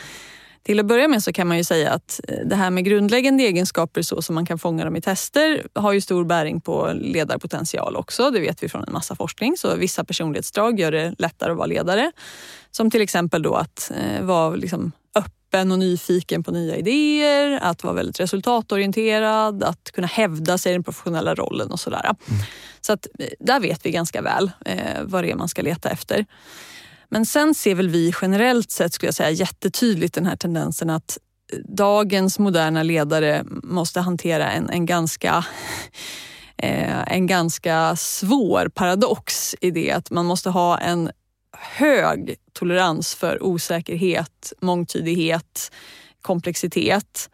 Till 0.64 0.80
att 0.80 0.86
börja 0.86 1.08
med 1.08 1.24
så 1.24 1.34
kan 1.34 1.48
man 1.48 1.58
ju 1.58 1.64
säga 1.64 1.92
att 1.92 2.20
eh, 2.28 2.38
det 2.46 2.56
här 2.56 2.70
med 2.70 2.86
grundläggande 2.86 3.44
egenskaper 3.44 4.02
så 4.02 4.22
som 4.22 4.36
man 4.36 4.46
kan 4.46 4.60
fånga 4.60 4.86
dem 4.86 4.96
i 4.96 5.02
tester 5.02 5.68
har 5.74 5.94
ju 5.94 6.02
stor 6.02 6.24
bäring 6.24 6.62
på 6.62 6.92
ledarpotential 6.94 7.96
också. 7.96 8.32
Det 8.32 8.40
vet 8.40 8.64
vi 8.64 8.70
från 8.70 8.84
en 8.84 8.94
massa 8.94 9.16
forskning. 9.16 9.58
Så 9.58 9.76
vissa 9.76 10.04
personlighetsdrag 10.04 10.80
gör 10.80 10.92
det 10.92 11.16
lättare 11.18 11.52
att 11.52 11.58
vara 11.58 11.68
ledare. 11.68 12.12
Som 12.72 12.92
till 12.92 13.02
exempel 13.02 13.42
då 13.42 13.56
att 13.56 13.92
eh, 13.96 14.26
vara 14.26 14.56
liksom 14.56 14.92
öppen 15.16 15.72
och 15.72 15.80
nyfiken 15.80 16.44
på 16.44 16.52
nya 16.52 16.76
idéer, 16.76 17.60
att 17.62 17.84
vara 17.84 17.94
väldigt 17.94 18.20
resultatorienterad, 18.20 19.64
att 19.64 19.92
kunna 19.94 20.08
hävda 20.08 20.58
sig 20.58 20.72
i 20.72 20.74
den 20.74 20.84
professionella 20.84 21.36
rollen 21.36 21.72
och 21.72 21.80
sådär. 21.80 22.16
Så 22.82 22.94
att 22.94 23.08
eh, 23.20 23.28
där 23.40 23.60
vet 23.60 23.86
vi 23.86 23.92
ganska 23.92 24.22
väl 24.22 24.52
eh, 24.66 25.02
vad 25.04 25.24
det 25.24 25.32
är 25.32 25.36
man 25.36 25.48
ska 25.48 25.62
leta 25.62 25.90
efter. 25.90 26.26
Men 27.14 27.26
sen 27.26 27.54
ser 27.54 27.76
väl 27.76 27.90
vi 27.90 28.14
generellt 28.22 28.72
sett 28.72 28.94
skulle 28.94 29.08
jag 29.08 29.16
säga 29.16 29.30
jättetydligt 29.30 30.14
den 30.14 30.26
här 30.26 30.36
tendensen 30.36 30.90
att 30.90 31.18
eh, 31.54 31.60
dagens 31.60 32.40
moderna 32.40 32.84
ledare 32.84 33.44
måste 33.64 34.00
hantera 34.00 34.52
en, 34.52 34.70
en 34.70 34.86
ganska 34.86 35.46
eh, 36.58 37.14
en 37.14 37.28
ganska 37.28 37.96
svår 37.96 38.68
paradox 38.68 39.56
i 39.62 39.72
det 39.72 39.92
att 39.92 40.12
man 40.12 40.26
måste 40.26 40.50
ha 40.50 40.78
en 40.78 41.12
hög 41.58 42.36
tolerans 42.54 43.16
för 43.16 43.44
osäkerhet, 43.44 44.54
mångtydighet, 44.62 45.72
komplexitet 46.22 47.30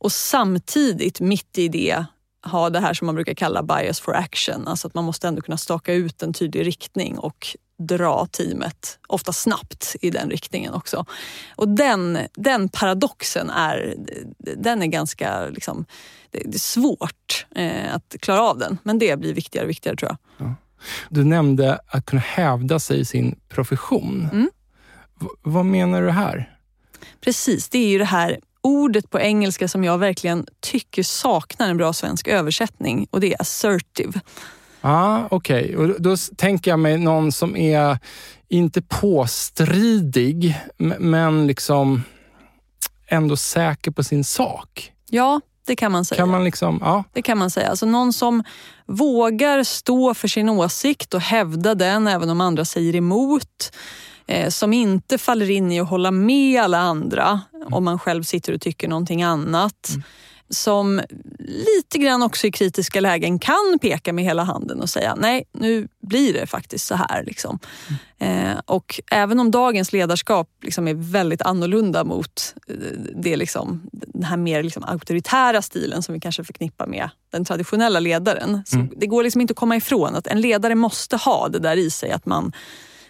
och 0.00 0.12
samtidigt 0.12 1.20
mitt 1.20 1.58
i 1.58 1.68
det 1.68 2.04
ha 2.44 2.70
det 2.70 2.80
här 2.80 2.94
som 2.94 3.06
man 3.06 3.14
brukar 3.14 3.34
kalla 3.34 3.62
bias 3.62 4.00
for 4.00 4.14
action. 4.14 4.68
Alltså 4.68 4.88
att 4.88 4.94
man 4.94 5.04
måste 5.04 5.28
ändå 5.28 5.42
kunna 5.42 5.56
staka 5.56 5.92
ut 5.92 6.22
en 6.22 6.32
tydlig 6.32 6.66
riktning 6.66 7.18
och 7.18 7.56
dra 7.78 8.26
teamet, 8.26 8.98
ofta 9.06 9.32
snabbt, 9.32 9.96
i 10.00 10.10
den 10.10 10.30
riktningen 10.30 10.74
också. 10.74 11.04
Och 11.56 11.68
den, 11.68 12.18
den 12.34 12.68
paradoxen 12.68 13.50
är, 13.50 13.96
den 14.38 14.82
är 14.82 14.86
ganska 14.86 15.46
liksom, 15.46 15.84
det 16.30 16.54
är 16.54 16.58
svårt 16.58 17.46
eh, 17.54 17.94
att 17.94 18.16
klara 18.20 18.42
av 18.42 18.58
den. 18.58 18.78
Men 18.82 18.98
det 18.98 19.18
blir 19.18 19.34
viktigare 19.34 19.64
och 19.64 19.70
viktigare 19.70 19.96
tror 19.96 20.10
jag. 20.10 20.54
Du 21.08 21.24
nämnde 21.24 21.80
att 21.86 22.06
kunna 22.06 22.22
hävda 22.22 22.80
sig 22.80 23.00
i 23.00 23.04
sin 23.04 23.40
profession. 23.48 24.28
Mm. 24.32 24.50
Vad 25.42 25.66
menar 25.66 26.02
du 26.02 26.10
här? 26.10 26.58
Precis, 27.20 27.68
det 27.68 27.78
är 27.78 27.88
ju 27.88 27.98
det 27.98 28.04
här 28.04 28.38
ordet 28.60 29.10
på 29.10 29.20
engelska 29.20 29.68
som 29.68 29.84
jag 29.84 29.98
verkligen 29.98 30.46
tycker 30.60 31.02
saknar 31.02 31.68
en 31.68 31.76
bra 31.76 31.92
svensk 31.92 32.28
översättning 32.28 33.06
och 33.10 33.20
det 33.20 33.32
är 33.32 33.40
assertive. 33.40 34.20
Ja, 34.84 34.90
ah, 34.90 35.28
okej. 35.30 35.76
Och 35.76 36.00
då, 36.00 36.16
tänker 36.36 36.70
jag 36.70 36.78
mig 36.78 36.98
någon 36.98 37.32
som 37.32 37.56
är 37.56 37.98
inte 38.48 38.82
påstridig, 38.82 40.56
men 40.98 41.46
liksom 41.46 42.02
ändå 43.08 43.36
säker 43.36 43.90
på 43.90 44.04
sin 44.04 44.24
sak. 44.24 44.92
Ja, 45.10 45.40
det 45.66 45.76
kan 45.76 45.92
man 45.92 46.04
säga. 46.04 46.16
Kan 46.16 46.28
man 46.28 46.44
liksom, 46.44 46.78
ja. 46.82 47.04
Det 47.12 47.22
kan 47.22 47.38
man 47.38 47.50
säga. 47.50 47.68
Alltså 47.68 47.86
någon 47.86 48.12
som 48.12 48.44
vågar 48.86 49.64
stå 49.64 50.14
för 50.14 50.28
sin 50.28 50.48
åsikt 50.48 51.14
och 51.14 51.20
hävda 51.20 51.74
den 51.74 52.06
även 52.06 52.30
om 52.30 52.40
andra 52.40 52.64
säger 52.64 52.96
emot. 52.96 53.72
Eh, 54.26 54.48
som 54.48 54.72
inte 54.72 55.18
faller 55.18 55.50
in 55.50 55.72
i 55.72 55.80
att 55.80 55.88
hålla 55.88 56.10
med 56.10 56.62
alla 56.62 56.78
andra 56.78 57.40
om 57.70 57.84
man 57.84 57.98
själv 57.98 58.22
sitter 58.22 58.52
och 58.52 58.60
tycker 58.60 58.88
någonting 58.88 59.22
annat. 59.22 59.90
Som 60.50 61.00
lite 61.38 61.98
grann 61.98 62.22
också 62.22 62.46
i 62.46 62.52
kritiska 62.52 63.00
lägen 63.00 63.38
kan 63.38 63.78
peka 63.80 64.12
med 64.12 64.24
hela 64.24 64.42
handen 64.42 64.80
och 64.80 64.90
säga 64.90 65.14
nej, 65.14 65.44
nu 65.52 65.88
blir 66.00 66.32
det 66.32 66.46
faktiskt 66.46 66.86
så 66.86 66.94
här. 66.94 67.24
Liksom. 67.24 67.58
Eh, 68.18 68.58
och 68.66 69.00
även 69.10 69.40
om 69.40 69.50
dagens 69.50 69.92
ledarskap 69.92 70.48
liksom 70.62 70.88
är 70.88 70.94
väldigt 70.94 71.42
annorlunda 71.42 72.04
mot 72.04 72.54
eh, 72.68 72.74
det 73.16 73.36
liksom, 73.36 73.82
den 73.92 74.24
här 74.24 74.36
mer 74.36 74.62
liksom 74.62 74.84
auktoritära 74.84 75.62
stilen 75.62 76.02
som 76.02 76.14
vi 76.14 76.20
kanske 76.20 76.44
förknippar 76.44 76.86
med 76.86 77.10
den 77.32 77.44
traditionella 77.44 78.00
ledaren. 78.00 78.62
Så 78.66 78.86
Det 78.96 79.06
går 79.06 79.22
liksom 79.22 79.40
inte 79.40 79.52
att 79.52 79.58
komma 79.58 79.76
ifrån 79.76 80.14
att 80.14 80.26
en 80.26 80.40
ledare 80.40 80.74
måste 80.74 81.16
ha 81.16 81.48
det 81.48 81.58
där 81.58 81.76
i 81.76 81.90
sig. 81.90 82.10
Att 82.10 82.26
man, 82.26 82.52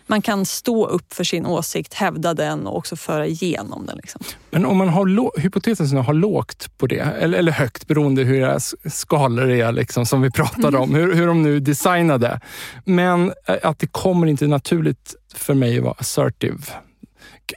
man 0.07 0.23
kan 0.23 0.47
stå 0.47 0.87
upp 0.87 1.15
för 1.15 1.25
sin 1.25 1.47
åsikt, 1.47 1.95
hävda 1.95 2.35
den 2.35 2.67
och 2.67 2.77
också 2.77 2.97
föra 2.97 3.27
igenom 3.27 3.87
den. 3.87 3.97
Liksom. 3.97 4.21
Men 4.51 4.67
om 4.67 4.77
man 4.77 4.89
har 4.89 5.07
hypotesen 5.07 5.43
hypotetiskt 5.43 6.07
har 6.07 6.15
lågt 6.15 6.79
på 6.79 6.87
det, 6.87 7.01
eller, 7.01 7.39
eller 7.39 7.53
högt 7.53 7.87
beroende 7.87 8.23
hur 8.23 8.35
era 8.35 8.61
skalor 8.91 9.51
är 9.51 9.73
liksom, 9.73 10.07
som 10.07 10.23
vi 10.23 10.31
pratade 10.31 10.79
om, 10.79 10.95
hur, 10.95 11.15
hur 11.15 11.27
de 11.27 11.43
nu 11.43 11.61
designade. 11.61 12.41
Men 12.85 13.33
eh, 13.49 13.57
att 13.63 13.79
det 13.79 13.87
kommer 13.87 14.27
inte 14.27 14.47
naturligt 14.47 15.15
för 15.35 15.55
mig 15.55 15.79
att 15.79 15.85
vara 15.85 15.95
assertive. 15.99 16.63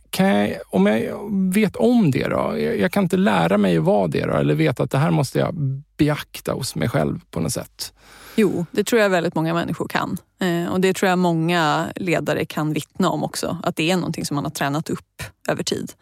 Kan 0.10 0.28
jag, 0.28 0.58
om 0.70 0.86
jag 0.86 1.54
vet 1.54 1.76
om 1.76 2.12
det 2.12 2.28
då? 2.28 2.56
Jag, 2.58 2.80
jag 2.80 2.92
kan 2.92 3.04
inte 3.04 3.18
lära 3.18 3.58
mig 3.58 3.78
att 3.78 3.84
vara 3.84 4.08
det 4.08 4.26
då, 4.26 4.34
eller 4.34 4.56
veta 4.56 4.84
att 4.84 4.92
det 4.92 4.98
här 4.98 5.12
måste 5.12 5.40
jag 5.40 5.56
beakta 5.98 6.54
hos 6.54 6.76
mig 6.76 6.90
själv 6.90 7.20
på 7.32 7.40
något 7.40 7.54
sätt. 7.54 7.94
Jo, 8.40 8.66
det 8.72 8.84
tror 8.84 9.02
jag 9.02 9.10
väldigt 9.10 9.36
många 9.36 9.54
människor 9.54 9.88
kan. 9.88 10.18
Eh, 10.42 10.72
och 10.72 10.82
det 10.82 10.94
tror 10.94 11.10
jag 11.10 11.20
många 11.20 11.88
ledare 11.96 12.46
kan 12.46 12.74
vittna 12.74 13.10
om 13.10 13.24
också. 13.24 13.58
Att 13.64 13.76
det 13.76 13.92
är 13.92 13.96
någonting 13.96 14.26
som 14.26 14.36
man 14.36 14.44
har 14.44 14.52
tränat 14.52 14.90
upp 14.90 15.24
över 15.50 15.64
tid. 15.64 15.94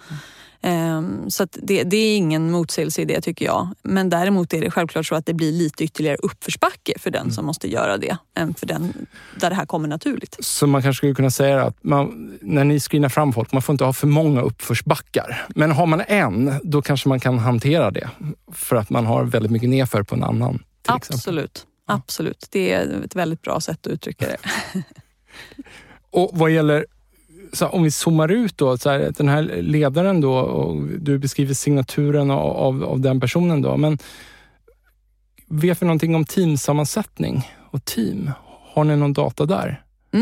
Eh, 0.61 1.01
så 1.27 1.47
det, 1.51 1.83
det 1.83 1.97
är 1.97 2.17
ingen 2.17 2.51
motsägelse 2.51 3.01
i 3.01 3.05
det 3.05 3.21
tycker 3.21 3.45
jag. 3.45 3.67
Men 3.83 4.09
däremot 4.09 4.53
är 4.53 4.61
det 4.61 4.71
självklart 4.71 5.05
så 5.05 5.15
att 5.15 5.25
det 5.25 5.33
blir 5.33 5.51
lite 5.51 5.83
ytterligare 5.83 6.17
uppförsbacke 6.17 6.93
för 6.99 7.11
den 7.11 7.31
som 7.31 7.45
måste 7.45 7.71
göra 7.71 7.97
det 7.97 8.17
än 8.37 8.53
för 8.53 8.65
den 8.65 8.93
där 9.39 9.49
det 9.49 9.55
här 9.55 9.65
kommer 9.65 9.87
naturligt. 9.87 10.37
Så 10.39 10.67
man 10.67 10.81
kanske 10.81 10.97
skulle 10.97 11.13
kunna 11.13 11.31
säga 11.31 11.63
att 11.63 11.83
man, 11.83 12.37
när 12.41 12.63
ni 12.63 12.79
screenar 12.79 13.09
fram 13.09 13.33
folk, 13.33 13.51
man 13.51 13.61
får 13.61 13.73
inte 13.73 13.83
ha 13.83 13.93
för 13.93 14.07
många 14.07 14.41
uppförsbackar. 14.41 15.45
Men 15.55 15.71
har 15.71 15.85
man 15.85 16.01
en, 16.07 16.59
då 16.63 16.81
kanske 16.81 17.09
man 17.09 17.19
kan 17.19 17.39
hantera 17.39 17.91
det. 17.91 18.09
För 18.51 18.75
att 18.75 18.89
man 18.89 19.05
har 19.05 19.23
väldigt 19.23 19.51
mycket 19.51 19.69
nedför 19.69 20.03
på 20.03 20.15
en 20.15 20.23
annan. 20.23 20.63
Till 20.81 20.95
exempel. 20.97 21.47
Absolut. 21.85 22.47
Det 22.51 22.71
är 22.71 23.03
ett 23.03 23.15
väldigt 23.15 23.41
bra 23.41 23.59
sätt 23.59 23.87
att 23.87 23.93
uttrycka 23.93 24.27
det. 24.27 24.37
Och 26.09 26.29
vad 26.33 26.51
gäller, 26.51 26.85
så 27.53 27.65
här, 27.65 27.75
om 27.75 27.83
vi 27.83 27.91
zoomar 27.91 28.31
ut 28.31 28.57
då, 28.57 28.77
så 28.77 28.89
här, 28.89 29.13
den 29.17 29.29
här 29.29 29.41
ledaren 29.61 30.21
då, 30.21 30.33
och 30.33 30.83
du 30.83 31.17
beskriver 31.17 31.53
signaturen 31.53 32.31
av, 32.31 32.57
av, 32.57 32.83
av 32.83 32.99
den 32.99 33.19
personen 33.19 33.61
då, 33.61 33.77
men 33.77 33.97
vet 35.47 35.81
vi 35.81 35.85
någonting 35.85 36.15
om 36.15 36.25
teamsammansättning 36.25 37.51
och 37.71 37.85
team? 37.85 38.31
Har 38.73 38.83
ni 38.83 38.95
någon 38.95 39.13
data 39.13 39.45
där? 39.45 39.83
Eh, 40.11 40.19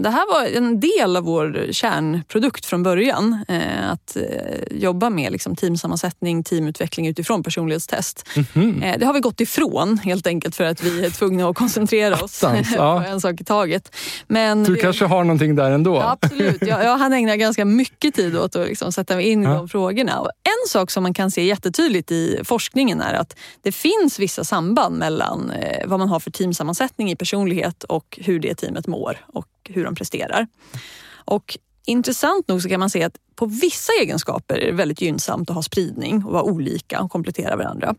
det 0.00 0.10
här 0.10 0.32
var 0.34 0.56
en 0.56 0.80
del 0.80 1.16
av 1.16 1.24
vår 1.24 1.66
kärnprodukt 1.72 2.66
från 2.66 2.82
början. 2.82 3.44
Eh, 3.48 3.90
att 3.90 4.16
eh, 4.16 4.22
jobba 4.70 5.10
med 5.10 5.32
liksom 5.32 5.56
teamsammansättning, 5.56 6.42
teamutveckling 6.44 7.06
utifrån 7.06 7.42
personlighetstest. 7.42 8.28
Mhm. 8.54 8.84
Det 8.98 9.06
har 9.06 9.14
vi 9.14 9.20
gått 9.20 9.40
ifrån 9.40 9.98
helt 9.98 10.26
enkelt 10.26 10.56
för 10.56 10.64
att 10.64 10.82
vi 10.82 11.04
är 11.04 11.10
tvungna 11.10 11.48
att 11.48 11.56
koncentrera 11.56 12.14
oss 12.24 12.44
Attans, 12.44 12.68
på 12.76 12.82
ja. 12.82 13.04
en 13.04 13.20
sak 13.20 13.40
i 13.40 13.44
taget. 13.44 13.96
Men 14.28 14.64
Du 14.64 14.74
vi- 14.74 14.80
kanske 14.80 15.04
har 15.04 15.24
någonting 15.24 15.54
där 15.56 15.70
ändå? 15.70 15.94
Ja, 15.96 16.18
absolut. 16.20 16.62
Jag, 16.66 16.84
jag 16.84 16.98
hann 16.98 17.12
ägna 17.12 17.36
ganska 17.36 17.64
mycket 17.64 18.14
tid 18.14 18.36
åt 18.36 18.56
att 18.56 18.66
liksom 18.68 18.92
sätta 18.92 19.16
mig 19.16 19.28
in 19.28 19.42
i 19.42 19.44
Ja. 19.46 19.50
de 19.54 19.68
frågorna. 19.68 20.20
Och 20.20 20.30
en 20.44 20.68
sak 20.68 20.90
som 20.90 21.02
man 21.02 21.14
kan 21.14 21.30
se 21.30 21.44
jättetydligt 21.44 22.10
i 22.10 22.40
forskningen 22.44 23.00
är 23.00 23.14
att 23.14 23.36
det 23.62 23.72
finns 23.72 24.18
vissa 24.18 24.44
samband 24.44 24.98
mellan 24.98 25.50
eh, 25.50 25.86
vad 25.86 25.98
man 25.98 26.08
har 26.08 26.20
för 26.20 26.30
teamsammansättning 26.30 27.10
i 27.10 27.16
personlighet 27.16 27.84
och 27.84 28.18
hur 28.22 28.40
det 28.40 28.54
teamet 28.54 28.86
mår 28.86 29.16
och 29.32 29.46
hur 29.68 29.84
de 29.84 29.94
presterar. 29.94 30.46
Och 31.24 31.58
Intressant 31.86 32.48
nog 32.48 32.62
så 32.62 32.68
kan 32.68 32.80
man 32.80 32.90
se 32.90 33.02
att 33.02 33.16
på 33.34 33.46
vissa 33.46 33.92
egenskaper 34.00 34.58
är 34.58 34.66
det 34.66 34.72
väldigt 34.72 35.00
gynnsamt 35.00 35.50
att 35.50 35.56
ha 35.56 35.62
spridning 35.62 36.24
och 36.24 36.32
vara 36.32 36.42
olika 36.42 37.00
och 37.00 37.10
komplettera 37.10 37.56
varandra. 37.56 37.94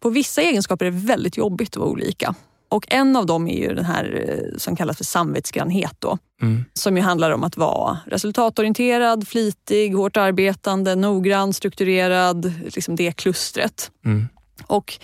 På 0.00 0.10
vissa 0.10 0.42
egenskaper 0.42 0.86
är 0.86 0.90
det 0.90 0.96
väldigt 0.96 1.36
jobbigt 1.36 1.68
att 1.68 1.76
vara 1.76 1.88
olika. 1.90 2.34
Och 2.68 2.86
en 2.88 3.16
av 3.16 3.26
dem 3.26 3.48
är 3.48 3.58
ju 3.58 3.74
den 3.74 3.84
här 3.84 4.24
eh, 4.28 4.58
som 4.58 4.76
kallas 4.76 4.96
för 4.96 5.04
samvetsgrannhet. 5.04 5.94
Då 5.98 6.18
Mm. 6.42 6.64
som 6.74 6.96
ju 6.96 7.02
handlar 7.02 7.30
om 7.30 7.44
att 7.44 7.56
vara 7.56 7.98
resultatorienterad, 8.06 9.28
flitig, 9.28 9.94
hårt 9.94 10.16
arbetande, 10.16 10.94
noggrann, 10.94 11.52
strukturerad. 11.52 12.52
Liksom 12.74 12.96
det 12.96 13.12
klustret. 13.12 13.90
Mm. 14.04 14.28
Och 14.66 14.98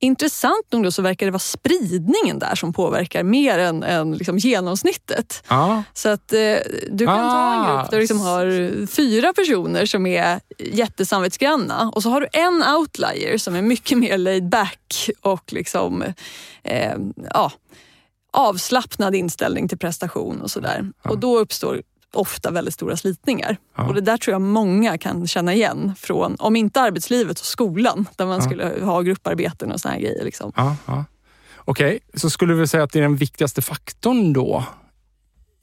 intressant 0.00 0.72
nog 0.72 0.82
då 0.84 0.90
så 0.90 1.02
verkar 1.02 1.26
det 1.26 1.32
vara 1.32 1.38
spridningen 1.38 2.38
där 2.38 2.54
som 2.54 2.72
påverkar 2.72 3.22
mer 3.22 3.58
än, 3.58 3.82
än 3.82 4.12
liksom 4.12 4.38
genomsnittet. 4.38 5.42
Ja. 5.48 5.82
Så 5.94 6.08
att 6.08 6.32
eh, 6.32 6.56
du 6.90 7.06
kan 7.06 7.30
ta 7.30 7.54
en 7.54 7.60
Ah. 7.60 7.76
grupp 7.78 7.90
där 7.90 7.96
du 7.96 8.00
liksom 8.00 8.20
har 8.20 8.86
fyra 8.86 9.32
personer 9.32 9.86
som 9.86 10.06
är 10.06 10.40
jättesamvetsgranna 10.58 11.90
och 11.94 12.02
så 12.02 12.10
har 12.10 12.20
du 12.20 12.28
en 12.32 12.64
outlier 12.78 13.38
som 13.38 13.54
är 13.54 13.62
mycket 13.62 13.98
mer 13.98 14.18
laid 14.18 14.48
back 14.48 15.10
och 15.20 15.52
liksom, 15.52 16.02
eh, 16.62 16.94
ja, 17.34 17.52
avslappnad 18.32 19.14
inställning 19.14 19.68
till 19.68 19.78
prestation 19.78 20.40
och 20.42 20.50
sådär. 20.50 20.90
Och 21.04 21.18
då 21.18 21.38
uppstår 21.38 21.82
ofta 22.14 22.50
väldigt 22.50 22.74
stora 22.74 22.96
slitningar. 22.96 23.56
Ja. 23.76 23.86
Och 23.88 23.94
det 23.94 24.00
där 24.00 24.16
tror 24.16 24.32
jag 24.32 24.42
många 24.42 24.98
kan 24.98 25.26
känna 25.26 25.54
igen 25.54 25.94
från, 25.98 26.36
om 26.38 26.56
inte 26.56 26.80
arbetslivet, 26.80 27.38
så 27.38 27.44
skolan 27.44 28.08
där 28.16 28.26
man 28.26 28.34
Ja. 28.40 28.40
skulle 28.42 28.84
ha 28.84 29.02
grupparbeten 29.02 29.72
och 29.72 29.80
såna 29.80 29.94
här 29.94 30.00
grejer. 30.00 30.24
Liksom. 30.24 30.52
Ja, 30.56 30.76
ja. 30.86 31.04
Okej, 31.58 31.98
så 32.14 32.30
skulle 32.30 32.54
vi 32.54 32.66
säga 32.66 32.82
att 32.82 32.92
det 32.92 32.98
är 32.98 33.02
den 33.02 33.16
viktigaste 33.16 33.62
faktorn 33.62 34.32
då 34.32 34.64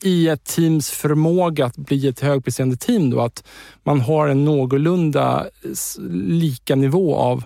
i 0.03 0.27
ett 0.27 0.43
teams 0.43 0.89
förmåga 0.91 1.65
att 1.65 1.77
bli 1.77 2.07
ett 2.07 2.19
högpresterande 2.19 2.77
team 2.77 3.09
då, 3.09 3.21
att 3.21 3.43
man 3.83 4.01
har 4.01 4.27
en 4.27 4.45
någorlunda 4.45 5.45
lika 6.11 6.75
nivå 6.75 7.15
av 7.15 7.43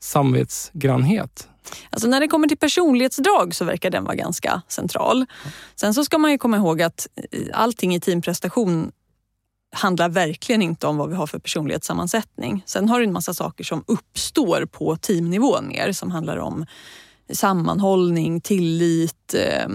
samvetsgrannhet? 0.00 1.48
Alltså 1.90 2.08
när 2.08 2.20
det 2.20 2.28
kommer 2.28 2.48
till 2.48 2.58
personlighetsdrag 2.58 3.54
så 3.54 3.64
verkar 3.64 3.90
den 3.90 4.04
vara 4.04 4.14
ganska 4.14 4.62
central. 4.68 5.26
Sen 5.74 5.94
så 5.94 6.04
ska 6.04 6.18
man 6.18 6.30
ju 6.30 6.38
komma 6.38 6.56
ihåg 6.56 6.82
att 6.82 7.06
eh, 7.32 7.40
allting 7.52 7.94
i 7.94 8.00
teamprestation 8.00 8.92
handlar 9.72 10.08
verkligen 10.08 10.62
inte 10.62 10.86
om 10.86 10.96
vad 10.96 11.08
vi 11.08 11.14
har 11.14 11.26
för 11.26 11.38
personlighetssammansättning. 11.38 12.62
Sen 12.66 12.88
har 12.88 12.98
du 12.98 13.04
en 13.04 13.12
massa 13.12 13.34
saker 13.34 13.64
som 13.64 13.84
uppstår 13.86 14.66
på 14.66 14.96
teamnivå 14.96 15.60
mer 15.60 15.92
som 15.92 16.10
handlar 16.10 16.36
om 16.36 16.66
sammanhållning, 17.32 18.40
tillit, 18.40 19.34
eh, 19.34 19.68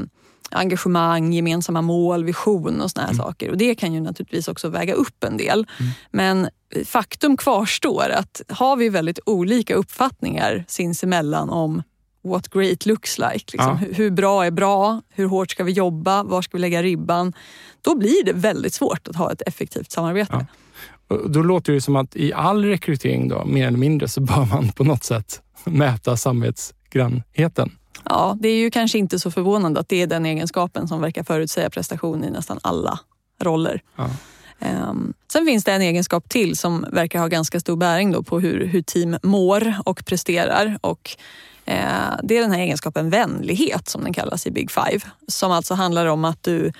engagemang, 0.53 1.33
gemensamma 1.33 1.81
mål, 1.81 2.23
vision 2.23 2.81
och 2.81 2.91
såna 2.91 3.07
här 3.07 3.13
saker. 3.13 3.49
Och 3.49 3.57
det 3.57 3.75
kan 3.75 3.93
ju 3.93 3.99
naturligtvis 3.99 4.47
också 4.47 4.69
väga 4.69 4.93
upp 4.93 5.23
en 5.23 5.37
del. 5.37 5.67
Men 6.11 6.49
faktum 6.85 7.37
kvarstår 7.37 8.09
att 8.09 8.41
har 8.49 8.75
vi 8.75 8.89
väldigt 8.89 9.19
olika 9.25 9.75
uppfattningar 9.75 10.65
sinsemellan 10.67 11.49
om 11.49 11.83
what 12.23 12.49
great 12.49 12.85
looks 12.85 13.17
like. 13.17 13.33
Liksom. 13.33 13.79
Ja. 13.81 13.87
Hur, 13.95 14.11
bra 14.11 14.45
är 14.45 14.51
bra? 14.51 15.01
Hur 15.09 15.25
hårt 15.25 15.51
ska 15.51 15.63
vi 15.63 15.71
jobba? 15.71 16.23
Var 16.23 16.41
ska 16.41 16.57
vi 16.57 16.61
lägga 16.61 16.83
ribban? 16.83 17.33
Då 17.81 17.95
blir 17.95 18.25
det 18.25 18.33
väldigt 18.33 18.73
svårt 18.73 19.07
att 19.07 19.15
ha 19.15 19.31
ett 19.31 19.41
effektivt 19.41 19.91
samarbete. 19.91 20.45
Ja. 21.09 21.17
Då 21.27 21.43
låter 21.43 21.73
det 21.73 21.81
som 21.81 21.95
att 21.95 22.15
i 22.15 22.33
all 22.33 22.65
rekrytering, 22.65 23.27
då, 23.27 23.45
mer 23.45 23.67
eller 23.67 23.77
mindre, 23.77 24.07
så 24.07 24.21
bör 24.21 24.45
man 24.45 24.69
på 24.69 24.83
något 24.83 25.03
sätt 25.03 25.41
mäta 25.63 26.17
samvetsgrannheten. 26.17 27.71
Ja, 28.03 28.37
det 28.39 28.49
är 28.49 28.57
ju 28.57 28.71
kanske 28.71 28.97
inte 28.97 29.19
så 29.19 29.31
förvånande 29.31 29.79
att 29.79 29.89
det 29.89 30.01
är 30.01 30.07
den 30.07 30.25
egenskapen 30.25 30.87
som 30.87 31.01
verkar 31.01 31.23
förutsäga 31.23 31.69
prestation 31.69 32.23
i 32.23 32.29
nästan 32.29 32.59
alla 32.61 32.99
roller. 33.39 33.81
Ja. 33.95 34.09
Ehm, 34.59 35.13
sen 35.31 35.45
finns 35.45 35.63
det 35.63 35.71
en 35.71 35.81
egenskap 35.81 36.29
till 36.29 36.57
som 36.57 36.85
verkar 36.91 37.19
ha 37.19 37.27
ganska 37.27 37.59
stor 37.59 37.75
bäring 37.75 38.11
då 38.11 38.23
på 38.23 38.39
hur, 38.39 38.65
hur 38.65 38.81
team 38.81 39.17
mår 39.23 39.73
och 39.85 40.05
presterar. 40.05 40.79
Och, 40.81 41.17
eh, 41.65 42.15
det 42.23 42.37
är 42.37 42.41
den 42.41 42.51
här 42.51 42.59
egenskapen 42.59 43.09
vänlighet 43.09 43.89
som 43.89 44.03
den 44.03 44.13
kallas 44.13 44.47
i 44.47 44.51
Big 44.51 44.71
Five. 44.71 44.99
Som 45.27 45.51
alltså 45.51 45.73
handlar 45.73 46.05
om 46.05 46.25
att 46.25 46.43
du 46.43 46.71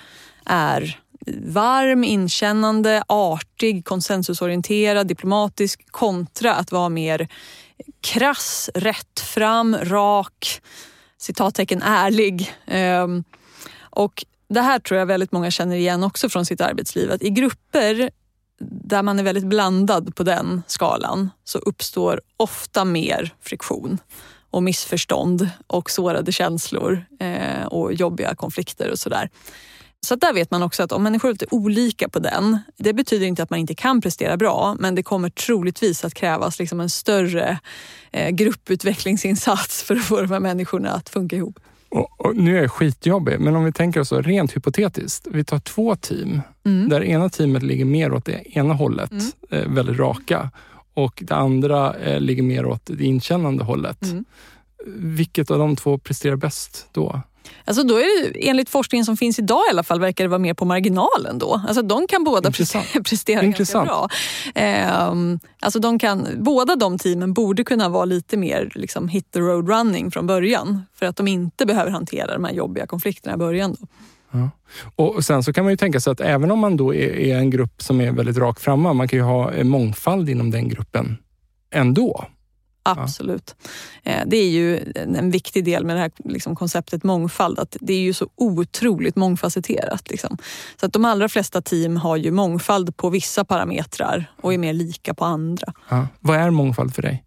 är 0.46 0.98
varm, 1.46 2.04
inkännande, 2.04 3.02
artig, 3.06 3.84
konsensusorienterad, 3.84 5.06
diplomatisk 5.06 5.90
kontra 5.90 6.54
att 6.54 6.72
vara 6.72 6.88
mer 6.88 7.28
krass, 8.00 8.70
rättfram, 8.74 9.76
rak, 9.82 10.60
citattecken 11.22 11.82
ärlig. 11.82 12.54
Ehm, 12.66 13.24
och 13.80 14.24
det 14.48 14.60
här 14.60 14.78
tror 14.78 14.98
jag 14.98 15.06
väldigt 15.06 15.32
många 15.32 15.50
känner 15.50 15.76
igen 15.76 16.04
också 16.04 16.28
från 16.28 16.46
sitt 16.46 16.60
arbetsliv. 16.60 17.12
Att 17.12 17.22
I 17.22 17.30
grupper 17.30 18.10
där 18.60 19.02
man 19.02 19.18
är 19.18 19.22
väldigt 19.22 19.46
blandad 19.46 20.14
på 20.16 20.22
den 20.22 20.62
skalan 20.66 21.30
så 21.44 21.58
uppstår 21.58 22.20
ofta 22.36 22.84
mer 22.84 23.34
friktion 23.40 23.98
och 24.50 24.62
missförstånd 24.62 25.50
och 25.66 25.90
sårade 25.90 26.32
känslor 26.32 27.04
eh, 27.20 27.66
och 27.66 27.92
jobbiga 27.92 28.34
konflikter 28.34 28.90
och 28.90 28.98
sådär. 28.98 29.30
Så 30.06 30.16
där 30.16 30.32
vet 30.34 30.50
man 30.50 30.62
också 30.62 30.82
att 30.82 30.92
om 30.92 31.02
människor 31.02 31.28
är 31.28 31.32
lite 31.32 31.46
olika 31.50 32.08
på 32.08 32.18
den, 32.18 32.58
det 32.76 32.92
betyder 32.92 33.26
inte 33.26 33.42
att 33.42 33.50
man 33.50 33.58
inte 33.58 33.74
kan 33.74 34.00
prestera 34.00 34.36
bra, 34.36 34.76
men 34.78 34.94
det 34.94 35.02
kommer 35.02 35.30
troligtvis 35.30 36.04
att 36.04 36.14
krävas 36.14 36.58
liksom 36.58 36.80
en 36.80 36.90
större 36.90 37.58
eh, 38.12 38.30
grupputvecklingsinsats 38.30 39.82
för 39.82 39.96
att 39.96 40.04
få 40.04 40.20
de 40.20 40.30
här 40.30 40.40
människorna 40.40 40.90
att 40.90 41.08
funka 41.08 41.36
ihop. 41.36 41.58
Och, 41.88 42.20
och 42.20 42.36
nu 42.36 42.56
är 42.58 42.62
jag 42.62 42.70
skitjobbig, 42.70 43.40
men 43.40 43.56
om 43.56 43.64
vi 43.64 43.72
tänker 43.72 44.00
oss 44.00 44.12
rent 44.12 44.56
hypotetiskt. 44.56 45.26
Vi 45.30 45.44
tar 45.44 45.58
två 45.58 45.96
team, 45.96 46.40
Mm. 46.64 46.88
där 46.88 47.04
ena 47.04 47.28
teamet 47.28 47.62
ligger 47.62 47.84
mer 47.84 48.12
åt 48.12 48.24
det 48.24 48.56
ena 48.56 48.74
hållet, 48.74 49.10
Mm. 49.12 49.24
eh, 49.50 49.68
väldigt 49.74 49.98
raka, 49.98 50.50
och 50.94 51.22
det 51.26 51.34
andra 51.34 51.94
eh, 51.94 52.20
ligger 52.20 52.42
mer 52.42 52.66
åt 52.66 52.82
det 52.86 53.04
inkännande 53.04 53.64
hållet. 53.64 54.02
Mm. 54.02 54.24
Vilket 54.96 55.50
av 55.50 55.58
de 55.58 55.76
två 55.76 55.98
presterar 55.98 56.36
bäst 56.36 56.88
då? 56.92 57.20
Alltså 57.64 57.82
då 57.82 57.94
är 57.96 58.32
det, 58.32 58.48
enligt 58.48 58.68
forskningen 58.68 59.04
som 59.04 59.16
finns 59.16 59.38
idag 59.38 59.62
i 59.68 59.70
alla 59.70 59.82
fall 59.82 60.00
verkar 60.00 60.24
det 60.24 60.28
vara 60.28 60.38
mer 60.38 60.54
på 60.54 60.64
marginalen 60.64 61.38
då. 61.38 61.62
Alltså 61.68 61.82
de 61.82 62.06
kan 62.06 62.24
båda 62.24 62.48
Intressant. 62.48 62.86
prestera, 63.04 63.42
Intressant. 63.42 63.88
ganska 63.88 64.08
bra. 64.54 64.62
Ehm, 64.62 65.40
alltså 65.60 65.78
de 65.78 65.98
kan, 65.98 66.28
båda 66.38 66.76
de 66.76 66.98
teamen 66.98 67.32
borde 67.32 67.64
kunna 67.64 67.88
vara 67.88 68.04
lite 68.04 68.36
mer 68.36 68.72
liksom, 68.74 69.08
hit 69.08 69.30
the 69.32 69.40
road 69.40 69.68
running 69.68 70.10
från 70.10 70.26
början. 70.26 70.82
För 70.94 71.06
att 71.06 71.16
de 71.16 71.28
inte 71.28 71.66
behöver 71.66 71.90
hantera 71.90 72.32
de 72.32 72.44
här 72.44 72.52
jobbiga 72.52 72.86
konflikterna 72.86 73.34
i 73.34 73.38
början. 73.38 73.76
Då. 73.80 73.86
Och 74.96 75.24
sen 75.24 75.42
så 75.42 75.52
kan 75.52 75.64
man 75.64 75.72
ju 75.72 75.76
tänka 75.76 76.00
sig 76.00 76.10
att 76.10 76.20
även 76.20 76.50
om 76.50 76.58
man 76.58 76.76
då 76.76 76.94
är, 76.94 77.18
är 77.18 77.36
en 77.36 77.50
grupp 77.50 77.82
som 77.82 78.00
är 78.00 78.12
väldigt 78.12 78.36
rakt 78.36 78.62
framma, 78.62 78.92
man 78.92 79.08
kan 79.08 79.18
ju 79.18 79.24
ha 79.24 79.52
eh, 79.52 79.64
mångfald 79.64 80.28
inom 80.28 80.50
den 80.50 80.68
gruppen 80.68 81.16
ändå. 81.70 82.26
Absolut. 82.82 83.54
Eh, 84.02 84.22
Det 84.26 84.36
är 84.36 84.50
ju 84.50 84.92
en 84.96 85.30
viktig 85.30 85.64
del 85.64 85.84
med 85.84 85.96
det 85.96 86.00
här 86.00 86.10
liksom, 86.24 86.56
konceptet 86.56 87.04
mångfald. 87.04 87.58
Att 87.58 87.76
det 87.80 87.92
är 87.92 88.00
ju 88.00 88.12
så 88.12 88.28
otroligt 88.36 89.16
mångfacetterat. 89.16 90.10
Liksom. 90.10 90.38
Så 90.80 90.86
att 90.86 90.92
de 90.92 91.04
allra 91.04 91.28
flesta 91.28 91.62
team 91.62 91.96
har 91.96 92.16
ju 92.16 92.30
mångfald 92.30 92.96
på 92.96 93.10
vissa 93.10 93.44
parametrar 93.44 94.32
och 94.40 94.54
är 94.54 94.58
mer 94.58 94.72
lika 94.72 95.14
på 95.14 95.24
andra. 95.24 95.72
Ja. 95.88 96.06
Vad 96.20 96.36
är 96.36 96.50
mångfald 96.50 96.94
för 96.94 97.02
dig? 97.02 97.24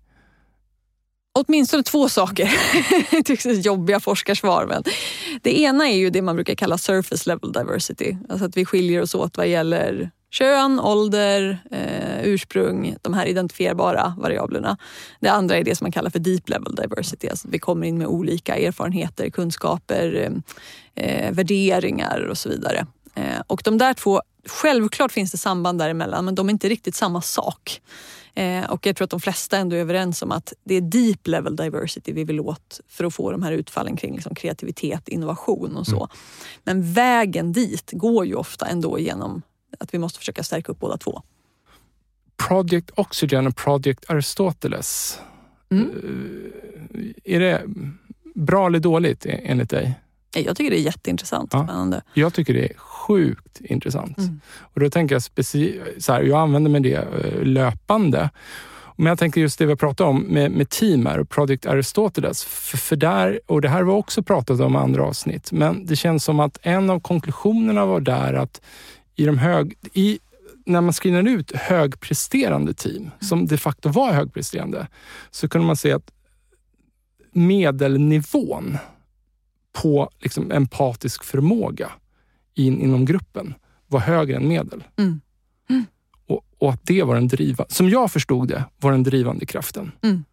Åtminstone 1.37 1.83
två 1.83 2.09
saker. 2.09 2.53
Det 3.11 3.23
tycks 3.23 3.45
jobbiga 3.45 3.99
forskarsvar. 3.99 4.65
Men 4.65 4.83
det 5.41 5.59
ena 5.59 5.89
är 5.89 5.97
ju 5.97 6.09
det 6.09 6.21
man 6.21 6.35
brukar 6.35 6.55
kalla 6.55 6.77
surface 6.77 7.29
level 7.29 7.51
diversity. 7.51 8.15
Alltså 8.29 8.45
att 8.45 8.57
vi 8.57 8.65
skiljer 8.65 9.01
oss 9.01 9.15
åt 9.15 9.37
vad 9.37 9.47
gäller 9.47 10.11
kön, 10.37 10.79
ålder, 10.79 11.59
eh, 11.71 12.23
ursprung, 12.23 12.95
de 13.01 13.13
här 13.13 13.25
identifierbara 13.25 14.15
variablerna. 14.17 14.77
Det 15.19 15.29
andra 15.29 15.57
är 15.57 15.63
det 15.63 15.75
som 15.75 15.85
man 15.85 15.91
kallar 15.91 16.09
för 16.09 16.19
deep 16.19 16.49
level 16.49 16.75
diversity. 16.75 17.27
Alltså 17.27 17.47
att 17.47 17.53
vi 17.53 17.59
kommer 17.59 17.87
in 17.87 17.97
med 17.97 18.07
olika 18.07 18.55
erfarenheter, 18.55 19.29
kunskaper, 19.29 20.13
eh, 20.95 21.05
eh, 21.05 21.31
värderingar 21.31 22.27
och 22.29 22.37
så 22.37 22.49
vidare. 22.49 22.87
Eh, 23.15 23.41
och 23.47 23.61
de 23.65 23.77
där 23.77 23.93
två, 23.93 24.21
självklart 24.49 25.11
finns 25.11 25.31
det 25.31 25.37
samband 25.37 25.79
däremellan 25.79 26.25
men 26.25 26.35
de 26.35 26.49
är 26.49 26.51
inte 26.51 26.69
riktigt 26.69 26.95
samma 26.95 27.21
sak. 27.21 27.81
Eh, 28.33 28.71
och 28.71 28.85
jag 28.85 28.95
tror 28.95 29.05
att 29.05 29.11
de 29.11 29.19
flesta 29.19 29.57
ändå 29.57 29.75
är 29.75 29.79
överens 29.79 30.21
om 30.21 30.31
att 30.31 30.53
det 30.63 30.75
är 30.75 30.81
deep 30.81 31.27
level 31.27 31.55
diversity 31.55 32.13
vi 32.13 32.23
vill 32.23 32.39
åt 32.39 32.81
för 32.87 33.03
att 33.03 33.13
få 33.13 33.31
de 33.31 33.43
här 33.43 33.51
utfallen 33.51 33.97
kring 33.97 34.15
liksom 34.15 34.35
kreativitet, 34.35 35.07
innovation 35.07 35.77
och 35.77 35.87
så. 35.87 35.95
Mm. 35.97 36.07
Men 36.63 36.93
vägen 36.93 37.51
dit 37.51 37.91
går 37.91 38.25
ju 38.25 38.35
ofta 38.35 38.65
ändå 38.65 38.99
genom 38.99 39.41
att 39.79 39.93
vi 39.93 39.97
måste 39.97 40.19
försöka 40.19 40.43
stärka 40.43 40.71
upp 40.71 40.79
båda 40.79 40.97
två. 40.97 41.21
Project 42.47 42.91
Oxygen 42.95 43.47
och 43.47 43.55
Project 43.55 44.09
Aristoteles. 44.09 45.19
Mm. 45.71 45.89
Eh, 47.23 47.35
är 47.35 47.39
det 47.39 47.63
bra 48.35 48.67
eller 48.67 48.79
dåligt 48.79 49.25
enligt 49.25 49.69
dig? 49.69 49.99
Jag 50.35 50.57
tycker 50.57 50.71
det 50.71 50.79
är 50.79 50.81
jätteintressant. 50.81 51.53
Ja. 51.53 51.63
Spännande. 51.63 52.01
Jag 52.13 52.33
tycker 52.33 52.53
det 52.53 52.65
är 52.65 52.77
sjukt 52.77 53.61
intressant. 53.61 54.17
Mm. 54.17 54.41
Och 54.59 54.79
då 54.79 54.89
tänker 54.89 55.15
jag 55.15 55.45
så 56.03 56.13
här, 56.13 56.21
jag 56.21 56.39
använder 56.39 56.71
mig 56.71 56.81
det 56.81 56.95
eh, 56.95 57.43
löpande. 57.43 58.29
Men 58.97 59.05
jag 59.05 59.19
tänker 59.19 59.41
just 59.41 59.59
det 59.59 59.65
vi 59.65 59.75
pratat 59.75 60.07
om 60.07 60.21
med, 60.21 60.51
med 60.51 60.69
team 60.69 61.05
här 61.05 61.19
och 61.19 61.29
Project 61.29 61.65
Aristoteles. 61.65 62.43
För, 62.43 62.77
för 62.77 62.95
där, 62.95 63.39
och 63.45 63.61
det 63.61 63.69
här 63.69 63.83
var 63.83 63.93
också 63.93 64.23
pratat 64.23 64.59
om 64.59 64.73
i 64.73 64.77
andra 64.77 65.03
avsnitt, 65.03 65.51
men 65.51 65.85
det 65.85 65.95
känns 65.95 66.23
som 66.23 66.39
att 66.39 66.59
en 66.61 66.89
av 66.89 66.99
konklusionerna 66.99 67.85
var 67.85 67.99
där 67.99 68.33
att 68.33 68.61
i 69.15 69.25
de 69.25 69.37
hög, 69.37 69.77
i, 69.93 70.19
när 70.65 70.81
man 70.81 70.93
screenade 70.93 71.31
ut 71.31 71.55
högpresterande 71.55 72.73
team, 72.73 73.09
som 73.19 73.45
de 73.47 73.57
facto 73.57 73.89
var 73.89 74.13
högpresterande, 74.13 74.87
så 75.31 75.49
kunde 75.49 75.67
man 75.67 75.75
se 75.75 75.91
att 75.91 76.11
medelnivån 77.31 78.77
på 79.73 80.09
liksom 80.19 80.51
empatisk 80.51 81.23
förmåga 81.23 81.91
in, 82.53 82.81
inom 82.81 83.05
gruppen 83.05 83.53
var 83.87 83.99
högre 83.99 84.35
än 84.35 84.47
medel. 84.47 84.83
Mm. 84.97 85.21
Mm. 85.69 85.85
Och, 86.27 86.45
och, 86.57 86.73
att 86.73 86.81
det 86.83 87.03
var 87.03 87.15
den 87.15 87.27
drivande, 87.27 87.73
som 87.73 87.89
jag 87.89 88.11
förstod 88.11 88.47
det, 88.47 88.63
var 88.77 88.91
den 88.91 89.03
drivande 89.03 89.45
kraften. 89.45 89.91
Mm. 90.01 90.23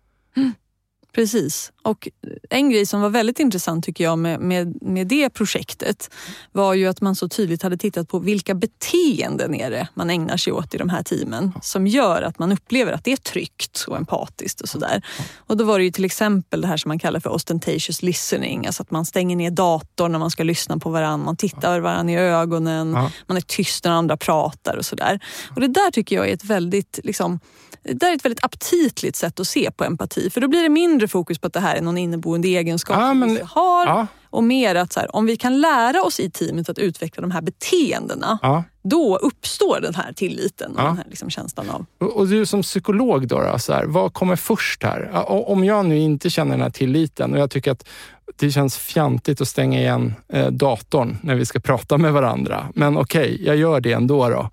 Precis. 1.13 1.73
Och 1.85 2.09
en 2.51 2.71
grej 2.71 2.87
som 2.87 3.01
var 3.01 3.09
väldigt 3.09 3.39
intressant 3.39 3.85
tycker 3.85 4.05
jag 4.05 4.19
med, 4.19 4.41
med, 4.41 4.83
med 4.83 5.07
det 5.07 5.31
projektet 5.31 6.11
var 6.53 6.75
ju 6.75 6.87
att 6.87 7.01
man 7.01 7.17
så 7.17 7.29
tydligt 7.29 7.63
hade 7.63 7.77
tittat 7.77 8.09
på 8.09 8.19
vilka 8.19 8.55
beteenden 8.55 9.55
är 9.55 9.71
det 9.71 9.89
man 9.95 10.11
ägnar 10.11 10.37
sig 10.37 10.53
åt 10.53 10.75
i 10.75 10.79
de 10.79 10.89
här 10.89 11.03
teamen 11.03 11.53
som 11.63 11.87
gör 11.87 12.23
att 12.23 12.39
man 12.39 12.53
upplever 12.53 12.93
att 12.93 13.05
det 13.05 13.13
är 13.13 13.17
tryggt 13.17 13.85
och 13.89 13.97
empatiskt 13.97 14.61
och 14.61 14.69
sådär. 14.69 15.03
Och 15.37 15.57
då 15.57 15.65
var 15.65 15.79
det 15.79 15.85
ju 15.85 15.91
till 15.91 16.05
exempel 16.05 16.61
det 16.61 16.67
här 16.67 16.77
som 16.77 16.89
man 16.89 16.99
kallar 16.99 17.21
för 17.21 17.31
ostentatious 17.31 18.03
listening, 18.03 18.67
alltså 18.67 18.83
att 18.83 18.91
man 18.91 19.05
stänger 19.05 19.37
ner 19.37 19.51
datorn 19.51 20.13
när 20.13 20.19
man 20.19 20.31
ska 20.31 20.43
lyssna 20.43 20.79
på 20.79 20.91
varandra, 20.91 21.25
man 21.25 21.37
tittar 21.37 21.81
varandra 21.81 22.13
i 22.13 22.17
ögonen, 22.17 22.91
man 23.27 23.37
är 23.37 23.41
tyst 23.41 23.85
när 23.85 23.93
andra 23.93 24.17
pratar 24.17 24.77
och 24.77 24.85
sådär. 24.85 25.21
Och 25.55 25.61
det 25.61 25.69
där 25.69 25.91
tycker 25.91 26.17
jag 26.17 26.29
är 26.29 26.35
ett 26.35 26.45
väldigt 26.45 26.99
liksom, 27.05 27.41
det 27.83 28.07
är 28.07 28.15
ett 28.15 28.25
väldigt 28.25 28.45
aptitligt 28.45 29.17
sätt 29.17 29.41
att 29.41 29.49
se 29.49 29.71
på 29.71 29.85
empati. 29.85 30.31
För 30.31 30.41
då 30.41 30.49
blir 30.49 30.63
det 30.63 30.69
mindre 30.69 31.09
fokus 31.09 31.39
på 31.39 31.47
att 31.47 31.53
det 31.53 31.61
här 31.61 31.72
är 31.75 31.83
någon 31.83 31.99
inneboende 31.99 32.49
egenskap 32.49 32.97
ja, 33.01 33.15
men, 33.15 33.35
vi 33.35 33.41
har. 33.47 33.87
Ja. 33.87 34.07
Och 34.31 34.45
mer 34.45 34.75
att 34.75 34.93
så 34.93 35.01
här, 35.01 35.17
om 35.17 35.27
vi 35.27 35.37
kan 35.37 35.61
lära 35.61 36.03
oss 36.03 36.21
i 36.21 36.31
teamet 36.31 36.69
att 36.69 36.79
utveckla 36.79 37.21
de 37.21 37.31
här 37.31 37.43
beteendena, 37.43 38.39
ja. 38.43 38.65
då 38.83 39.17
uppstår 39.17 39.81
den 39.81 39.95
här 39.95 40.13
tilliten 40.13 40.77
och 40.77 40.83
den 40.83 40.97
här 40.97 41.07
liksom 41.09 41.31
känslan 41.31 41.71
av... 41.71 41.87
Och, 42.01 42.17
och 42.17 42.29
du 42.29 42.47
som 42.47 42.63
psykolog, 42.63 43.29
då, 43.29 43.41
då 43.41 43.59
så 43.59 43.73
här, 43.73 43.85
vad 43.85 44.13
kommer 44.13 44.37
först 44.37 44.83
här? 44.83 45.11
Om 45.51 45.65
jag 45.65 45.87
nu 45.87 45.99
inte 45.99 46.31
känner 46.31 46.51
den 46.51 46.63
här 46.63 46.71
tilliten 46.71 47.33
och 47.33 47.39
jag 47.39 47.51
tycker 47.51 47.71
att 47.71 47.89
det 48.37 48.51
känns 48.51 48.77
fjantigt 48.77 49.41
att 49.41 49.49
stänga 49.49 49.81
igen 49.81 50.15
eh, 50.29 50.47
datorn 50.47 51.19
när 51.23 51.35
vi 51.35 51.47
ska 51.47 51.61
prata 51.61 51.99
med 51.99 52.13
varandra. 52.13 52.69
Men 52.75 52.97
okej, 52.97 53.35
okay, 53.35 53.47
jag 53.47 53.57
gör 53.57 53.81
det 53.81 53.93
ändå. 53.93 54.29
då 54.29 54.51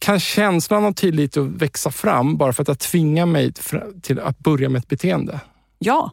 kan 0.00 0.20
känslan 0.20 0.84
av 0.84 0.92
tillit 0.92 1.36
växa 1.36 1.90
fram 1.90 2.36
bara 2.36 2.52
för 2.52 2.62
att 2.62 2.68
jag 2.68 2.78
tvingar 2.78 3.26
mig 3.26 3.52
till 4.02 4.20
att 4.20 4.38
börja 4.38 4.68
med 4.68 4.78
ett 4.78 4.88
beteende? 4.88 5.40
Ja, 5.82 6.10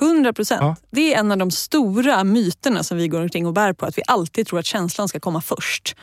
100 0.00 0.32
procent. 0.32 0.60
Ja. 0.62 0.76
Det 0.90 1.14
är 1.14 1.18
en 1.18 1.32
av 1.32 1.38
de 1.38 1.50
stora 1.50 2.24
myterna 2.24 2.82
som 2.82 2.96
vi 2.96 3.08
går 3.08 3.20
omkring 3.20 3.46
och 3.46 3.52
bär 3.52 3.72
på. 3.72 3.86
Att 3.86 3.98
vi 3.98 4.02
alltid 4.06 4.46
tror 4.46 4.58
att 4.58 4.66
känslan 4.66 5.08
ska 5.08 5.20
komma 5.20 5.40
först. 5.40 5.96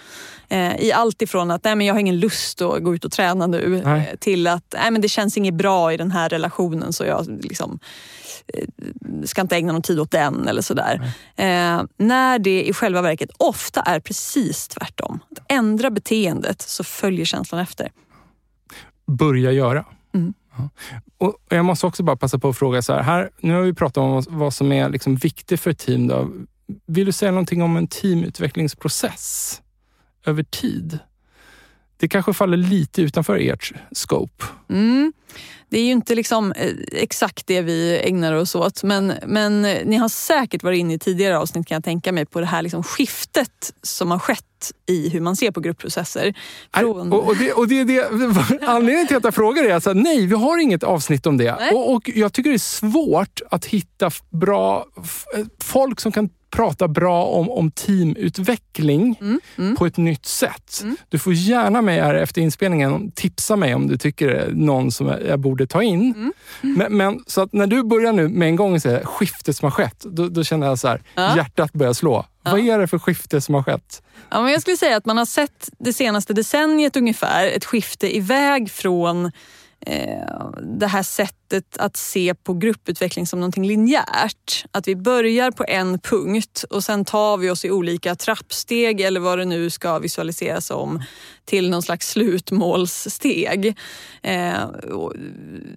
Eh, 0.47 0.75
I 0.75 0.91
allt 0.91 1.21
ifrån 1.21 1.51
att 1.51 1.63
nej, 1.63 1.75
men 1.75 1.85
jag 1.87 1.93
har 1.93 1.99
ingen 1.99 2.19
lust 2.19 2.61
att 2.61 2.83
gå 2.83 2.95
ut 2.95 3.05
och 3.05 3.11
träna 3.11 3.47
nu 3.47 3.83
eh, 3.85 4.15
till 4.19 4.47
att 4.47 4.75
nej, 4.77 4.91
men 4.91 5.01
det 5.01 5.09
känns 5.09 5.37
inget 5.37 5.53
bra 5.53 5.93
i 5.93 5.97
den 5.97 6.11
här 6.11 6.29
relationen 6.29 6.93
så 6.93 7.05
jag 7.05 7.27
liksom, 7.43 7.79
eh, 8.47 8.65
ska 9.23 9.41
inte 9.41 9.55
ägna 9.55 9.73
någon 9.73 9.81
tid 9.81 9.99
åt 9.99 10.11
den 10.11 10.47
eller 10.47 10.61
sådär. 10.61 11.13
Eh, 11.35 11.83
när 11.97 12.39
det 12.39 12.63
i 12.63 12.73
själva 12.73 13.01
verket 13.01 13.29
ofta 13.37 13.81
är 13.81 13.99
precis 13.99 14.67
tvärtom. 14.67 15.19
Att 15.31 15.51
ändra 15.51 15.89
beteendet 15.89 16.61
så 16.61 16.83
följer 16.83 17.25
känslan 17.25 17.61
efter. 17.61 17.91
Börja 19.07 19.51
göra. 19.51 19.85
Och 21.17 21.37
jag 21.49 21.65
måste 21.65 21.87
också 21.87 22.03
bara 22.03 22.15
passa 22.15 22.39
på 22.39 22.49
att 22.49 22.57
fråga 22.57 22.81
så 22.81 22.93
här, 22.93 23.01
här 23.01 23.29
nu 23.39 23.53
har 23.53 23.61
vi 23.61 23.73
pratat 23.73 23.97
om 23.97 24.23
vad 24.27 24.53
som 24.53 24.71
är 24.71 24.89
liksom 24.89 25.15
viktigt 25.15 25.61
för 25.61 25.71
ett 25.71 25.79
team. 25.79 26.07
Då. 26.07 26.31
Vill 26.85 27.05
du 27.05 27.11
säga 27.11 27.31
någonting 27.31 27.61
om 27.61 27.77
en 27.77 27.87
teamutvecklingsprocess 27.87 29.61
över 30.25 30.43
tid? 30.43 30.99
Det 31.97 32.07
kanske 32.07 32.33
faller 32.33 32.57
lite 32.57 33.01
utanför 33.01 33.37
ert 33.37 33.73
scope. 33.91 34.45
Mm. 34.69 35.13
Det 35.69 35.79
är 35.79 35.83
ju 35.83 35.91
inte 35.91 36.15
liksom 36.15 36.51
eh, 36.51 36.71
exakt 36.91 37.47
det 37.47 37.61
vi 37.61 37.99
ägnar 38.03 38.33
oss 38.33 38.55
åt 38.55 38.83
men, 38.83 39.13
men 39.25 39.61
ni 39.61 39.95
har 39.95 40.09
säkert 40.09 40.63
varit 40.63 40.79
inne 40.79 40.93
i 40.93 40.99
tidigare 40.99 41.37
avsnitt 41.37 41.67
kan 41.67 41.75
jag 41.75 41.83
tänka 41.83 42.11
mig 42.11 42.25
på 42.25 42.39
det 42.39 42.45
här 42.45 42.61
liksom 42.61 42.83
skiftet 42.83 43.73
som 43.81 44.11
har 44.11 44.19
skett 44.19 44.43
i 44.85 45.09
hur 45.09 45.21
man 45.21 45.35
ser 45.35 45.51
på 45.51 45.59
gruppprocesser. 45.59 46.33
Från... 46.73 47.13
Och, 47.13 47.27
och, 47.27 47.37
det, 47.37 47.53
och 47.53 47.67
det, 47.67 47.83
det, 47.83 48.09
anledningen 48.61 49.07
till 49.07 49.17
att 49.17 49.23
jag 49.23 49.35
frågar 49.35 49.63
är 49.63 49.75
att 49.75 49.95
nej, 49.95 50.25
vi 50.25 50.35
har 50.35 50.57
inget 50.57 50.83
avsnitt 50.83 51.25
om 51.25 51.37
det. 51.37 51.71
Och, 51.73 51.93
och, 51.93 52.09
jag 52.15 52.33
tycker 52.33 52.49
det 52.49 52.55
är 52.55 52.59
svårt 52.59 53.41
att 53.49 53.65
hitta 53.65 54.11
bra 54.31 54.85
folk 55.59 55.99
som 55.99 56.11
kan 56.11 56.29
prata 56.55 56.87
bra 56.87 57.25
om, 57.25 57.49
om 57.49 57.71
teamutveckling 57.71 59.17
mm, 59.21 59.39
mm. 59.57 59.75
på 59.75 59.85
ett 59.85 59.97
nytt 59.97 60.25
sätt. 60.25 60.79
Mm. 60.83 60.97
Du 61.09 61.19
får 61.19 61.33
gärna 61.33 61.81
med 61.81 62.03
här 62.03 62.15
efter 62.15 62.41
inspelningen 62.41 63.11
tipsa 63.11 63.55
mig 63.55 63.75
om 63.75 63.87
du 63.87 63.97
tycker 63.97 64.27
det 64.27 64.35
är 64.35 64.51
någon 64.51 64.91
som 64.91 65.07
jag 65.07 65.39
borde 65.39 65.54
ta 65.63 65.83
in. 65.83 66.01
Mm, 66.01 66.33
mm. 66.63 66.77
Men, 66.77 66.97
men, 66.97 67.23
så 67.27 67.41
att 67.41 67.53
när 67.53 67.67
du 67.67 67.83
börjar 67.83 68.13
nu 68.13 68.27
med 68.27 68.47
en 68.47 68.55
gång 68.55 68.79
säga 68.79 69.05
skiftet 69.05 69.57
som 69.57 69.65
har 69.65 69.71
skett, 69.71 69.99
då, 69.99 70.27
då 70.27 70.43
känner 70.43 70.67
jag 70.67 70.79
så 70.79 70.87
här, 70.87 71.01
ja. 71.15 71.35
hjärtat 71.35 71.73
börjar 71.73 71.93
slå. 71.93 72.25
Ja. 72.43 72.51
Vad 72.51 72.59
är 72.59 72.79
det 72.79 72.87
för 72.87 72.99
skifte 72.99 73.41
som 73.41 73.55
har 73.55 73.63
skett? 73.63 74.01
Ja, 74.29 74.41
men 74.41 74.51
jag 74.51 74.61
skulle 74.61 74.77
säga 74.77 74.97
att 74.97 75.05
man 75.05 75.17
har 75.17 75.25
sett 75.25 75.69
det 75.79 75.93
senaste 75.93 76.33
decenniet 76.33 76.95
ungefär 76.95 77.47
ett 77.47 77.65
skifte 77.65 78.17
iväg 78.17 78.71
från 78.71 79.31
Eh, 79.85 80.49
det 80.61 80.87
här 80.87 81.03
sättet 81.03 81.77
att 81.77 81.97
se 81.97 82.35
på 82.43 82.53
grupputveckling 82.53 83.27
som 83.27 83.39
någonting 83.39 83.67
linjärt. 83.67 84.65
Att 84.71 84.87
vi 84.87 84.95
börjar 84.95 85.51
på 85.51 85.65
en 85.67 85.99
punkt 85.99 86.65
och 86.69 86.83
sen 86.83 87.05
tar 87.05 87.37
vi 87.37 87.49
oss 87.49 87.65
i 87.65 87.71
olika 87.71 88.15
trappsteg 88.15 89.01
eller 89.01 89.19
vad 89.19 89.37
det 89.37 89.45
nu 89.45 89.69
ska 89.69 89.99
visualiseras 89.99 90.65
som 90.65 91.03
till 91.45 91.69
någon 91.69 91.81
slags 91.81 92.09
slutmålssteg. 92.09 93.67
Eh, 94.21 94.69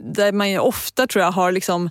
där 0.01 0.33
man 0.33 0.59
ofta 0.59 1.07
tror 1.07 1.25
jag 1.25 1.33
har 1.33 1.53
liksom 1.53 1.91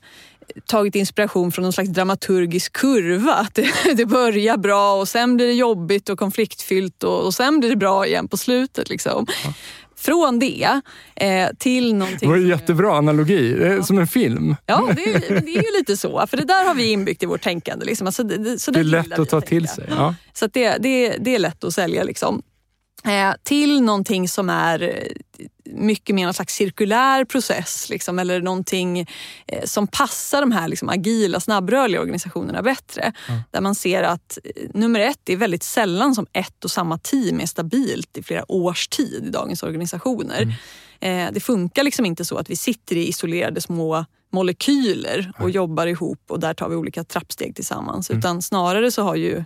tagit 0.66 0.96
inspiration 0.96 1.52
från 1.52 1.64
någon 1.64 1.74
slags 1.74 1.90
dramaturgisk 1.90 2.74
kurva. 2.74 3.34
Att 3.34 3.56
det, 3.56 3.72
det 3.96 4.06
börjar 4.06 4.58
bra 4.58 4.94
och 4.94 5.08
sen 5.08 5.38
blir 5.38 5.48
det 5.48 5.54
jobbigt 5.54 6.10
och 6.10 6.20
konfliktfyllt 6.20 7.04
och, 7.04 7.26
och 7.26 7.34
sen 7.34 7.60
blir 7.60 7.70
det 7.70 7.76
bra 7.76 8.08
igen 8.08 8.28
på 8.28 8.38
slutet. 8.38 8.90
Liksom. 8.90 9.26
Ja. 9.44 9.54
Från 9.98 10.40
det 10.40 10.82
eh, 11.16 11.50
till 11.60 11.96
någonting... 11.96 12.20
Det 12.20 12.28
var 12.28 12.36
en 12.36 12.48
jättebra 12.48 12.98
analogi, 12.98 13.58
ja. 13.62 13.84
som 13.84 13.98
en 13.98 14.08
film. 14.08 14.56
Ja, 14.66 14.90
det 14.96 15.14
är, 15.14 15.20
det 15.30 15.52
är 15.52 15.64
ju 15.64 15.78
lite 15.80 15.98
så. 15.98 16.28
För 16.28 16.38
det 16.38 16.46
där 16.46 16.68
har 16.68 16.76
vi 16.76 16.92
inbyggt 16.92 17.24
i 17.24 17.26
vårt 17.26 17.42
tänkande. 17.42 17.86
Liksom. 17.86 18.08
Alltså, 18.08 18.24
det, 18.24 18.60
så 18.60 18.72
det 18.72 18.80
är 18.80 18.84
lätt 18.84 19.20
att 19.20 19.30
ta 19.30 19.42
till 19.42 19.68
sig. 19.68 19.86
Ja. 19.90 20.16
Så 20.34 20.48
det, 20.48 20.78
det, 20.78 21.18
det 21.20 21.36
är 21.36 21.40
lätt 21.40 21.64
att 21.64 21.74
sälja. 21.74 22.04
Liksom. 22.04 22.42
Eh, 23.06 23.36
till 23.44 23.82
någonting 23.82 24.28
som 24.28 24.50
är 24.50 24.82
eh, 24.82 25.46
mycket 25.74 26.16
mer 26.16 26.28
en 26.28 26.34
slags 26.34 26.56
cirkulär 26.56 27.26
process 27.26 27.90
liksom, 27.90 28.20
eller 28.20 28.42
någonting 28.42 29.00
eh, 29.48 29.64
som 29.66 29.88
passar 29.88 30.42
de 30.42 30.52
här 30.52 30.68
liksom, 30.68 30.90
agila, 30.90 31.40
snabbrörliga 31.40 32.02
organisationerna 32.02 32.62
bättre. 32.62 33.14
Mm. 33.30 33.42
Där 33.52 33.62
man 33.62 33.76
ser 33.76 34.04
att 34.04 34.38
nummer 34.74 35.00
ett, 35.00 35.20
det 35.24 35.34
är 35.34 35.38
väldigt 35.38 35.64
sällan 35.64 36.16
som 36.16 36.28
ett 36.34 36.64
och 36.64 36.72
samma 36.72 36.98
team 36.98 37.42
är 37.42 37.46
stabilt 37.46 38.18
i 38.18 38.24
flera 38.24 38.52
års 38.52 38.88
tid 38.88 39.24
i 39.28 39.30
dagens 39.30 39.64
organisationer. 39.64 40.56
Mm. 41.00 41.34
det 41.34 41.40
funkar 41.40 41.84
liksom 41.84 42.06
inte 42.06 42.26
så 42.26 42.38
att 42.38 42.50
vi 42.50 42.56
sitter 42.56 42.96
i 42.96 43.08
isolerade 43.08 43.62
små 43.62 44.06
molekyler 44.32 45.32
och 45.36 45.42
mm. 45.42 45.52
jobbar 45.52 45.88
ihop 45.88 46.22
och 46.28 46.40
där 46.40 46.54
tar 46.54 46.70
vi 46.70 46.76
olika 46.76 47.04
trappsteg 47.04 47.56
tillsammans. 47.56 48.10
Mm. 48.10 48.20
Utan 48.20 48.42
snarare 48.42 48.92
så 48.92 49.02
har 49.02 49.16
ju 49.16 49.44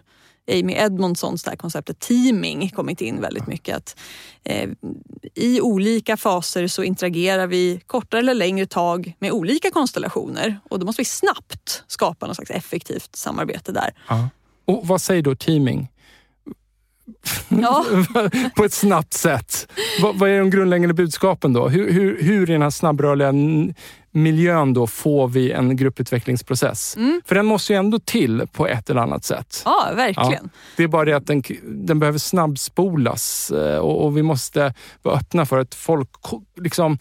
Amy 0.52 0.74
Edmondsons 0.74 1.44
där 1.44 1.56
konceptet 1.56 2.00
teaming 2.00 2.70
kommit 2.70 3.02
in 3.02 3.22
väldigt 3.22 3.48
mycket. 3.48 3.78
Att, 3.78 4.00
eh, 4.44 4.70
I 5.36 5.62
olika 5.62 6.18
faser 6.18 6.68
så 6.68 6.84
interagerar 6.84 7.48
vi 7.48 7.82
kortare 7.88 8.20
eller 8.20 8.34
längre 8.34 8.66
tag 8.66 9.14
med 9.20 9.32
olika 9.32 9.72
konstellationer 9.72 10.60
och 10.70 10.80
då 10.80 10.86
måste 10.86 11.02
vi 11.02 11.06
snabbt 11.06 11.84
skapa 11.88 12.28
något 12.28 12.36
slags 12.36 12.52
effektivt 12.52 13.16
samarbete 13.16 13.72
där. 13.72 13.94
Ja. 14.08 14.30
Och 14.66 14.88
Vad 14.88 15.02
säger 15.02 15.22
då 15.22 15.36
teaming? 15.36 15.88
Ja. 17.50 17.86
på 18.56 18.64
ett 18.64 18.74
snabbt 18.74 19.14
sätt. 19.14 19.68
Vad, 20.02 20.20
vad 20.20 20.30
är 20.30 20.40
de 20.40 20.50
grundläggande 20.50 20.94
budskapen 20.94 21.54
då? 21.54 21.70
Hur, 21.70 21.92
hur, 21.92 22.24
hur 22.24 22.50
i 22.50 22.54
den 22.54 22.62
här 22.62 22.70
snabbrörliga 22.70 23.32
miljön 24.12 24.74
då 24.74 24.88
får 24.88 25.28
vi 25.28 25.52
en 25.52 25.76
grupputvecklingsprocess? 25.78 26.98
För 27.26 27.36
den 27.36 27.46
måste 27.46 27.74
ju 27.74 27.80
ändå 27.80 28.00
till 28.00 28.44
på 28.52 28.68
ett 28.68 28.90
eller 28.90 29.02
annat 29.02 29.24
sätt. 29.24 29.62
Ja, 29.66 29.92
verkligen. 29.96 30.50
Det 30.78 30.84
är 30.84 30.88
bara 30.88 31.06
det 31.06 31.14
att 31.14 31.28
den, 31.28 31.44
den 31.64 32.00
behöver 32.00 32.20
snabbspolas 32.20 33.52
eh, 33.52 33.78
och, 33.78 34.06
och 34.06 34.18
vi 34.18 34.24
måste 34.24 34.74
vara 35.02 35.16
öppna 35.16 35.46
för 35.46 35.58
att 35.60 35.76
folk... 35.76 36.10
Liksom, 36.62 36.98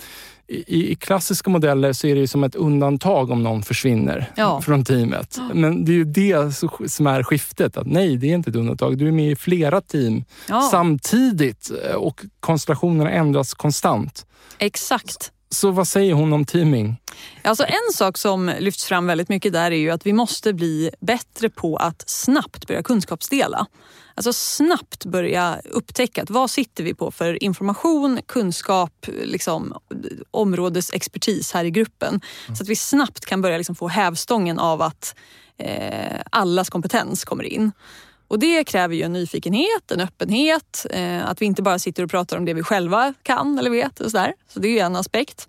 i, 0.49 0.93
I 0.93 0.95
klassiska 0.97 1.51
modeller 1.51 1.93
så 1.93 2.07
är 2.07 2.15
det 2.15 2.29
som 2.29 2.45
ett 2.45 2.55
undantag 2.55 3.31
om 3.31 3.43
någon 3.43 3.63
försvinner 3.63 4.31
Ja. 4.37 4.61
från 4.61 4.85
teamet. 4.85 5.39
Men 5.55 5.85
det 5.85 5.93
är 5.93 5.95
ju 5.95 6.05
det 6.05 6.55
som 6.91 7.07
är 7.07 7.23
skiftet. 7.23 7.77
Att 7.77 7.87
nej, 7.87 8.17
det 8.17 8.27
är 8.31 8.35
inte 8.35 8.51
ett 8.51 8.57
undantag. 8.57 8.99
Du 8.99 9.09
är 9.09 9.13
med 9.13 9.31
i 9.33 9.37
flera 9.37 9.81
team 9.81 10.25
Ja, 10.49 10.69
samtidigt 10.71 11.71
eh, 11.89 11.95
och 11.95 12.21
konstellationerna 12.41 13.11
ändras 13.11 13.55
konstant. 13.55 14.27
exakt. 14.59 15.33
Så 15.55 15.71
vad 15.71 15.89
säger 15.89 16.15
hon 16.15 16.33
om 16.33 16.45
teaming? 16.45 16.97
Alltså 17.43 17.65
en 17.65 17.93
sak 17.95 18.19
som 18.19 18.53
lyfts 18.59 18.85
fram 18.85 19.07
väldigt 19.07 19.29
mycket 19.29 19.53
där 19.53 19.71
är 19.71 19.77
ju 19.77 19.91
att 19.91 20.07
vi 20.07 20.13
måste 20.13 20.53
bli 20.53 20.91
bättre 21.01 21.51
på 21.51 21.77
att 21.77 22.11
snabbt 22.11 22.67
börja 22.67 22.83
kunskapsdela. 22.83 23.67
Alltså 24.15 24.33
snabbt 24.33 25.05
börja 25.05 25.61
upptäcka 25.65 26.23
att 26.23 26.31
vad 26.31 26.51
sitter 26.51 26.85
vi 26.85 26.95
på 26.95 27.11
för 27.11 27.43
information, 27.43 28.21
kunskap, 28.27 29.07
liksom, 29.23 29.75
områdesexpertis 30.31 31.53
här 31.53 31.65
i 31.65 31.71
gruppen. 31.71 32.21
Så 32.47 32.63
att 32.63 32.69
vi 32.69 32.77
snabbt 32.77 33.25
kan 33.25 33.43
börja 33.43 33.57
liksom 33.57 33.75
få 33.75 33.89
hävstången 33.89 34.59
av 34.59 34.83
att 34.83 35.15
eh, 35.59 36.21
allas 36.31 36.71
kompetens 36.71 37.25
kommer 37.25 37.45
in. 37.45 37.73
Och 38.31 38.39
det 38.39 38.65
kräver 38.65 38.95
ju 38.95 39.03
en 39.03 39.13
nyfikenhet, 39.13 39.91
en 39.93 40.01
öppenhet, 40.01 40.87
eh, 40.91 41.29
att 41.29 41.43
vi 41.43 41.47
inte 41.47 41.63
bara 41.63 41.79
sitter 41.79 42.03
och 42.03 42.11
pratar 42.11 42.37
om 42.37 42.45
det 42.45 42.55
vi 42.55 42.63
själva 42.63 43.15
kan 43.23 43.59
eller 43.59 43.71
vet. 43.71 44.01
Och 44.01 44.11
så, 44.11 44.17
där. 44.17 44.33
så 44.49 44.61
det 44.61 44.69
är 44.69 44.73
ju 44.73 44.79
en 44.79 44.97
aspekt. 44.97 45.49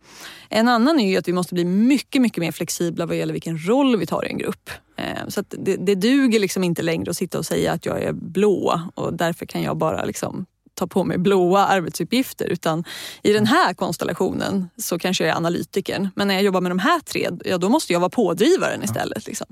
En 0.49 0.67
annan 0.67 0.99
är 0.99 1.09
ju 1.09 1.17
att 1.17 1.27
vi 1.27 1.34
måste 1.34 1.53
bli 1.53 1.65
mycket, 1.65 2.21
mycket 2.21 2.38
mer 2.38 2.51
flexibla 2.51 3.05
vad 3.05 3.17
gäller 3.17 3.34
vilken 3.34 3.67
roll 3.67 3.97
vi 3.97 4.05
tar 4.05 4.25
i 4.25 4.29
en 4.29 4.38
grupp. 4.38 4.69
Eh, 4.97 5.27
så 5.27 5.39
att 5.39 5.55
det, 5.59 5.75
det 5.75 5.95
duger 5.95 6.39
liksom 6.39 6.63
inte 6.63 6.82
längre 6.82 7.09
att 7.09 7.17
sitta 7.17 7.38
och 7.38 7.45
säga 7.45 7.71
att 7.71 7.86
jag 7.86 8.03
är 8.03 8.13
blå 8.13 8.82
och 8.95 9.13
därför 9.13 9.45
kan 9.45 9.61
jag 9.61 9.77
bara 9.77 10.05
liksom 10.05 10.45
ta 10.74 10.88
på 10.88 11.03
mig 11.03 11.17
blåa 11.17 11.65
arbetsuppgifter. 11.65 12.45
Utan 12.45 12.84
i 13.24 13.34
den 13.34 13.45
här 13.45 13.74
konstellationen 13.74 14.69
så 14.78 14.99
kanske 14.99 15.24
jag 15.24 15.32
är 15.32 15.38
analytikern. 15.38 16.09
Men 16.15 16.28
när 16.28 16.36
jag 16.36 16.43
jobbar 16.43 16.61
med 16.61 16.72
de 16.72 16.80
här 16.80 16.99
tre, 16.99 17.30
ja, 17.45 17.57
då 17.57 17.69
måste 17.69 17.93
jag 17.93 17.99
vara 17.99 18.09
pådrivaren 18.09 18.84
istället. 18.84 19.28
Liksom. 19.28 19.47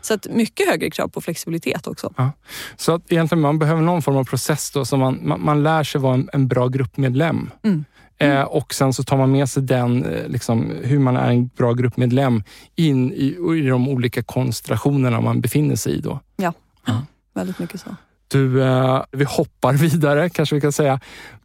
Så 0.00 0.14
att 0.14 0.26
mycket 0.30 0.68
högre 0.70 0.90
krav 0.90 1.08
på 1.08 1.20
flexibilitet 1.20 1.86
också. 1.86 2.12
Ja. 2.16 2.32
Så 2.76 2.94
att 2.94 3.12
egentligen 3.12 3.42
man 3.42 3.58
behöver 3.58 3.82
någon 3.82 4.02
form 4.02 4.16
av 4.16 4.24
process 4.24 4.70
då, 4.70 4.84
så 4.84 4.96
man, 4.96 5.18
man, 5.22 5.44
man 5.44 5.62
lär 5.62 5.84
sig 5.84 6.00
vara 6.00 6.14
en, 6.14 6.28
en 6.32 6.48
bra 6.48 6.68
gruppmedlem. 6.68 7.50
Mm. 7.62 7.84
Eh, 8.18 8.42
och 8.42 8.74
sen 8.74 8.92
så 8.92 9.02
tar 9.02 9.16
man 9.16 9.32
med 9.32 9.48
sig 9.48 9.62
den, 9.62 10.04
eh, 10.04 10.28
liksom, 10.28 10.72
hur 10.82 10.98
man 10.98 11.16
är 11.16 11.30
en 11.30 11.46
bra 11.46 11.72
gruppmedlem 11.72 12.42
in 12.76 13.12
i, 13.12 13.36
i 13.58 13.68
de 13.68 13.88
olika 13.88 14.22
konstellationerna 14.22 15.20
man 15.20 15.40
befinner 15.40 15.76
sig 15.76 15.92
i. 15.92 16.00
Då. 16.00 16.20
Ja, 16.36 16.52
Ja. 16.86 17.02
väldigt 17.34 17.58
mycket 17.58 17.80
så. 17.80 17.96
Du, 18.34 18.62
eh, 18.62 19.04
vi 19.12 19.24
hoppar 19.24 19.72
vidare 19.88 20.28
kanske 20.28 20.54
vi 20.54 20.60
kan 20.60 20.72
säga. 20.72 21.00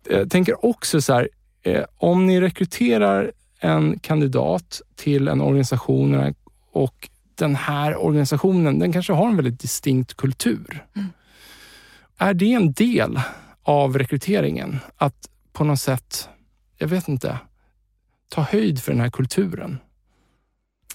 Jag 0.09 0.31
tänker 0.31 0.65
också 0.65 1.01
så 1.01 1.13
här, 1.13 1.29
eh, 1.63 1.83
om 1.97 2.25
ni 2.25 2.41
rekryterar 2.41 3.31
en 3.59 3.99
kandidat 3.99 4.81
till 4.95 5.27
en 5.27 5.41
organisation 5.41 6.13
eh, 6.13 6.33
och 6.71 7.09
den 7.35 7.55
här 7.55 7.97
organisationen, 7.97 8.79
den 8.79 8.93
kanske 8.93 9.13
har 9.13 9.29
en 9.29 9.35
väldigt 9.35 9.59
distinkt 9.59 10.13
kultur. 10.13 10.85
Är 12.17 12.33
det 12.33 12.53
en 12.53 12.71
del 12.71 13.21
av 13.63 13.97
rekryteringen? 13.97 14.79
Att 14.97 15.29
på 15.53 15.63
något 15.63 15.79
sätt, 15.79 16.29
jag 16.77 16.87
vet 16.87 17.07
inte, 17.07 17.37
ta 18.29 18.41
höjd 18.41 18.81
för 18.81 18.91
den 18.91 19.01
här 19.01 19.09
kulturen? 19.09 19.77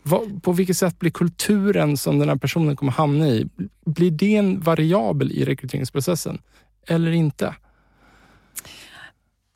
Vad- 0.05 0.43
På 0.43 0.53
vilket 0.53 0.77
sätt 0.77 0.99
blir 0.99 1.11
kulturen 1.11 1.97
som 1.97 2.19
den 2.19 2.29
här 2.29 2.37
personen 2.37 2.77
kommer 2.77 2.93
hamna 2.93 3.29
i, 3.29 3.49
blir 3.87 4.11
det 4.11 4.37
en 4.37 4.61
variabel 4.61 5.33
i 5.33 5.45
rekryteringsprocessen 5.45 6.39
eller 6.87 7.11
inte? 7.13 7.55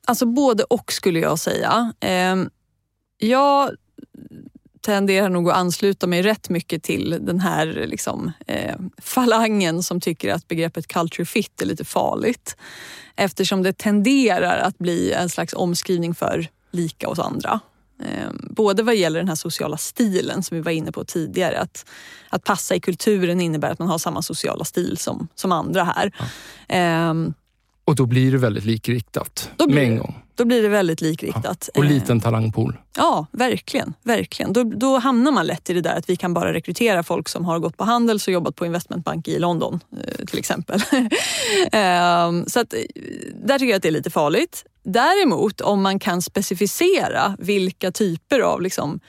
Alltså 0.06 0.26
både 0.26 0.64
och 0.64 0.92
skulle 0.92 1.18
jag 1.20 1.38
säga. 1.38 1.92
Ehm, 2.00 2.50
jag 3.18 3.70
tenderar 4.80 5.28
nog 5.28 5.50
att 5.50 5.56
ansluta 5.56 6.06
mig 6.06 6.22
rätt 6.22 6.48
mycket 6.48 6.82
till 6.82 7.18
den 7.20 7.40
här 7.40 7.66
liksom, 7.66 8.32
eh, 8.46 8.76
falangen 8.98 9.82
som 9.82 10.00
tycker 10.00 10.32
att 10.34 10.48
begreppet 10.48 10.86
culture 10.88 11.24
fit 11.26 11.62
är 11.62 11.66
lite 11.66 11.84
farligt. 11.84 12.56
Eftersom 13.16 13.62
det 13.62 13.78
tenderar 13.78 14.58
att 14.58 14.78
bli 14.78 15.12
en 15.12 15.28
slags 15.28 15.52
omskrivning 15.54 16.14
för 16.14 16.48
lika 16.70 17.08
oss 17.08 17.18
andra. 17.18 17.60
Eh, 18.04 18.30
både 18.50 18.82
vad 18.82 18.96
gäller 18.96 19.18
den 19.18 19.28
här 19.28 19.34
sociala 19.34 19.76
stilen 19.76 20.42
som 20.42 20.56
vi 20.56 20.60
var 20.60 20.72
inne 20.72 20.92
på 20.92 21.04
tidigare. 21.04 21.60
Att, 21.60 21.84
att 22.28 22.44
passa 22.44 22.74
i 22.74 22.80
kulturen 22.80 23.40
innebär 23.40 23.70
att 23.70 23.78
man 23.78 23.88
har 23.88 23.98
samma 23.98 24.22
sociala 24.22 24.64
stil 24.64 24.96
som, 24.98 25.28
som 25.34 25.52
andra 25.52 25.84
här. 25.84 26.12
Ehm, 26.68 27.34
Och 27.84 27.94
då 27.96 28.06
blir 28.06 28.32
det 28.32 28.38
väldigt 28.38 28.64
likriktat 28.64 29.50
Då 29.56 29.66
blir 29.66 29.76
med 29.76 29.84
en 29.84 29.98
gång. 29.98 30.22
då 30.34 30.44
blir 30.44 30.62
det 30.62 30.68
väldigt 30.68 31.00
likriktat. 31.00 31.68
Och 31.74 31.84
Eh, 31.84 31.90
liten 31.90 32.20
talangpool. 32.20 32.76
Ja, 32.96 33.26
verkligen. 33.32 33.94
verkligen. 34.02 34.52
Då, 34.52 34.64
då 34.64 34.98
hamnar 34.98 35.32
man 35.32 35.46
lätt 35.46 35.70
i 35.70 35.72
det 35.74 35.80
där 35.80 35.96
att 35.98 36.10
vi 36.10 36.16
kan 36.16 36.34
bara 36.34 36.52
rekrytera 36.52 37.02
folk 37.02 37.28
som 37.28 37.44
har 37.44 37.58
gått 37.58 37.76
på 37.76 37.84
Handels 37.84 38.26
och 38.26 38.32
jobbat 38.32 38.54
på 38.56 38.66
investmentbank 38.66 39.28
i 39.28 39.38
London 39.38 39.80
eh, 40.04 40.24
till 40.24 40.38
exempel. 40.38 40.80
Ehm, 41.72 42.44
så 42.46 42.60
att, 42.60 42.74
eh, 42.74 42.80
där 43.44 43.58
tycker 43.58 43.70
jag 43.70 43.76
att 43.76 43.82
det 43.82 43.88
är 43.88 43.92
lite 43.92 44.10
farligt. 44.10 44.64
Däremot 44.90 45.60
om 45.60 45.82
man 45.82 45.98
kan 45.98 46.22
specificera 46.22 47.36
vilka 47.38 47.90
typer 47.92 48.40
av 48.40 48.62
liksom, 48.62 49.00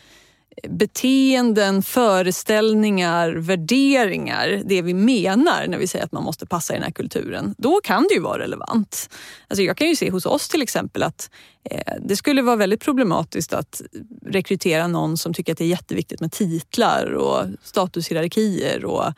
beteenden, 0.69 1.83
föreställningar, 1.83 3.31
värderingar, 3.31 4.61
det 4.65 4.81
vi 4.81 4.93
menar 4.93 5.67
när 5.67 5.77
vi 5.77 5.87
säger 5.87 6.05
att 6.05 6.11
man 6.11 6.23
måste 6.23 6.45
passa 6.45 6.73
i 6.73 6.75
den 6.75 6.83
här 6.83 6.91
kulturen, 6.91 7.55
då 7.57 7.79
kan 7.83 8.05
det 8.09 8.13
ju 8.13 8.21
vara 8.21 8.39
relevant. 8.39 9.09
Alltså 9.47 9.63
jag 9.63 9.77
kan 9.77 9.87
ju 9.87 9.95
se 9.95 10.11
hos 10.11 10.25
oss 10.25 10.49
till 10.49 10.61
exempel 10.61 11.03
att 11.03 11.29
eh, 11.63 11.93
det 12.01 12.15
skulle 12.15 12.41
vara 12.41 12.55
väldigt 12.55 12.81
problematiskt 12.81 13.53
att 13.53 13.81
rekrytera 14.25 14.87
någon 14.87 15.17
som 15.17 15.33
tycker 15.33 15.51
att 15.51 15.57
det 15.57 15.63
är 15.63 15.67
jätteviktigt 15.67 16.21
med 16.21 16.31
titlar 16.31 17.13
och 17.13 17.45
statushierarkier 17.63 18.85
och 18.85 19.13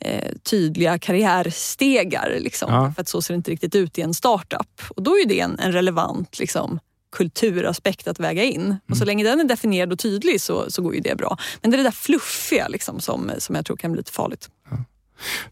eh, 0.00 0.32
tydliga 0.50 0.98
karriärstegar. 0.98 2.36
Liksom, 2.40 2.72
Ja. 2.72 2.92
För 2.94 3.02
att 3.02 3.08
så 3.08 3.22
ser 3.22 3.34
det 3.34 3.36
inte 3.36 3.50
riktigt 3.50 3.74
ut 3.74 3.98
i 3.98 4.02
en 4.02 4.14
startup. 4.14 4.82
Och 4.96 5.02
då 5.02 5.10
är 5.10 5.26
det 5.26 5.40
en, 5.40 5.58
en 5.58 5.72
relevant 5.72 6.38
liksom, 6.38 6.80
kulturaspekt 7.16 8.08
att 8.08 8.20
väga 8.20 8.44
in. 8.44 8.76
Och 8.90 8.96
så 8.96 9.04
länge 9.04 9.24
den 9.24 9.40
är 9.40 9.44
definierad 9.44 9.92
och 9.92 9.98
tydlig 9.98 10.40
så, 10.40 10.70
så 10.70 10.82
går 10.82 10.94
ju 10.94 11.00
det 11.00 11.16
bra. 11.16 11.38
Men 11.62 11.70
det 11.70 11.74
är 11.74 11.78
det 11.78 11.84
där 11.84 11.90
fluffiga 11.90 12.68
liksom, 12.68 13.00
som, 13.00 13.30
som 13.38 13.54
jag 13.54 13.66
tror 13.66 13.76
kan 13.76 13.92
bli 13.92 13.98
lite 13.98 14.12
farligt. 14.12 14.50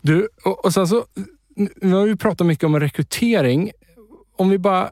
Du, 0.01 0.29
och, 0.45 0.65
och 0.65 0.75
sen 0.75 0.89
så, 0.89 1.05
nu 1.77 1.93
har 1.93 2.07
vi 2.07 2.17
pratat 2.17 2.47
mycket 2.47 2.65
om 2.65 2.81
rekrytering. 2.81 3.71
Om 4.37 4.49
vi 4.49 4.59
bara 4.59 4.91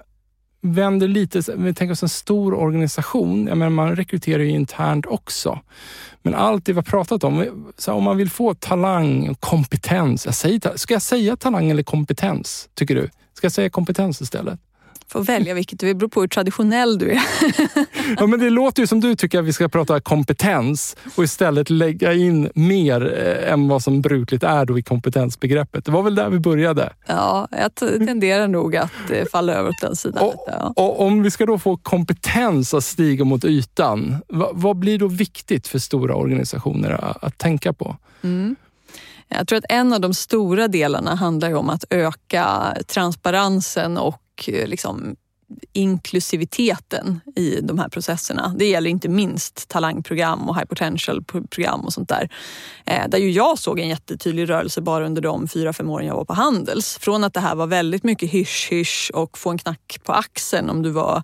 vänder 0.61 1.09
lite, 1.09 1.43
vi 1.57 1.75
tänker 1.75 1.93
oss 1.93 2.03
en 2.03 2.09
stor 2.09 2.55
organisation. 2.55 3.47
Jag 3.47 3.59
menar, 3.59 3.71
man 3.71 3.97
rekryterar 3.97 4.43
ju 4.43 4.51
internt 4.51 5.07
också. 5.07 5.61
Men 6.23 6.35
allt 6.35 6.65
det 6.65 6.73
vi 6.73 6.77
har 6.77 6.83
pratat 6.83 7.25
om, 7.25 7.65
så 7.79 7.93
om 7.93 8.05
man 8.05 8.17
vill 8.17 8.31
få 8.31 8.55
talang 8.55 9.29
och 9.29 9.41
kompetens. 9.41 10.27
Jag 10.27 10.35
säger, 10.35 10.77
ska 10.77 10.95
jag 10.95 11.03
säga 11.03 11.37
talang 11.37 11.71
eller 11.71 11.83
kompetens, 11.83 12.69
tycker 12.75 12.95
du? 12.95 13.11
Ska 13.35 13.45
jag 13.45 13.53
säga 13.53 13.71
kompetens 13.71 14.21
istället? 14.21 14.61
Får 15.13 15.23
välja 15.23 15.55
vilket, 15.55 15.81
det 15.81 15.95
beror 15.95 16.09
på 16.09 16.21
hur 16.21 16.29
traditionell 16.29 16.99
du 16.99 17.11
är. 17.11 17.23
Ja, 18.19 18.27
men 18.27 18.41
det 18.41 18.51
låter 18.51 18.83
ju 18.83 18.87
som 18.87 19.01
du 19.01 19.17
tycker 19.17 19.39
att 19.39 19.45
vi 19.45 19.53
ska 19.53 19.69
prata 19.69 20.01
kompetens 20.01 20.97
och 21.17 21.25
istället 21.25 21.71
lägga 21.71 22.13
in 22.13 22.51
mer 22.55 23.15
eh, 23.19 23.53
än 23.53 23.69
vad 23.69 23.83
som 23.83 24.01
brukligt 24.01 24.43
är 24.43 24.65
då 24.65 24.79
i 24.79 24.83
kompetensbegreppet. 24.83 25.85
Det 25.85 25.91
var 25.91 26.03
väl 26.03 26.15
där 26.15 26.31
vi 26.31 26.39
började. 26.39 26.93
Ja, 27.07 27.49
jag 27.51 27.75
t- 27.75 28.07
tenderar 28.07 28.49
nog 28.49 28.77
att 28.77 29.11
eh, 29.11 29.25
falla 29.33 29.53
över 29.53 29.71
åt 29.71 29.81
den 29.81 29.97
sidan. 29.97 30.23
Och, 30.23 30.33
lite, 30.33 30.59
ja. 30.61 30.73
och 30.77 31.01
om 31.01 31.23
vi 31.23 31.31
ska 31.31 31.47
då 31.47 31.59
få 31.59 31.77
kompetens 31.77 32.75
att 32.75 32.85
stiga 32.85 33.25
mot 33.25 33.45
ytan, 33.45 34.17
vad, 34.53 34.77
blir 34.77 34.99
då 34.99 35.09
viktigt 35.09 35.69
för 35.69 35.79
stora 35.79 36.15
organisationer 36.15 37.17
att, 37.25 37.39
tänka 37.39 37.73
på? 37.73 37.97
Mm. 38.23 38.57
Jag 39.29 39.49
tror 39.49 39.59
att 39.59 39.65
en 39.69 39.93
av 39.93 40.01
de 40.01 40.15
stora 40.15 40.69
delarna 40.69 41.15
handlar 41.15 41.49
ju 41.49 41.55
om 41.55 41.71
att 41.71 41.85
öka 41.91 42.77
transparensen 42.87 43.99
och 43.99 44.22
eh, 44.49 44.67
liksom 44.67 45.17
inklusiviteten 45.73 47.21
i 47.37 47.61
de 47.61 47.79
här 47.79 47.89
processerna. 47.89 48.55
Det 48.59 48.65
gäller 48.69 48.91
inte 48.91 49.09
minst 49.09 49.69
talangprogram 49.69 50.49
och 50.49 50.57
high 50.57 50.65
potential-program 50.65 51.81
och 51.81 51.93
sånt 51.93 52.09
där. 52.09 52.31
Eh, 52.87 53.09
där 53.09 53.19
ju 53.19 53.31
jag 53.31 53.59
såg 53.59 53.81
en 53.81 53.89
jättetydlig 53.89 54.51
rörelse 54.51 54.81
bara 54.81 55.07
under 55.07 55.23
de 55.23 55.49
fyra, 55.49 55.73
fem 55.73 55.91
åren 55.91 56.07
jag 56.07 56.15
var 56.15 56.25
på 56.25 56.35
Handels. 56.35 56.99
Från 57.01 57.25
att 57.25 57.35
det 57.35 57.41
här 57.41 57.55
var 57.55 57.67
väldigt 57.67 58.05
mycket 58.05 58.31
hysch-hysch 58.31 59.11
och 59.15 59.39
få 59.39 59.51
en 59.51 59.59
knack 59.59 60.01
på 60.05 60.13
axeln 60.13 60.71
om 60.71 60.83
du 60.83 60.91
var 60.91 61.23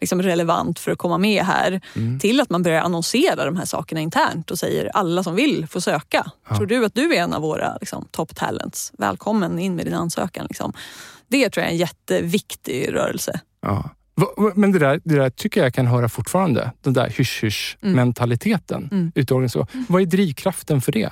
liksom 0.00 0.22
relevant 0.22 0.78
för 0.78 0.92
att 0.92 0.98
komma 0.98 1.18
med 1.18 1.44
här. 1.44 1.80
Mm. 1.96 2.20
Till 2.20 2.40
att 2.40 2.50
man 2.50 2.62
börjar 2.62 2.82
annonsera 2.82 3.44
de 3.44 3.56
här 3.56 3.64
sakerna 3.64 4.00
internt 4.00 4.50
och 4.50 4.58
säger 4.58 4.90
alla 4.94 5.22
som 5.22 5.34
vill 5.34 5.66
får 5.66 5.80
söka. 5.80 6.30
Ja. 6.48 6.56
Tror 6.56 6.66
du 6.66 6.84
att 6.84 6.94
du 6.94 7.14
är 7.14 7.22
en 7.22 7.34
av 7.34 7.42
våra 7.42 7.76
liksom, 7.80 8.08
top 8.10 8.36
talents? 8.36 8.92
Välkommen 8.98 9.58
in 9.58 9.76
med 9.76 9.86
din 9.86 9.94
ansökan. 9.94 10.46
Liksom. 10.48 10.72
Det 11.28 11.50
tror 11.50 11.62
jag 11.62 11.68
är 11.68 11.72
en 11.72 11.78
jätteviktig 11.78 12.94
rörelse. 12.94 13.40
Ja. 13.60 13.90
Men 14.54 14.72
det 14.72 14.78
där, 14.78 15.00
det 15.04 15.14
där 15.14 15.30
tycker 15.30 15.62
jag 15.62 15.74
kan 15.74 15.86
höra 15.86 16.08
fortfarande. 16.08 16.72
Den 16.80 16.92
där 16.92 17.10
hysch-hysch-mentaliteten 17.10 18.82
mm. 18.82 18.98
mm. 18.98 19.12
ute 19.14 19.34
i 19.34 19.36
organisationen. 19.36 19.86
Vad 19.88 20.02
är 20.02 20.06
drivkraften 20.06 20.80
för 20.80 20.92
det? 20.92 21.10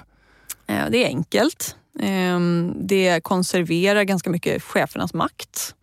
Det 0.66 1.04
är 1.04 1.06
enkelt. 1.06 1.76
Ehm, 2.00 2.74
det 2.80 3.20
konserverar 3.22 4.02
ganska 4.02 4.30
mycket 4.30 4.62
chefernas 4.62 5.14
makt 5.14 5.74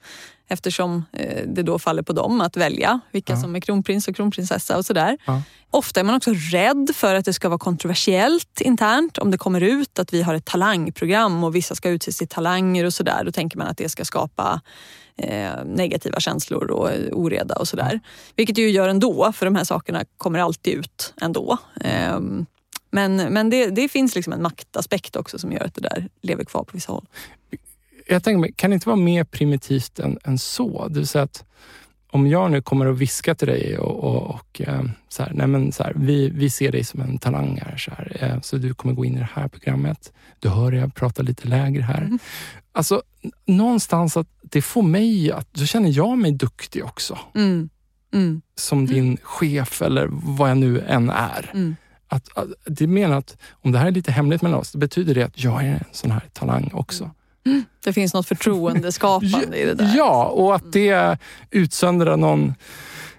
eftersom 0.53 1.05
eh, 1.11 1.43
det 1.47 1.63
då 1.63 1.79
faller 1.79 2.03
på 2.03 2.13
dem 2.13 2.41
att 2.41 2.57
välja 2.57 2.99
vilka 3.11 3.33
ja. 3.33 3.41
som 3.41 3.55
är 3.55 3.59
kronprins 3.59 4.07
och 4.07 4.15
kronprinsessa 4.15 4.77
och 4.77 4.85
sådär. 4.85 5.17
Ja. 5.25 5.41
Ofta 5.71 5.99
är 5.99 6.03
man 6.03 6.15
också 6.15 6.33
rädd 6.33 6.89
för 6.95 7.15
att 7.15 7.25
det 7.25 7.33
ska 7.33 7.49
vara 7.49 7.59
kontroversiellt 7.59 8.61
internt. 8.61 9.17
Om 9.17 9.31
det 9.31 9.37
kommer 9.37 9.61
ut 9.61 9.99
att 9.99 10.13
vi 10.13 10.21
har 10.21 10.33
ett 10.33 10.45
talangprogram 10.45 11.43
och 11.43 11.55
vissa 11.55 11.75
ska 11.75 11.89
utses 11.89 12.17
till 12.17 12.27
talanger 12.27 12.85
och 12.85 12.93
sådär. 12.93 13.23
Då 13.25 13.31
tänker 13.31 13.57
man 13.57 13.67
att 13.67 13.77
det 13.77 13.89
ska 13.89 14.05
skapa 14.05 14.61
eh, 15.17 15.65
negativa 15.65 16.19
känslor 16.19 16.71
och 16.71 16.89
oreda 17.11 17.55
och 17.55 17.67
sådär. 17.67 17.99
Vilket 18.35 18.55
det 18.55 18.61
ju 18.61 18.69
gör 18.69 18.89
ändå, 18.89 19.33
för 19.33 19.45
de 19.45 19.55
här 19.55 19.63
sakerna 19.63 20.05
kommer 20.17 20.39
alltid 20.39 20.73
ut 20.73 21.13
ändå. 21.21 21.57
Eh, 21.81 22.19
men 22.91 23.15
men 23.15 23.49
det, 23.49 23.67
det 23.67 23.87
finns 23.89 24.15
liksom 24.15 24.33
en 24.33 24.41
maktaspekt 24.41 25.15
också 25.15 25.39
som 25.39 25.51
gör 25.51 25.63
att 25.63 25.75
det 25.75 25.81
där 25.81 26.09
lever 26.21 26.43
kvar 26.43 26.63
på 26.63 26.71
vissa 26.73 26.91
håll 26.91 27.05
jag 28.07 28.23
tänker 28.23 28.39
mig, 28.39 28.53
kan 28.55 28.69
det 28.69 28.73
inte 28.73 28.89
vara 28.89 28.97
mer 28.97 29.23
primitivt 29.23 29.99
än, 29.99 30.17
än 30.23 30.37
så? 30.37 30.87
Det 30.87 30.99
vill 30.99 31.07
säga 31.07 31.23
att 31.23 31.45
om 32.13 32.27
jag 32.27 32.51
nu 32.51 32.61
kommer 32.61 32.85
att 32.85 32.97
viska 32.97 33.35
till 33.35 33.47
dig 33.47 33.77
och, 33.77 34.03
och, 34.03 34.35
och 34.35 34.61
eh, 34.61 34.83
så 35.09 35.23
här, 35.23 35.31
nej 35.33 35.47
men 35.47 35.71
så 35.71 35.83
här, 35.83 35.93
vi, 35.95 36.29
vi 36.29 36.49
ser 36.49 36.71
dig 36.71 36.83
som 36.83 37.01
en 37.01 37.17
talang 37.17 37.61
här, 37.65 37.77
så, 37.77 37.91
här, 37.91 38.17
eh, 38.19 38.41
så 38.41 38.57
du 38.57 38.73
kommer 38.73 38.93
gå 38.93 39.05
in 39.05 39.15
i 39.15 39.19
det 39.19 39.29
här 39.33 39.47
programmet. 39.47 40.13
Du 40.39 40.49
hör 40.49 40.71
jag 40.71 40.95
prata 40.95 41.21
lite 41.21 41.47
lägre 41.47 41.81
här. 41.81 42.01
Mm. 42.01 42.19
Alltså 42.71 43.01
någonstans 43.45 44.17
att 44.17 44.27
det 44.41 44.61
får 44.61 44.81
mig 44.81 45.31
att, 45.31 45.53
då 45.53 45.65
känner 45.65 45.89
jag 45.89 46.17
mig 46.17 46.31
duktig 46.31 46.85
också. 46.85 47.19
Mm. 47.35 47.69
Mm. 48.13 48.41
Som 48.55 48.85
din 48.85 49.17
chef 49.23 49.81
eller 49.81 50.07
vad 50.11 50.49
jag 50.49 50.57
nu 50.57 50.79
än 50.79 51.09
är. 51.09 51.51
Mm. 51.53 51.75
Att, 52.07 52.37
att, 52.37 52.47
det 52.65 52.87
menar 52.87 53.17
att 53.17 53.37
om 53.51 53.71
det 53.71 53.79
här 53.79 53.87
är 53.87 53.91
lite 53.91 54.11
hemligt 54.11 54.41
mellan 54.41 54.59
oss, 54.59 54.71
det 54.71 54.77
betyder 54.77 55.15
det 55.15 55.23
att 55.23 55.43
jag 55.43 55.63
är 55.63 55.73
en 55.73 55.85
sån 55.91 56.11
här 56.11 56.23
talang 56.33 56.69
också. 56.73 57.11
Det 57.83 57.93
finns 57.93 58.13
något 58.13 58.27
förtroendeskapande 58.27 59.57
i 59.57 59.65
det 59.65 59.73
där. 59.73 59.93
Ja, 59.95 60.25
och 60.25 60.55
att 60.55 60.71
det 60.71 61.17
utsöndrar 61.51 62.17
någon 62.17 62.53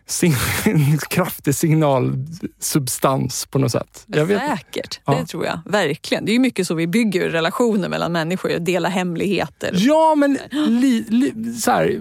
sin 0.06 0.34
kraftig 1.10 1.54
signalsubstans 1.54 3.46
på 3.46 3.58
något 3.58 3.72
sätt. 3.72 4.04
Jag 4.06 4.26
vet. 4.26 4.40
Säkert, 4.50 5.00
ja. 5.04 5.14
det 5.14 5.26
tror 5.26 5.44
jag. 5.44 5.60
Verkligen. 5.64 6.24
Det 6.24 6.30
är 6.30 6.34
ju 6.34 6.38
mycket 6.38 6.66
så 6.66 6.74
vi 6.74 6.86
bygger 6.86 7.30
relationer 7.30 7.88
mellan 7.88 8.12
människor, 8.12 8.58
dela 8.58 8.88
hemligheter. 8.88 9.74
Ja, 9.78 10.14
men 10.14 10.38
li, 10.52 11.04
li, 11.08 11.54
så 11.54 11.70
här, 11.70 12.00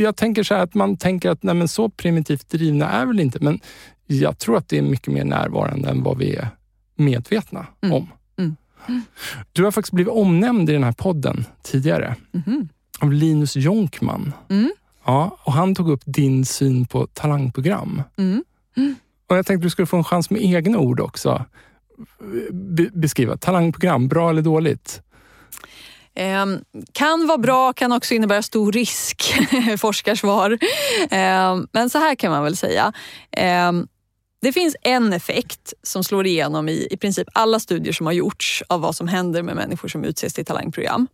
jag 0.00 0.16
tänker 0.16 0.42
så 0.42 0.54
här 0.54 0.62
att 0.62 0.74
man 0.74 0.96
tänker 0.96 1.30
att 1.30 1.42
nej, 1.42 1.54
men 1.54 1.68
så 1.68 1.88
primitivt 1.88 2.50
drivna 2.50 2.90
är 2.90 3.06
väl 3.06 3.20
inte, 3.20 3.38
men 3.40 3.60
jag 4.06 4.38
tror 4.38 4.56
att 4.56 4.68
det 4.68 4.78
är 4.78 4.82
mycket 4.82 5.12
mer 5.12 5.24
närvarande 5.24 5.88
än 5.88 6.02
vad 6.02 6.18
vi 6.18 6.36
är 6.36 6.48
medvetna 6.96 7.66
mm. 7.82 7.96
om. 7.96 8.08
Du 9.52 9.64
har 9.64 9.70
faktiskt 9.70 9.92
blivit 9.92 10.12
omnämnd 10.12 10.70
i 10.70 10.72
den 10.72 10.84
här 10.84 10.92
podden 10.92 11.44
tidigare 11.62 12.16
mm. 12.46 12.68
av 13.00 13.12
Linus 13.12 13.56
Jonkman. 13.56 14.32
Mm. 14.48 14.72
Ja, 15.04 15.38
och 15.44 15.52
han 15.52 15.74
tog 15.74 15.90
upp 15.90 16.02
din 16.04 16.44
syn 16.44 16.86
på 16.86 17.06
talangprogram. 17.06 18.02
Mm. 18.18 18.44
Och 19.28 19.36
Jag 19.36 19.46
tänkte 19.46 19.54
att 19.54 19.62
du 19.62 19.70
skulle 19.70 19.86
få 19.86 19.96
en 19.96 20.04
chans 20.04 20.30
med 20.30 20.42
egna 20.42 20.78
ord 20.78 21.00
också. 21.00 21.44
Be 22.50 22.88
beskriva 22.92 23.36
talangprogram, 23.36 24.08
bra 24.08 24.30
eller 24.30 24.42
dåligt? 24.42 25.02
Eh, 26.14 26.46
kan 26.92 27.26
vara 27.26 27.38
bra, 27.38 27.72
kan 27.72 27.92
också 27.92 28.14
innebära 28.14 28.42
stor 28.42 28.72
risk, 28.72 29.34
forskarsvar. 29.78 30.58
Eh, 31.10 31.56
men 31.72 31.90
så 31.90 31.98
här 31.98 32.14
kan 32.14 32.32
man 32.32 32.44
väl 32.44 32.56
säga. 32.56 32.92
Det 34.46 34.52
finns 34.52 34.76
en 34.82 35.12
effekt 35.12 35.74
som 35.82 36.04
slår 36.04 36.26
igenom 36.26 36.68
i, 36.68 36.88
i 36.90 36.96
princip 36.96 37.28
alla 37.32 37.60
studier 37.60 37.92
som 37.92 38.06
har 38.06 38.12
gjorts 38.12 38.62
av 38.68 38.80
vad 38.80 38.96
som 38.96 39.08
händer 39.08 39.42
med 39.42 39.56
människor 39.56 39.88
som 39.88 40.04
utses 40.04 40.34
till 40.34 40.44
talangprogram. 40.44 41.08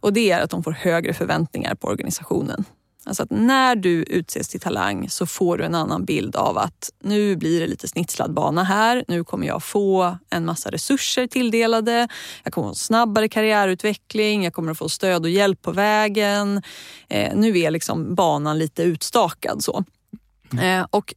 Och 0.00 0.12
det 0.12 0.30
är 0.30 0.40
att 0.40 0.50
de 0.50 0.62
får 0.62 0.72
högre 0.72 1.14
förväntningar 1.14 1.74
på 1.74 1.88
organisationen. 1.88 2.64
Alltså 3.04 3.22
att 3.22 3.30
när 3.30 3.76
du 3.76 4.02
utses 4.02 4.48
till 4.48 4.60
talang 4.60 5.08
så 5.10 5.26
får 5.26 5.58
du 5.58 5.64
en 5.64 5.74
annan 5.74 6.04
bild 6.04 6.36
av 6.36 6.58
att 6.58 6.90
nu 7.02 7.36
blir 7.36 7.60
det 7.60 7.66
lite 7.66 7.88
snitslad 7.88 8.32
bana 8.34 8.64
här. 8.64 9.04
Nu 9.08 9.24
kommer 9.24 9.46
jag 9.46 9.62
få 9.62 10.18
en 10.30 10.44
massa 10.44 10.70
resurser 10.70 11.26
tilldelade. 11.26 12.08
Jag 12.44 12.52
kommer 12.52 12.68
få 12.68 12.74
snabbare 12.74 13.28
karriärutveckling. 13.28 14.44
Jag 14.44 14.52
kommer 14.52 14.72
att 14.72 14.78
få 14.78 14.88
stöd 14.88 15.22
och 15.22 15.30
hjälp 15.30 15.62
på 15.62 15.72
vägen. 15.72 16.62
Eh, 17.08 17.36
nu 17.36 17.58
är 17.58 17.70
liksom 17.70 18.14
banan 18.14 18.58
lite 18.58 18.82
utstakad. 18.82 19.64
så. 19.64 19.84
Mm. 20.52 20.80
Eh, 20.80 20.86
och 20.90 21.14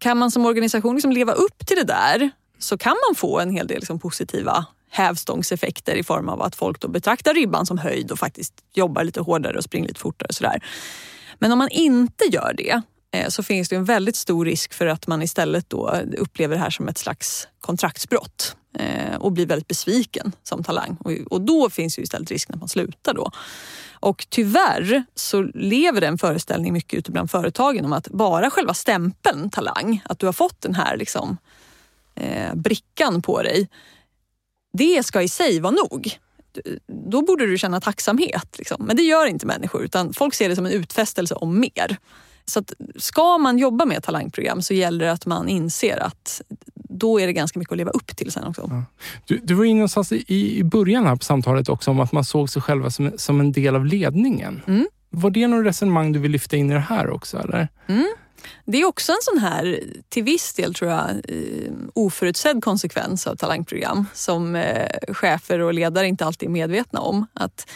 kan 0.00 0.18
man 0.18 0.30
som 0.30 0.46
organisation 0.46 0.94
liksom 0.94 1.12
leva 1.12 1.32
upp 1.32 1.66
till 1.66 1.76
det 1.76 1.84
där 1.84 2.30
så 2.58 2.78
kan 2.78 2.96
man 3.08 3.14
få 3.14 3.40
en 3.40 3.50
hel 3.50 3.66
del 3.66 3.78
liksom 3.78 3.98
positiva 3.98 4.66
hävstångseffekter 4.90 5.94
i 5.94 6.02
form 6.02 6.28
av 6.28 6.42
att 6.42 6.56
folk 6.56 6.80
då 6.80 6.88
betraktar 6.88 7.34
ribban 7.34 7.66
som 7.66 7.78
höjd 7.78 8.10
och 8.10 8.18
faktiskt 8.18 8.54
jobbar 8.72 9.04
lite 9.04 9.20
hårdare 9.20 9.56
och 9.56 9.64
springer 9.64 9.88
lite 9.88 10.00
fortare. 10.00 10.26
Och 10.28 10.34
sådär. 10.34 10.64
Men 11.38 11.52
om 11.52 11.58
man 11.58 11.68
inte 11.68 12.24
gör 12.24 12.54
det 12.56 12.82
eh, 13.12 13.28
så 13.28 13.42
finns 13.42 13.68
det 13.68 13.76
en 13.76 13.84
väldigt 13.84 14.16
stor 14.16 14.44
risk 14.44 14.74
för 14.74 14.86
att 14.86 15.06
man 15.06 15.22
istället 15.22 15.70
då 15.70 16.00
upplever 16.18 16.54
det 16.56 16.62
här 16.62 16.70
som 16.70 16.88
ett 16.88 16.98
slags 16.98 17.48
kontraktsbrott 17.60 18.56
Eh, 18.78 19.16
och 19.16 19.32
blir 19.32 19.46
väldigt 19.46 19.68
besviken 19.68 20.32
som 20.42 20.64
talang. 20.64 20.96
Och 21.30 21.40
då 21.40 21.70
finns 21.70 21.98
ju 21.98 22.02
istället 22.02 22.30
risken 22.30 22.54
att 22.54 22.60
man 22.60 22.68
slutar 22.68 23.14
då. 23.14 23.30
Och 23.92 24.26
tyvärr 24.28 25.04
så 25.14 25.42
lever 25.42 26.00
den 26.00 26.18
föreställning 26.18 26.72
mycket 26.72 26.98
ute 26.98 27.10
bland 27.10 27.30
företagen 27.30 27.84
om 27.84 27.92
att 27.92 28.08
bara 28.08 28.50
själva 28.50 28.74
stämpeln 28.74 29.50
talang, 29.50 30.02
att 30.04 30.18
du 30.18 30.26
har 30.26 30.32
fått 30.32 30.60
den 30.60 30.74
här 30.74 30.96
liksom, 30.96 31.36
eh, 32.14 32.54
brickan 32.54 33.22
på 33.22 33.42
dig, 33.42 33.68
det 34.72 35.06
ska 35.06 35.22
i 35.22 35.28
sig 35.28 35.60
vara 35.60 35.74
nog. 35.74 36.18
Då 37.10 37.22
borde 37.22 37.46
du 37.46 37.58
känna 37.58 37.80
tacksamhet. 37.80 38.58
Liksom. 38.58 38.84
Men 38.84 38.96
det 38.96 39.02
gör 39.02 39.26
inte 39.26 39.46
människor 39.46 39.84
utan 39.84 40.14
folk 40.14 40.34
ser 40.34 40.48
det 40.48 40.56
som 40.56 40.66
en 40.66 40.72
utfästelse 40.72 41.34
om 41.34 41.60
mer. 41.60 41.96
Så 42.44 42.58
att 42.58 42.72
ska 42.96 43.38
man 43.38 43.58
jobba 43.58 43.84
med 43.84 44.02
talangprogram 44.02 44.62
så 44.62 44.74
gäller 44.74 45.04
det 45.04 45.12
att 45.12 45.26
man 45.26 45.48
inser 45.48 45.96
att 45.96 46.42
då 46.90 47.20
är 47.20 47.26
det 47.26 47.32
ganska 47.32 47.58
mycket 47.58 47.72
att 47.72 47.78
leva 47.78 47.90
upp 47.90 48.16
till 48.16 48.32
sen 48.32 48.44
också. 48.44 48.66
Ja. 48.70 48.84
Du, 49.24 49.40
du 49.42 49.54
var 49.54 49.64
inne 49.64 49.74
någonstans 49.74 50.12
i, 50.12 50.58
i 50.58 50.64
början 50.64 51.06
här 51.06 51.16
på 51.16 51.24
samtalet 51.24 51.68
också 51.68 51.90
om 51.90 52.00
att 52.00 52.12
man 52.12 52.24
såg 52.24 52.50
sig 52.50 52.62
själva 52.62 52.90
som, 52.90 53.12
som 53.16 53.40
en 53.40 53.52
del 53.52 53.76
av 53.76 53.86
ledningen. 53.86 54.62
Mm. 54.66 54.88
Var 55.10 55.30
det 55.30 55.46
något 55.46 55.66
resonemang 55.66 56.12
du 56.12 56.18
vill 56.18 56.30
lyfta 56.30 56.56
in 56.56 56.70
i 56.70 56.74
det 56.74 56.80
här 56.80 57.10
också? 57.10 57.38
Eller? 57.38 57.68
Mm. 57.86 58.08
Det 58.64 58.80
är 58.80 58.84
också 58.84 59.12
en 59.12 59.18
sån 59.20 59.38
här, 59.38 59.80
till 60.08 60.22
viss 60.22 60.54
del 60.54 60.74
tror 60.74 60.90
jag, 60.90 61.10
eh, 61.10 61.72
oförutsedd 61.94 62.64
konsekvens 62.64 63.26
av 63.26 63.36
talangprogram 63.36 64.06
som 64.14 64.56
eh, 64.56 64.88
chefer 65.08 65.58
och 65.58 65.74
ledare 65.74 66.06
inte 66.06 66.24
alltid 66.24 66.48
är 66.48 66.52
medvetna 66.52 67.00
om. 67.00 67.26
Att 67.32 67.66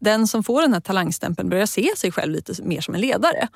den 0.00 0.26
som 0.26 0.44
får 0.44 0.62
den 0.62 0.72
här 0.72 0.80
talangstämpeln 0.80 1.48
börjar 1.48 1.66
se 1.66 1.90
sig 1.96 2.12
själv 2.12 2.32
lite 2.32 2.62
mer 2.62 2.80
som 2.80 2.94
en 2.94 3.00
ledare. 3.00 3.48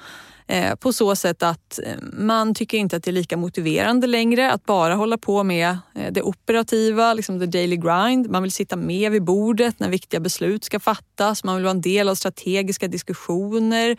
Eh, 0.50 0.74
på 0.74 0.92
så 0.92 1.16
sätt 1.16 1.42
att 1.42 1.78
eh, 1.78 1.94
man 2.12 2.54
tycker 2.54 2.78
inte 2.78 2.96
att 2.96 3.02
det 3.02 3.10
är 3.10 3.12
lika 3.12 3.36
motiverande 3.36 4.06
längre 4.06 4.52
att 4.52 4.66
bara 4.66 4.94
hålla 4.94 5.18
på 5.18 5.44
med 5.44 5.78
eh, 5.94 6.12
det 6.12 6.22
operativa, 6.22 7.14
liksom 7.14 7.40
the 7.40 7.46
daily 7.46 7.76
grind. 7.76 8.30
Man 8.30 8.42
vill 8.42 8.52
sitta 8.52 8.76
med 8.76 9.12
vid 9.12 9.24
bordet 9.24 9.80
när 9.80 9.88
viktiga 9.88 10.20
beslut 10.20 10.64
ska 10.64 10.80
fattas. 10.80 11.44
Man 11.44 11.56
vill 11.56 11.64
vara 11.64 11.70
en 11.70 11.80
del 11.80 12.08
av 12.08 12.14
strategiska 12.14 12.88
diskussioner. 12.88 13.96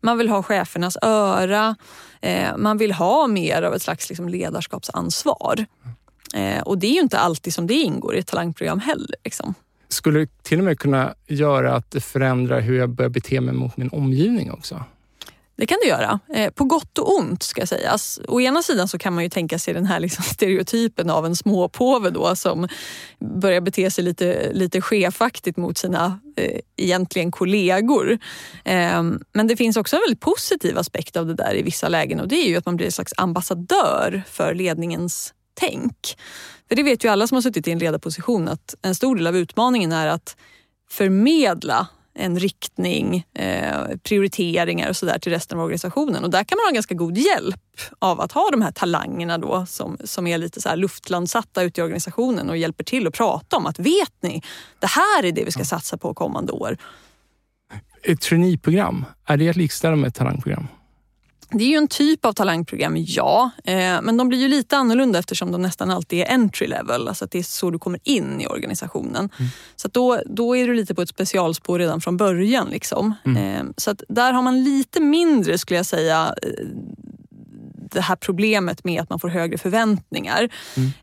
Man 0.00 0.18
vill 0.18 0.28
ha 0.28 0.42
chefernas 0.42 0.96
öra. 1.02 1.76
Eh, 2.20 2.56
man 2.56 2.78
vill 2.78 2.92
ha 2.92 3.26
mer 3.26 3.62
av 3.62 3.74
ett 3.74 3.82
slags 3.82 4.08
liksom 4.08 4.28
ledarskapsansvar. 4.28 5.66
Och 6.64 6.78
det 6.78 6.86
är 6.86 6.92
ju 6.92 7.00
inte 7.00 7.18
alltid 7.18 7.54
som 7.54 7.66
det 7.66 7.74
ingår 7.74 8.16
i 8.16 8.18
ett 8.18 8.26
talangprogram 8.26 8.80
heller. 8.80 9.16
Liksom 9.24 9.54
skulle 9.88 10.26
till 10.42 10.58
och 10.58 10.64
med 10.64 10.78
kunna 10.78 11.14
göra 11.26 11.74
att 11.74 11.90
det 11.90 12.00
förändrar 12.00 12.60
hur 12.60 12.78
jag 12.78 12.90
börjar 12.90 13.10
bete 13.10 13.40
mig 13.40 13.54
mot 13.54 13.76
min 13.76 13.88
omgivning 13.88 14.52
också? 14.52 14.84
Det 15.58 15.66
kan 15.66 15.78
det 15.82 15.88
göra. 15.88 16.20
Eh, 16.34 16.50
på 16.50 16.64
gott 16.64 16.98
och 16.98 17.16
ont 17.16 17.42
ska 17.42 17.66
sägas. 17.66 17.92
Alltså, 17.92 18.22
å 18.28 18.40
ena 18.40 18.62
sidan 18.62 18.88
så 18.88 18.98
kan 18.98 19.14
man 19.14 19.24
ju 19.24 19.30
tänka 19.30 19.58
sig 19.58 19.74
den 19.74 19.86
här 19.86 20.00
liksom 20.00 20.24
stereotypen 20.34 21.10
av 21.10 21.26
en 21.26 21.36
småpåve 21.36 22.10
då 22.10 22.36
som 22.36 22.68
börjar 23.40 23.60
bete 23.60 23.90
sig 23.90 24.04
lite, 24.04 24.52
lite 24.52 24.80
chefaktigt 24.80 25.56
mot 25.56 25.78
sina 25.78 26.20
eh, 26.36 26.60
egentligen 26.76 27.30
kollegor. 27.30 28.18
Eh, 28.64 29.02
men 29.32 29.46
det 29.46 29.56
finns 29.56 29.76
också 29.76 29.96
en 29.96 30.02
väldigt 30.06 30.20
positiv 30.20 30.78
aspekt 30.78 31.16
av 31.16 31.26
det 31.26 31.34
där 31.34 31.56
i 31.56 31.62
vissa 31.62 31.88
lägen 31.88 32.20
och 32.20 32.28
det 32.28 32.36
är 32.36 32.48
ju 32.48 32.56
att 32.56 32.66
man 32.66 32.76
blir 32.76 32.86
en 32.86 32.92
slags 32.92 33.14
ambassadör 33.16 34.22
för 34.26 34.54
ledningens 34.54 35.34
tänk. 35.58 36.18
För 36.68 36.76
det 36.76 36.82
vet 36.82 37.04
ju 37.04 37.08
alla 37.08 37.26
som 37.26 37.34
har 37.34 37.42
suttit 37.42 37.68
i 37.68 37.70
en 37.70 37.78
ledarposition 37.78 38.48
att 38.48 38.74
en 38.82 38.94
stor 38.94 39.16
del 39.16 39.26
av 39.26 39.36
utmaningen 39.36 39.92
är 39.92 40.06
att 40.06 40.36
förmedla 40.90 41.88
en 42.18 42.38
riktning, 42.38 43.26
eh, 43.34 43.96
prioriteringar 44.02 44.88
och 44.88 44.96
sådär 44.96 45.18
till 45.18 45.32
resten 45.32 45.58
av 45.58 45.64
organisationen. 45.64 46.24
Och 46.24 46.30
där 46.30 46.44
kan 46.44 46.56
man 46.56 46.64
ha 46.64 46.70
ganska 46.70 46.94
god 46.94 47.18
hjälp 47.18 47.80
av 47.98 48.20
att 48.20 48.32
ha 48.32 48.50
de 48.50 48.62
här 48.62 48.72
talangerna 48.72 49.38
då 49.38 49.66
som, 49.66 49.96
som 50.04 50.26
är 50.26 50.38
lite 50.38 50.60
så 50.60 50.68
här 50.68 50.76
luftlandsatta 50.76 51.62
ute 51.62 51.80
i 51.80 51.84
organisationen 51.84 52.50
och 52.50 52.56
hjälper 52.56 52.84
till 52.84 53.06
att 53.06 53.14
prata 53.14 53.56
om 53.56 53.66
att 53.66 53.78
vet 53.78 54.22
ni, 54.22 54.42
det 54.78 54.86
här 54.86 55.24
är 55.24 55.32
det 55.32 55.44
vi 55.44 55.52
ska 55.52 55.64
satsa 55.64 55.96
på 55.96 56.14
kommande 56.14 56.52
år. 56.52 56.76
Ett 58.02 58.20
traineeprogram, 58.20 59.04
är 59.26 59.36
det 59.36 59.48
att 59.48 59.56
likställa 59.56 59.96
med 59.96 60.08
ett 60.08 60.14
talangprogram? 60.14 60.68
Det 61.50 61.64
är 61.64 61.68
ju 61.68 61.76
en 61.76 61.88
typ 61.88 62.24
av 62.24 62.32
talangprogram, 62.32 62.94
ja. 62.96 63.50
Eh, 63.64 64.02
men 64.02 64.16
de 64.16 64.28
blir 64.28 64.38
ju 64.38 64.48
lite 64.48 64.76
annorlunda 64.76 65.18
eftersom 65.18 65.52
de 65.52 65.62
nästan 65.62 65.90
alltid 65.90 66.20
är 66.20 66.32
entry 66.34 66.66
level. 66.66 67.08
Alltså 67.08 67.24
att 67.24 67.30
det 67.30 67.38
är 67.38 67.42
så 67.42 67.70
du 67.70 67.78
kommer 67.78 68.00
in 68.04 68.40
i 68.40 68.46
organisationen. 68.46 69.30
Mm. 69.38 69.50
Så 69.76 69.88
då, 69.88 70.20
då 70.26 70.56
är 70.56 70.66
du 70.66 70.74
lite 70.74 70.94
på 70.94 71.02
ett 71.02 71.08
specialspår 71.08 71.78
redan 71.78 72.00
från 72.00 72.16
början. 72.16 72.68
Liksom. 72.70 73.14
Mm. 73.24 73.36
Eh, 73.36 73.72
så 73.76 73.90
att 73.90 74.02
där 74.08 74.32
har 74.32 74.42
man 74.42 74.64
lite 74.64 75.00
mindre, 75.00 75.58
skulle 75.58 75.76
jag 75.76 75.86
säga, 75.86 76.34
eh, 76.42 76.66
det 77.90 78.00
här 78.00 78.16
problemet 78.16 78.84
med 78.84 79.02
att 79.02 79.10
man 79.10 79.20
får 79.20 79.28
högre 79.28 79.58
förväntningar. 79.58 80.48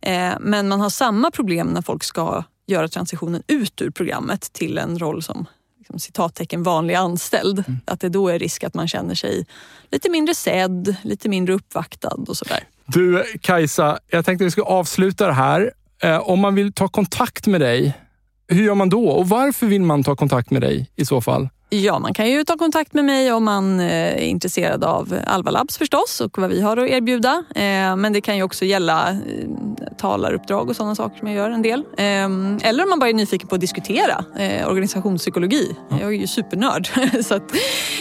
Mm. 0.01 0.37
Men 0.41 0.67
man 0.67 0.81
har 0.81 0.89
samma 0.89 1.31
problem 1.31 1.67
när 1.67 1.81
folk 1.81 2.03
ska 2.03 2.43
göra 2.67 2.87
transitionen 2.87 3.43
ut 3.47 3.81
ur 3.81 3.89
programmet 3.89 4.53
till 4.53 4.77
en 4.77 4.99
roll 4.99 5.23
som 5.23 5.45
liksom, 5.85 5.99
citattecken 5.99 6.63
vanlig 6.63 6.93
anställd. 6.93 7.63
Mm. 7.67 7.79
Att 7.85 7.99
det 7.99 8.09
då 8.09 8.27
är 8.27 8.39
risk 8.39 8.63
att 8.63 8.73
man 8.73 8.87
känner 8.87 9.15
sig 9.15 9.45
lite 9.91 10.09
mindre 10.09 10.35
sedd, 10.35 10.95
lite 11.01 11.29
mindre 11.29 11.53
uppvaktad 11.53 12.17
och 12.27 12.37
sådär. 12.37 12.63
Du 12.85 13.23
Kajsa, 13.41 13.99
jag 14.07 14.25
tänkte 14.25 14.43
att 14.43 14.47
vi 14.47 14.51
ska 14.51 14.61
avsluta 14.61 15.27
det 15.27 15.33
här. 15.33 15.71
Eh, 16.03 16.29
om 16.29 16.39
man 16.39 16.55
vill 16.55 16.73
ta 16.73 16.87
kontakt 16.87 17.47
med 17.47 17.61
dig, 17.61 17.93
hur 18.47 18.63
gör 18.63 18.75
man 18.75 18.89
då? 18.89 19.07
Och 19.07 19.29
varför 19.29 19.67
vill 19.67 19.81
man 19.81 20.03
ta 20.03 20.15
kontakt 20.15 20.51
med 20.51 20.61
dig 20.61 20.91
i 20.95 21.05
så 21.05 21.21
fall? 21.21 21.49
Ja, 21.69 21.99
man 21.99 22.13
kan 22.13 22.29
ju 22.29 22.43
ta 22.43 22.57
kontakt 22.57 22.93
med 22.93 23.05
mig 23.05 23.33
om 23.33 23.43
man 23.43 23.79
eh, 23.79 23.91
är 23.91 24.17
intresserad 24.17 24.83
av 24.83 25.19
Alva 25.27 25.51
Labs 25.51 25.77
förstås 25.77 26.21
och 26.21 26.37
vad 26.37 26.49
vi 26.49 26.61
har 26.61 26.77
att 26.77 26.89
erbjuda. 26.89 27.43
Eh, 27.55 27.95
men 27.95 28.13
det 28.13 28.21
kan 28.21 28.37
ju 28.37 28.43
också 28.43 28.65
gälla 28.65 29.09
eh, 29.09 29.17
talaruppdrag 29.97 30.69
och 30.69 30.75
sådana 30.75 30.95
saker 30.95 31.19
som 31.19 31.27
jag 31.27 31.37
gör 31.37 31.49
en 31.49 31.61
del. 31.61 31.83
Eller 31.97 32.83
om 32.83 32.89
man 32.89 32.99
bara 32.99 33.09
är 33.09 33.13
nyfiken 33.13 33.47
på 33.47 33.55
att 33.55 33.61
diskutera 33.61 34.25
organisationspsykologi. 34.67 35.75
Jag 35.89 36.01
är 36.01 36.09
ju 36.09 36.27
supernörd. 36.27 36.87
Så 37.23 37.39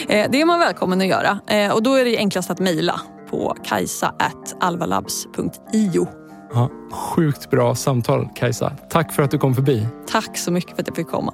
det 0.07 0.41
är 0.41 0.45
man 0.45 0.59
välkommen 0.59 1.01
att 1.01 1.07
göra. 1.07 1.39
Och 1.73 1.83
då 1.83 1.93
är 1.93 2.05
det 2.05 2.17
enklast 2.17 2.49
att 2.49 2.59
mejla 2.59 3.01
på 3.29 3.55
kajsa.alvalabs.io. 3.63 6.07
Ja, 6.53 6.69
sjukt 6.91 7.49
bra 7.49 7.75
samtal 7.75 8.29
Kajsa. 8.35 8.71
Tack 8.89 9.13
för 9.13 9.23
att 9.23 9.31
du 9.31 9.37
kom 9.37 9.55
förbi. 9.55 9.87
Tack 10.07 10.37
så 10.37 10.51
mycket 10.51 10.75
för 10.75 10.81
att 10.81 10.87
jag 10.87 10.95
fick 10.95 11.07
komma. 11.07 11.33